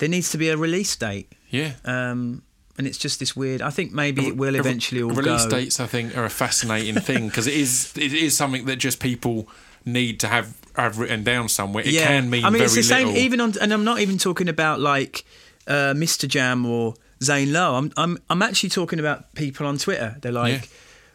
[0.00, 1.32] There needs to be a release date.
[1.50, 1.72] Yeah.
[1.84, 2.42] Um,
[2.76, 3.60] and it's just this weird.
[3.62, 5.50] I think maybe it will eventually all release go.
[5.50, 5.78] dates.
[5.80, 9.48] I think are a fascinating thing because it is it is something that just people
[9.84, 11.84] need to have have written down somewhere.
[11.86, 13.08] It can mean I mean, very it's the same.
[13.08, 13.22] little.
[13.22, 15.24] Even on, and I'm not even talking about like
[15.66, 17.74] uh, MistaJam or Zane Lowe.
[17.74, 20.16] I'm, I'm, I'm actually talking about people on Twitter.
[20.20, 20.68] They're like, Yeah.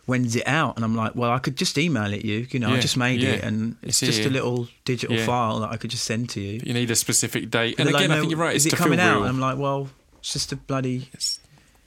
[0.06, 2.48] "When's it out?" And I'm like, "Well, I could just email it you.
[2.50, 3.30] You know, I just made yeah.
[3.32, 4.28] it, and it's It's just here.
[4.30, 5.26] a little digital Yeah.
[5.26, 7.76] file that I could just send to you." you need a specific date.
[7.80, 8.56] And And again, like, I think you're right.
[8.56, 9.16] Is it coming out?
[9.16, 9.24] real.
[9.24, 9.90] And I'm like, "Well,
[10.20, 11.10] it's just a bloody."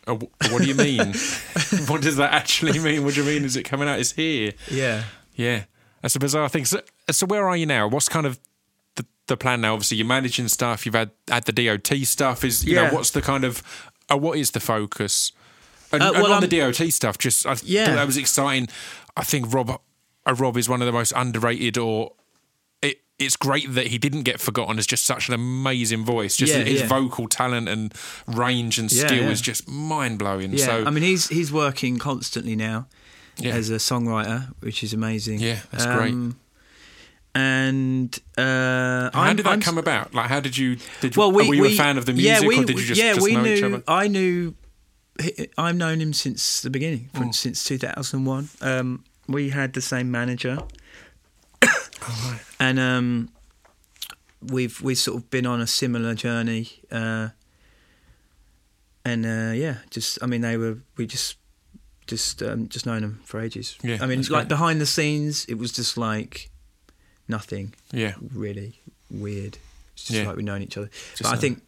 [0.06, 0.98] What do you mean?
[1.86, 3.04] what does that actually mean?
[3.04, 3.44] What do you mean?
[3.44, 3.98] Is it coming out?
[3.98, 4.52] It's here.
[4.70, 5.04] Yeah.
[5.34, 5.64] Yeah,
[6.02, 6.64] that's a bizarre thing.
[6.64, 7.86] So, so where are you now?
[7.86, 8.40] What's kind of
[8.96, 9.74] the, the plan now?
[9.74, 10.84] Obviously, you're managing stuff.
[10.86, 12.42] You've had had the DOT stuff.
[12.42, 12.88] Is you Yeah.
[12.88, 13.62] know what's the kind of
[14.10, 15.30] uh, what is the focus?
[15.92, 17.86] And, Uh, and on the I'm- DOT stuff, just I Yeah.
[17.86, 18.68] thought that was exciting.
[19.16, 22.12] I think Rob uh, Rob is one of the most underrated or.
[22.82, 26.36] It, it's great that he didn't get forgotten as just such an amazing voice.
[26.36, 26.86] Just Yeah, his yeah.
[26.86, 27.92] vocal talent and
[28.26, 29.30] range and skill yeah.
[29.30, 30.52] is just mind blowing.
[30.52, 30.66] Yeah.
[30.66, 32.86] So I mean, he's he's working constantly now
[33.42, 35.40] as a songwriter, which is amazing.
[35.40, 36.14] Yeah, that's great.
[37.34, 40.14] And uh, how I'm- did that I'm- come about?
[40.14, 40.76] Like, how did you?
[41.00, 42.64] Did you, Well, we, were you we, a fan of the music, yeah, we, or
[42.64, 43.54] did you just, yeah, just we know knew.
[43.54, 43.82] each other?
[43.86, 44.54] I knew.
[45.58, 47.34] I've known him since the beginning, Mm.
[47.34, 48.48] since 2001.
[48.60, 50.58] Um, we had the same manager,
[51.62, 53.28] Oh, and um,
[54.40, 56.70] we've we've sort of been on a similar journey.
[56.90, 57.30] Uh,
[59.04, 61.36] and uh, yeah, just I mean, they were we just
[62.06, 63.76] just um, just known them for ages.
[63.82, 64.48] Yeah, I mean, like great.
[64.48, 66.50] behind the scenes, it was just like
[67.26, 68.80] nothing Yeah, really
[69.10, 69.58] weird.
[69.94, 70.26] It's just Yeah.
[70.28, 70.90] like we've known each other.
[71.16, 71.62] Just but I think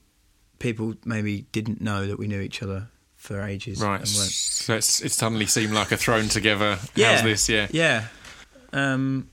[0.60, 2.88] people maybe didn't know that we knew each other
[3.20, 3.82] for ages.
[3.82, 4.06] right.
[4.08, 6.78] So it's, it suddenly seemed like a thrown together.
[6.94, 7.16] Yeah.
[7.16, 7.48] How's this?
[7.48, 8.04] Yeah, Yeah.
[8.72, 9.28] Um,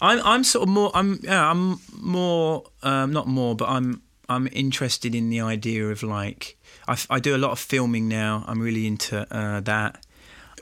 [0.00, 4.48] I'm I'm sort of more I'm yeah I'm more um, not more but I'm I'm
[4.52, 6.56] interested in the idea of like
[6.86, 8.44] I, f- I do a lot of filming now.
[8.46, 10.04] I'm really into uh, that.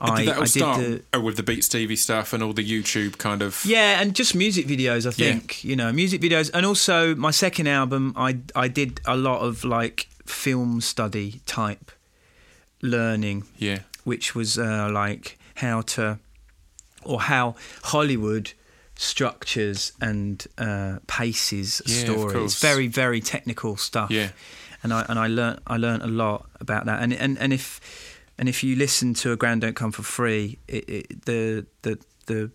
[0.01, 2.41] I, did that all I start did the oh, with the Beat Stevie stuff and
[2.41, 3.63] all the YouTube kind of?
[3.65, 5.05] Yeah, and just music videos.
[5.05, 8.13] I think you know music videos, and also my second album.
[8.15, 11.91] I I did a lot of like film study type
[12.81, 16.19] learning, Yeah, which was uh, like how to
[17.03, 18.53] or how Hollywood
[18.95, 22.43] structures and uh, paces Yeah.
[22.43, 24.11] It's very very technical stuff.
[24.11, 24.29] Yeah.
[24.83, 27.01] and I and I learnt I learnt a lot about that.
[27.01, 27.79] And and and if
[28.37, 31.99] and if you listen to a Grand Don't Come for Free, it, it, the the
[32.25, 32.51] the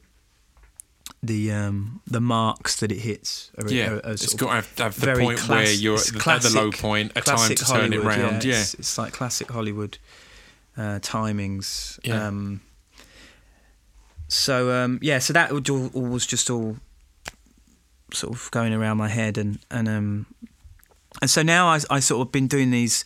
[1.23, 3.93] the um the marks that it hits are, yeah.
[3.93, 6.43] are, are it's got to have, have the point class- where you're at the, at
[6.43, 8.45] the low point, a time classic to turn it Hollywood, round.
[8.45, 9.99] Yeah, It's, it's like classic Hollywood
[10.77, 12.01] uh, timings.
[12.03, 12.27] Yeah.
[12.27, 12.61] Um,
[14.29, 16.77] so um, yeah, so that would all, all was just all
[18.13, 20.27] sort of going around my head, and and um,
[21.21, 23.05] and so now I I sort of been doing these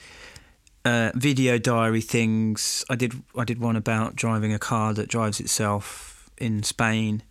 [0.84, 2.84] uh, video diary things.
[2.88, 7.22] I did I did one about driving a car that drives itself in Spain.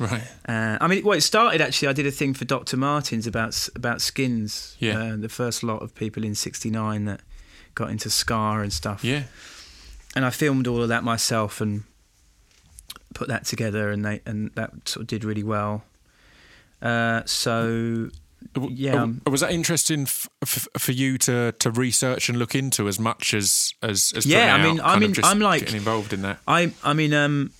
[0.00, 0.22] Right.
[0.48, 1.88] Uh, I mean, well, it started actually.
[1.88, 2.76] I did a thing for Dr.
[2.76, 4.76] Martens about about skins.
[4.80, 4.98] Yeah.
[4.98, 7.20] Uh, the first lot of people in '69 that
[7.74, 9.04] got into ska and stuff.
[9.04, 9.24] Yeah.
[10.16, 11.84] And I filmed all of that myself and
[13.14, 15.84] put that together, and they and that sort of did really well.
[16.82, 18.08] Uh, so
[18.70, 22.88] Yeah, um, was that interesting f- f- for you to, to research and look into
[22.88, 26.12] as much as as, as Yeah, I mean- out, I mean, I'm like- getting involved
[26.14, 26.38] in that.
[26.48, 27.50] I I mean, um,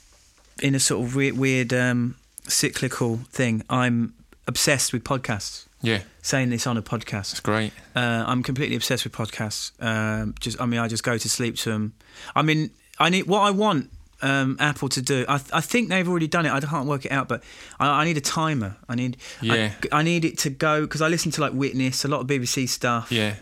[0.63, 2.17] in a sort of weird, weird um,
[2.51, 4.15] cyclical thing, I'm
[4.47, 5.67] obsessed with podcasts.
[5.83, 7.73] Yeah, Saying this on a podcast, it's great.
[7.97, 9.73] uh, I'm completely obsessed with podcasts.
[9.83, 11.95] Um, just, I mean, I just go to sleep to them.
[12.37, 13.91] I mean, I need what I want
[14.21, 15.25] um, Apple to do.
[15.27, 16.53] I, th- I think they've already done it.
[16.53, 17.43] I can't work it out, but
[17.79, 18.77] I, I need a timer.
[18.91, 19.73] I need, Yeah.
[19.91, 22.27] I, I need it to go because I listen to like Witness, a lot of
[22.27, 23.11] BBC stuff.
[23.11, 23.37] Yeah,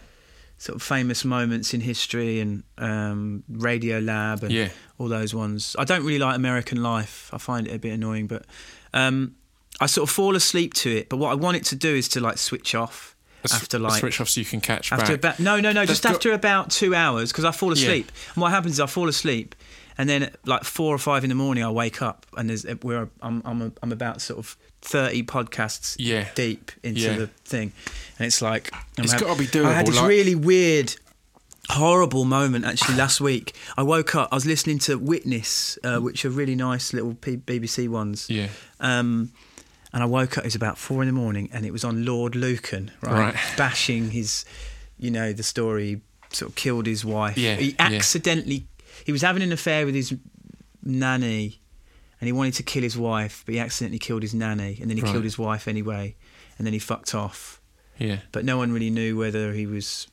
[0.59, 4.69] sort of famous moments in history and um, Radiolab and Yeah.
[4.99, 5.75] all those ones.
[5.77, 7.31] I don't really like American Life.
[7.33, 8.45] I find it a bit annoying, but
[8.95, 9.35] um,
[9.81, 11.09] I sort of fall asleep to it.
[11.09, 13.15] But what I want it to do is to like switch off
[13.53, 15.39] after like switch off so you can catch after back.
[15.39, 17.85] about no no no That's just got- after about two hours because I fall Yeah.
[17.85, 18.13] asleep.
[18.35, 19.55] And what happens is I fall asleep.
[20.01, 22.65] And then, at like four or five in the morning, I wake up and there's
[22.83, 26.29] we're I'm I'm I'm about sort of thirty podcasts Yeah.
[26.37, 27.17] deep into Yeah.
[27.17, 27.73] the thing,
[28.19, 30.95] and it's like I'm It's hav- gotta be I had this like- really weird,
[31.71, 33.55] horrible moment actually last week.
[33.77, 34.29] I woke up.
[34.33, 38.29] I was listening to Witness, uh, which are really nice little P- BBC ones.
[38.31, 38.49] Yeah,
[38.81, 39.33] Um,
[39.93, 40.45] and I woke up.
[40.45, 43.37] It was about four in the morning, and it was on Lord Lucan, right, Right.
[43.57, 44.45] bashing his,
[44.99, 46.01] you know, the story.
[46.31, 47.39] Sort of killed his wife.
[47.39, 47.77] Yeah, he yeah.
[47.97, 48.67] accidentally.
[49.07, 50.15] He was having an affair with his
[50.83, 51.61] nanny,
[52.21, 54.97] and he wanted to kill his wife, but he accidentally killed his nanny, and then
[54.99, 55.13] he Right.
[55.13, 56.17] killed his wife anyway,
[56.59, 57.61] and then he fucked off.
[57.99, 58.19] yeah.
[58.31, 60.07] But no one really knew whether he was.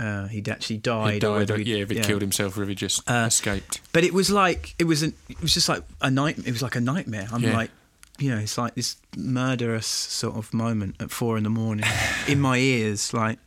[0.00, 1.10] Uh, he'd actually died.
[1.10, 1.38] He or died.
[1.40, 3.80] whether uh, yeah, if he killed himself or if he just Uh, escaped.
[3.92, 6.38] but it was like it was an, it was just like a night.
[6.38, 7.28] It was like a nightmare.
[7.32, 7.54] I'm Yeah.
[7.56, 7.70] like,
[8.18, 11.84] you know, it's like this murderous sort of moment at four in the morning
[12.26, 13.12] in my ears.
[13.12, 13.38] Like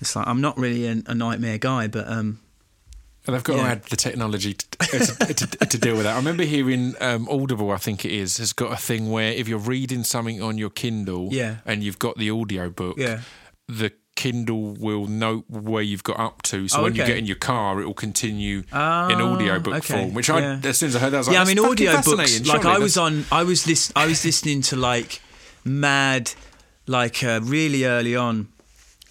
[0.00, 2.40] it's like I'm not really a, a nightmare guy, but um,
[3.26, 3.62] And they've got yeah.
[3.64, 6.14] to add the technology to, to, to, to deal with that.
[6.14, 9.46] I remember hearing um, Audible, I think it is, has got a thing where if
[9.46, 11.56] you're reading something on your Kindle Yeah.
[11.66, 13.20] and you've got the audio book, yeah,
[13.68, 16.68] the Kindle will note where you've got up to.
[16.68, 19.94] So Oh, when you get in your car, it will continue in Ah, audiobook okay,
[20.02, 20.12] form.
[20.14, 20.60] Which I, yeah.
[20.62, 21.42] as soon as I heard that, I was like, yeah.
[21.42, 22.46] I mean, audiobooks.
[22.46, 25.22] Like I was on, I was lis- I was listening to like
[25.64, 26.32] mad,
[26.86, 28.48] like uh, really early on.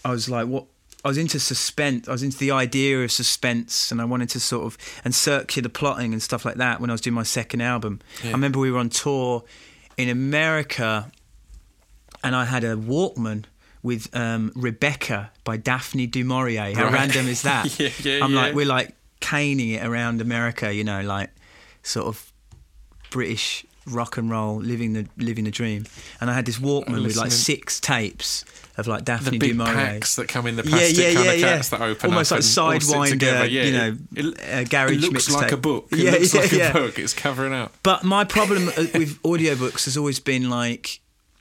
[0.05, 0.65] I was like, what?
[1.03, 2.07] I was into suspense.
[2.07, 5.69] I was into the idea of suspense, and I wanted to sort of and circular
[5.69, 7.99] plotting and stuff like that when I was doing my second album.
[8.23, 8.29] Yeah.
[8.29, 9.43] I remember we were on tour
[9.97, 11.11] in America,
[12.23, 13.45] and I had a Walkman
[13.81, 16.73] with um, Rebecca by Daphne du Maurier.
[16.75, 16.93] How Right.
[16.93, 17.79] random is that?
[17.79, 21.29] Yeah, yeah, I'm like, we're like caning it around America, you know, like
[21.83, 22.31] sort of
[23.09, 25.85] British rock and roll, living the living the dream.
[26.21, 28.45] And I had this Walkman with like six tapes
[28.77, 29.73] of like Daphne the du Maurier.
[29.73, 31.55] packs that come in the plastic yeah, kind yeah, of yeah.
[31.55, 33.49] cats that open Almost like Sidewinder.
[33.49, 35.53] Yeah, you know, it, uh, garage it looks like mixtape.
[35.53, 35.87] a book.
[35.91, 36.69] It Yeah, looks yeah, like yeah.
[36.69, 36.99] a book.
[36.99, 37.73] It's covering up.
[37.83, 40.99] But my problem uh, with audiobooks has always been like,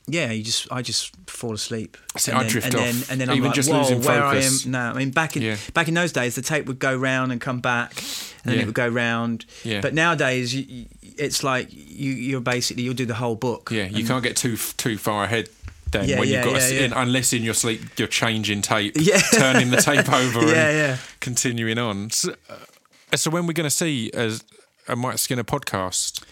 [0.08, 1.96] yeah, you just I just fall asleep.
[2.16, 2.80] See, and I then, drift and off.
[2.82, 4.64] Then, and then I'm Even like, just whoa, losing where focus.
[4.64, 4.90] I am now.
[4.90, 5.56] I mean, back in Yeah.
[5.74, 8.04] back in those days, the tape would go round and come back, and
[8.52, 8.62] then Yeah.
[8.62, 9.44] it would go round.
[9.64, 9.80] Yeah.
[9.80, 10.86] But nowadays, you,
[11.16, 13.70] it's like you you're basically you'll do the whole book.
[13.72, 15.48] Yeah, you can't get too too far ahead.
[15.90, 16.84] Then Yeah, when yeah, you've got yeah, yeah.
[16.84, 19.20] in, unless in your sleep you're changing tape, Yeah.
[19.20, 20.96] turning the tape over, Yeah, and yeah.
[21.20, 22.10] continuing on.
[22.10, 24.44] So, uh, so when we're going to see as
[24.86, 26.22] a Mike Skinner podcast?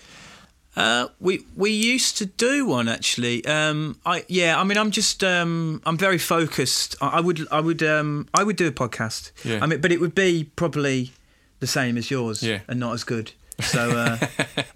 [0.76, 3.44] Uh, we we used to do one actually.
[3.46, 4.60] Um, I yeah.
[4.60, 6.96] I mean, I'm just um, I'm very focused.
[7.00, 9.32] I, I would I would um, I would do a podcast.
[9.44, 9.60] Yeah.
[9.62, 11.12] I mean, but it would be probably
[11.60, 12.42] the same as yours.
[12.42, 12.60] Yeah.
[12.68, 13.32] And not as good.
[13.62, 14.18] So uh,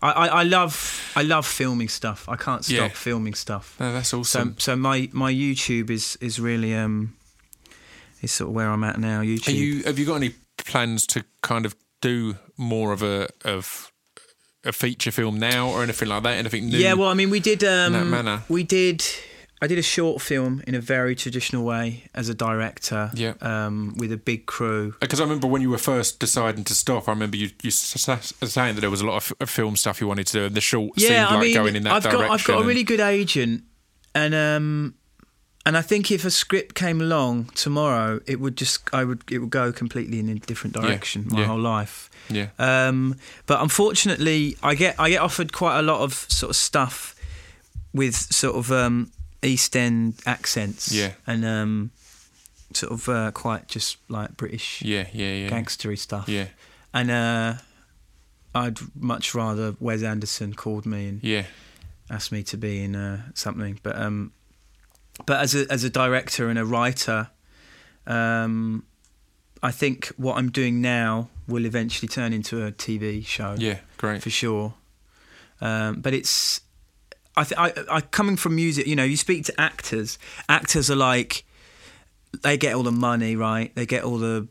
[0.00, 2.26] I, I I love I love filming stuff.
[2.30, 2.88] I can't stop Yeah.
[2.88, 3.76] filming stuff.
[3.78, 4.56] No, that's So awesome.
[4.58, 7.14] so my my YouTube is is really um
[8.22, 9.20] is sort of where I'm at now.
[9.20, 9.48] YouTube.
[9.48, 13.89] Are you have you got any plans to kind of do more of a of
[14.64, 16.36] a feature film now or anything like that?
[16.36, 16.78] Anything new?
[16.78, 17.64] Yeah, well, I mean, we did.
[17.64, 18.42] Um, that manner?
[18.48, 19.04] We did.
[19.62, 23.10] I did a short film in a very traditional way as a director.
[23.14, 23.34] Yeah.
[23.42, 24.94] Um, with a big crew.
[25.00, 28.74] Because I remember when you were first deciding to stop, I remember you you saying
[28.74, 30.60] that there was a lot of f- film stuff you wanted to do, and the
[30.62, 32.20] short Yeah, seemed I like mean, going in that I've direction.
[32.26, 33.64] got I've got a really good agent,
[34.14, 34.94] and um,
[35.66, 39.38] and I think if a script came along tomorrow, it would just I would it
[39.38, 41.46] would go completely in a different direction my yeah.
[41.46, 42.10] whole life.
[42.30, 43.16] yeah, Um,
[43.46, 47.14] but unfortunately, I get I get offered quite a lot of sort of stuff
[47.92, 49.10] with sort of um,
[49.42, 50.92] East End accents.
[50.92, 51.12] Yeah.
[51.26, 51.90] and um,
[52.72, 55.50] sort of uh, quite just like British Yeah, yeah, yeah.
[55.50, 56.28] gangstery stuff.
[56.28, 56.46] Yeah,
[56.94, 57.54] And uh,
[58.54, 61.44] I'd much rather Wes Anderson called me and yeah,
[62.08, 63.80] asked me to be in uh, something.
[63.82, 64.32] But um,
[65.26, 67.30] but as a as a director and a writer,
[68.06, 68.84] um,
[69.62, 73.78] I think what I'm doing now will eventually turn into a TV show yeah.
[73.98, 74.22] Great.
[74.22, 74.74] for sure.
[75.60, 76.62] Um, but it's
[77.36, 78.86] I, th- I I coming from music.
[78.86, 80.18] You know, you speak to actors.
[80.48, 81.44] Actors are like
[82.42, 83.74] they get all the money, right?
[83.74, 84.48] They get all the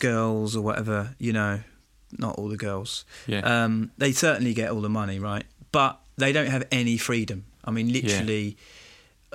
[0.00, 1.14] girls or whatever.
[1.18, 1.60] You know,
[2.18, 3.04] not all the girls.
[3.26, 5.44] Yeah, Um, they certainly get all the money, right?
[5.72, 7.44] But they don't have any freedom.
[7.64, 8.56] I mean, literally.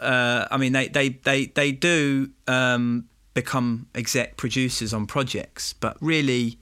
[0.02, 5.98] Uh, I mean, they they they they do um, become exec producers on projects, but
[6.02, 6.60] really,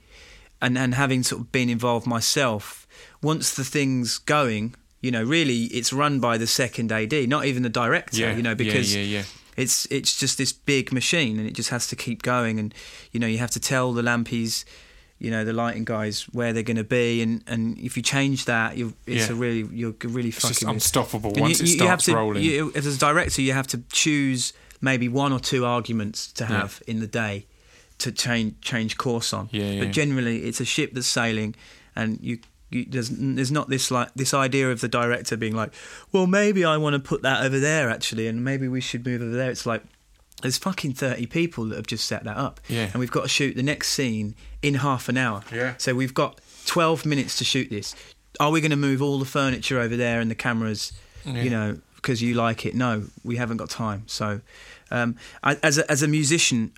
[0.60, 2.86] and and having sort of been involved myself,
[3.22, 7.62] once the thing's going, you know, really, it's run by the second AD, not even
[7.62, 8.18] the director.
[8.18, 8.36] yeah.
[8.36, 9.22] You know, yeah, because yeah, yeah.
[9.56, 12.74] it's it's just this big machine and it just has to keep going and
[13.12, 14.64] you know you have to tell the lampies
[15.18, 18.44] you know the lighting guys where they're going to be and and if you change
[18.44, 19.34] that you it's Yeah.
[19.34, 22.14] a really you're really It's just fucking unstoppable and once you, it you- starts have
[22.14, 22.42] to, rolling.
[22.44, 26.60] You, as a director, you have to choose maybe one or two arguments to Yeah.
[26.60, 27.46] have in the day
[27.98, 29.48] to change change course on.
[29.50, 29.80] Yeah, yeah.
[29.84, 31.54] But generally, it's a ship that's sailing,
[31.96, 32.38] and you.
[32.70, 35.72] You, there's, there's not this like this idea of the director being like,
[36.12, 39.22] well, maybe I want to put that over there actually, and maybe we should move
[39.22, 39.50] over there.
[39.50, 39.82] It's like
[40.42, 42.84] there's fucking thirty people that have just set that up, Yeah.
[42.92, 45.42] and we've got to shoot the next scene in half an hour.
[45.52, 45.74] Yeah.
[45.78, 47.94] So we've got twelve minutes to shoot this.
[48.40, 50.92] Are we going to move all the furniture over there and the cameras?
[51.24, 51.42] Yeah.
[51.42, 52.74] You know, because you like it.
[52.74, 54.04] No, we haven't got time.
[54.06, 54.40] So,
[54.90, 56.72] um, I, as a, as a musician,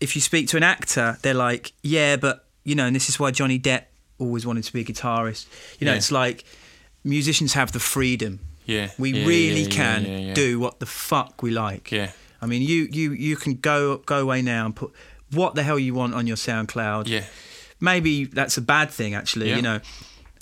[0.00, 3.20] if you speak to an actor, they're like, yeah, but you know, and this is
[3.20, 3.84] why Johnny Depp
[4.18, 5.46] always wanted to be a guitarist.
[5.78, 5.98] You know, Yeah.
[5.98, 6.44] it's like
[7.04, 8.40] musicians have the freedom.
[8.64, 11.90] yeah, We really can do what the fuck we like.
[11.92, 14.92] Yeah, I mean, you you you can go go away now and put
[15.30, 17.08] what the hell you want on your SoundCloud.
[17.08, 17.24] yeah,
[17.80, 19.48] Maybe that's a bad thing, actually.
[19.48, 19.56] Yeah.
[19.56, 19.80] You know,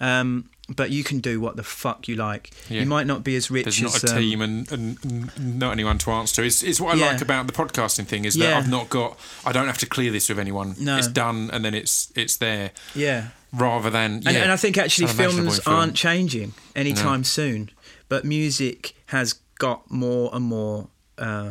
[0.01, 2.51] um, but you can do what the fuck you like.
[2.69, 2.81] Yeah.
[2.83, 5.73] You might not be as rich There's not as a um, team and, and not
[5.73, 6.47] anyone to answer to.
[6.47, 7.07] It's, it's what I Yeah.
[7.13, 9.19] like about the podcasting thing is that I've not got.
[9.45, 10.75] I don't have to clear this with anyone.
[10.79, 10.97] No.
[10.97, 12.71] It's done and then it's it's there.
[12.95, 13.29] Yeah.
[13.53, 15.77] Rather than And, yeah, and I think actually films film.
[15.77, 17.71] aren't changing anytime soon,
[18.09, 21.51] but music has got more and more uh,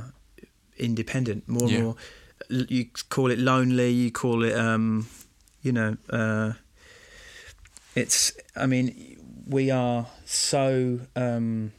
[0.80, 1.76] independent, more Yeah.
[1.76, 1.96] and more.
[2.50, 5.08] You call it lonely, you call it, um,
[5.62, 6.54] you know, uh,
[7.96, 8.32] it's.
[8.56, 11.00] I mean, we are so.
[11.16, 11.74] Um,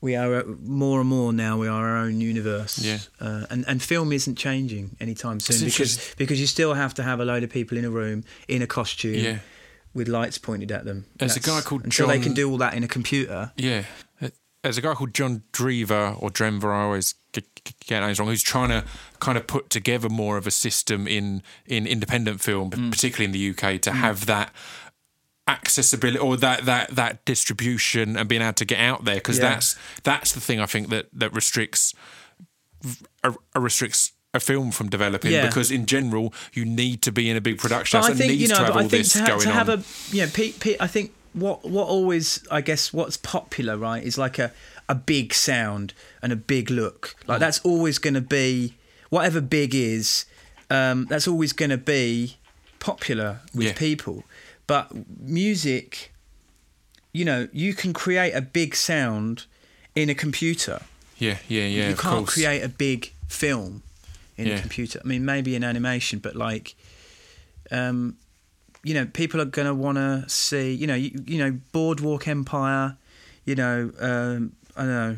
[0.00, 1.58] we are uh, more and more now.
[1.58, 2.98] We are our own universe, Yeah.
[3.20, 7.02] uh, and and film isn't changing anytime soon It's because because you still have to
[7.02, 9.38] have a load of people in a room in a costume Yeah.
[9.94, 11.06] with lights pointed at them.
[11.18, 13.50] There's a guy called until they can do all that in a computer.
[13.56, 13.84] Yeah.
[14.68, 17.46] There's a guy called John Drever or Drenver, I always get,
[17.88, 18.84] names wrong, who's trying to
[19.18, 22.90] kind of put together more of a system in, in independent film, Mm.
[22.90, 24.52] particularly in the UK, to have that
[25.46, 29.48] accessibility or that, that, that distribution and being able to get out there because Yeah.
[29.54, 31.94] that's that's the thing I think that, that restricts
[33.24, 35.46] uh, restricts a film from developing Yeah.
[35.46, 38.48] because in general you need to be in a big production But I think you
[38.48, 38.56] know.
[38.56, 39.78] to have I think to, ha- to have on.
[39.78, 44.02] a you know, Pete, Pete, I think what what always I guess what's popular right
[44.02, 44.52] is like a
[44.88, 45.92] a big sound
[46.22, 47.14] and a big look.
[47.24, 47.28] Mm.
[47.28, 48.74] Like that's always going to be
[49.10, 50.24] whatever big is.
[50.70, 52.36] Um, that's always going to be
[52.78, 53.72] popular with Yeah.
[53.74, 54.24] people.
[54.66, 54.90] But
[55.20, 56.12] music,
[57.12, 59.44] you know, you can create a big sound
[59.94, 60.82] in a computer.
[61.18, 61.88] yeah, yeah, yeah.
[61.88, 62.34] you can't course.
[62.34, 63.82] create a big film
[64.36, 64.54] in Yeah.
[64.56, 65.00] a computer.
[65.02, 66.74] I mean, maybe in animation, but like,
[67.70, 68.16] um,
[68.88, 72.26] you know, people are going to want to see, you know, you, you know, Boardwalk
[72.26, 72.96] Empire,
[73.44, 75.16] you know, um, I don't know.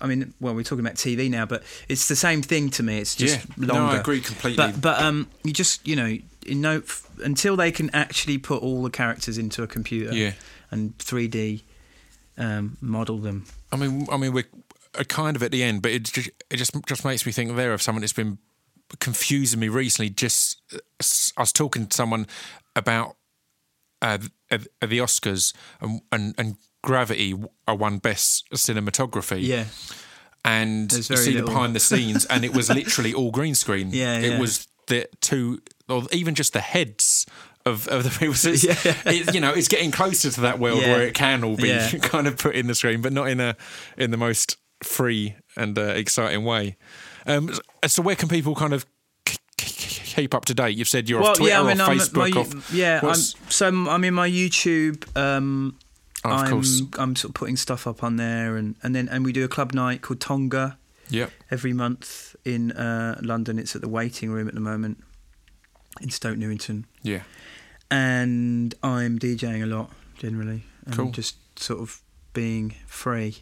[0.00, 3.00] I mean, well, we're talking about TV now, but it's the same thing to me.
[3.00, 3.66] It's just yeah.
[3.66, 3.74] longer.
[3.74, 4.56] No, I agree completely.
[4.56, 6.16] But but um, you just you know,
[6.46, 10.32] in no f- until they can actually put all the characters into a computer yeah.
[10.70, 11.64] and 3D
[12.38, 13.44] um, model them.
[13.70, 14.48] I mean, I mean, we're
[14.98, 17.56] uh, kind of at the end, but it just it just just makes me think
[17.56, 18.38] there of someone that's been
[19.00, 20.10] confusing me recently.
[20.10, 20.60] Just
[21.36, 22.26] I was talking to someone
[22.76, 23.16] about
[24.02, 24.18] uh,
[24.50, 27.34] uh, the Oscars and, and and Gravity
[27.68, 29.42] uh, won Best Cinematography.
[29.42, 29.64] Yeah.
[30.44, 33.90] and you see the behind the scenes, and it was literally all green screen.
[33.92, 34.38] Yeah, it yeah.
[34.40, 37.26] was the two, or even just the heads
[37.66, 38.34] of, of the people.
[38.34, 38.94] So Yeah.
[39.12, 40.92] it, you know, it's getting closer to that world Yeah.
[40.92, 41.90] where it can all be Yeah.
[42.02, 43.56] kind of put in the screen, but not in a
[43.98, 46.76] in the most free and uh, exciting way.
[47.28, 47.52] Um,
[47.86, 48.84] so where can people kind of
[49.56, 50.76] keep up to date?
[50.76, 53.00] You've said you're off Twitter, I'm- off I'm- Facebook, my- off yeah.
[53.02, 55.04] I'm, so I'm, I'm in my YouTube.
[55.16, 55.76] Um,
[56.24, 56.82] Oh, of I'm course.
[56.98, 59.48] I'm sort of putting stuff up on there, and and then and we do a
[59.48, 60.76] club night called Tonga
[61.10, 61.30] Yep.
[61.52, 63.56] every month in uh, London.
[63.56, 64.98] It's at the waiting room at the moment
[66.00, 67.22] in Stoke Newington, Yeah.
[67.88, 71.10] and I'm DJing a lot generally, and Cool.
[71.12, 72.02] just sort of
[72.32, 73.38] being free.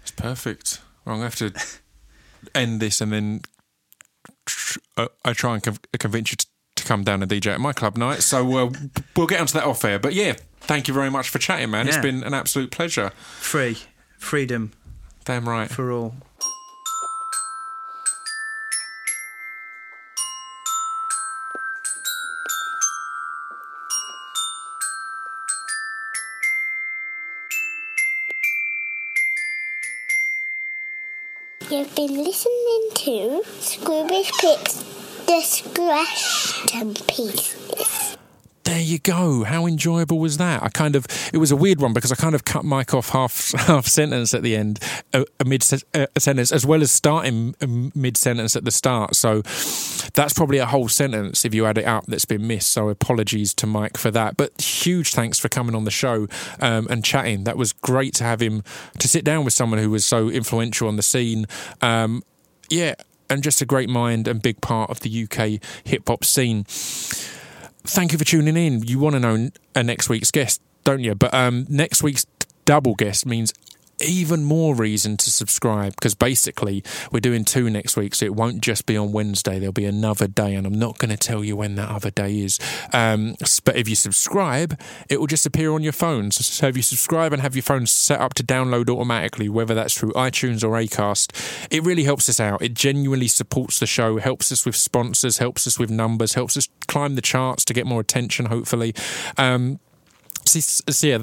[0.00, 0.80] It's perfect.
[1.04, 1.78] Well, I'm to have to
[2.54, 3.40] end this and then
[4.46, 6.46] tr- uh, I try and conv- convince you to,
[6.76, 8.22] to come down and DJ at my club night.
[8.22, 8.70] So uh,
[9.16, 9.98] we'll get onto that off air.
[9.98, 11.88] But yeah, thank you very much for chatting, man.
[11.88, 13.10] It's been an absolute pleasure.
[13.38, 13.78] Free,
[14.18, 14.72] freedom
[15.24, 15.70] Damn right.
[15.70, 16.14] for all.
[31.72, 34.84] You've been listening to Scroobius Pip's
[35.24, 38.18] Distraction Pieces.
[38.92, 39.44] You go.
[39.44, 40.62] How enjoyable was that?
[40.62, 43.08] I kind of it was a weird one because I kind of cut Mike off
[43.08, 44.80] half half sentence at the end,
[45.14, 45.64] a, a mid
[45.94, 47.54] uh, sentence, as well as starting
[47.94, 49.16] mid sentence at the start.
[49.16, 49.40] So
[50.12, 52.70] that's probably a whole sentence if you add it up that's been missed.
[52.70, 54.36] So apologies to Mike for that.
[54.36, 56.28] But huge thanks for coming on the show
[56.60, 57.44] um, and chatting.
[57.44, 58.62] That was great to have him
[58.98, 61.46] to sit down with someone who was so influential on the scene.
[61.80, 62.22] Um,
[62.68, 62.96] yeah,
[63.30, 66.66] and just a great mind and big part of the UK hip hop scene
[67.84, 68.82] thank you for tuning in.
[68.82, 71.14] You want to know a next week's guest, don't you?
[71.14, 72.26] But um, next week's
[72.64, 73.52] double guest means
[74.04, 78.60] even more reason to subscribe because basically we're doing two next week, so it won't
[78.60, 79.58] just be on Wednesday.
[79.58, 82.40] There'll be another day, and I'm not going to tell you when that other day
[82.40, 82.58] is.
[82.92, 86.30] Um, but if you subscribe, it will just appear on your phone.
[86.30, 89.96] So, if you subscribe and have your phone set up to download automatically, whether that's
[89.96, 91.32] through iTunes or Acast,
[91.70, 92.62] it really helps us out.
[92.62, 96.68] It genuinely supports the show, helps us with sponsors, helps us with numbers, helps us
[96.86, 98.46] climb the charts to get more attention.
[98.46, 98.94] Hopefully.
[99.38, 99.78] Um,
[100.44, 101.18] so, so yeah,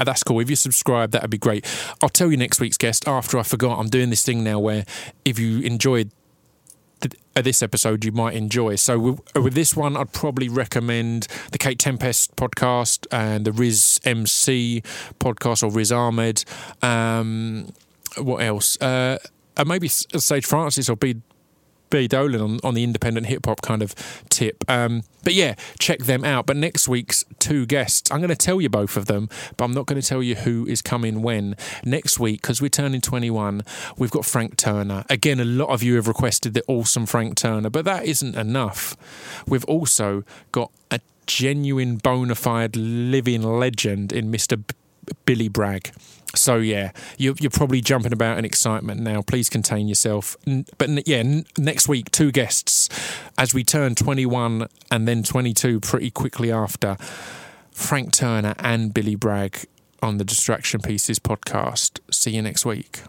[0.00, 0.40] uh, that's cool.
[0.40, 1.66] If you subscribe, that would be great.
[2.02, 3.78] I'll tell you next week's guest after I forgot.
[3.78, 4.84] I'm doing this thing now where
[5.24, 6.10] if you enjoyed
[7.00, 8.76] th- uh, this episode, you might enjoy.
[8.76, 13.52] So with, uh, with this one, I'd probably recommend the Kate Tempest podcast and the
[13.52, 14.82] Riz MC
[15.18, 16.44] podcast or Riz Ahmed.
[16.82, 17.72] Um,
[18.16, 18.80] what else?
[18.80, 19.18] Uh,
[19.56, 21.16] and maybe Sage Francis or B.
[21.90, 22.08] B.
[22.08, 23.94] Dolan on, on the independent hip hop kind of
[24.28, 24.64] tip.
[24.68, 26.46] Um, but yeah, check them out.
[26.46, 29.72] But next week's two guests, I'm going to tell you both of them, but I'm
[29.72, 31.56] not going to tell you who is coming when.
[31.84, 33.62] Next week, because we're turning 21,
[33.98, 35.04] we've got Frank Turner.
[35.10, 38.96] Again, a lot of you have requested the awesome Frank Turner, but that isn't enough.
[39.46, 44.56] We've also got a genuine bona fide living legend in Mr.
[44.56, 44.74] B-
[45.26, 45.92] Billy Bragg.
[46.34, 49.22] So yeah, you're, you're probably jumping about in excitement now.
[49.22, 50.36] Please contain yourself.
[50.78, 52.88] But yeah, next week two guests
[53.36, 56.96] as we turn 21 and then 22 pretty quickly after.
[57.72, 59.66] Frank Turner and Billy Bragg
[60.02, 61.98] on the Distraction Pieces podcast.
[62.10, 63.00] See you next week.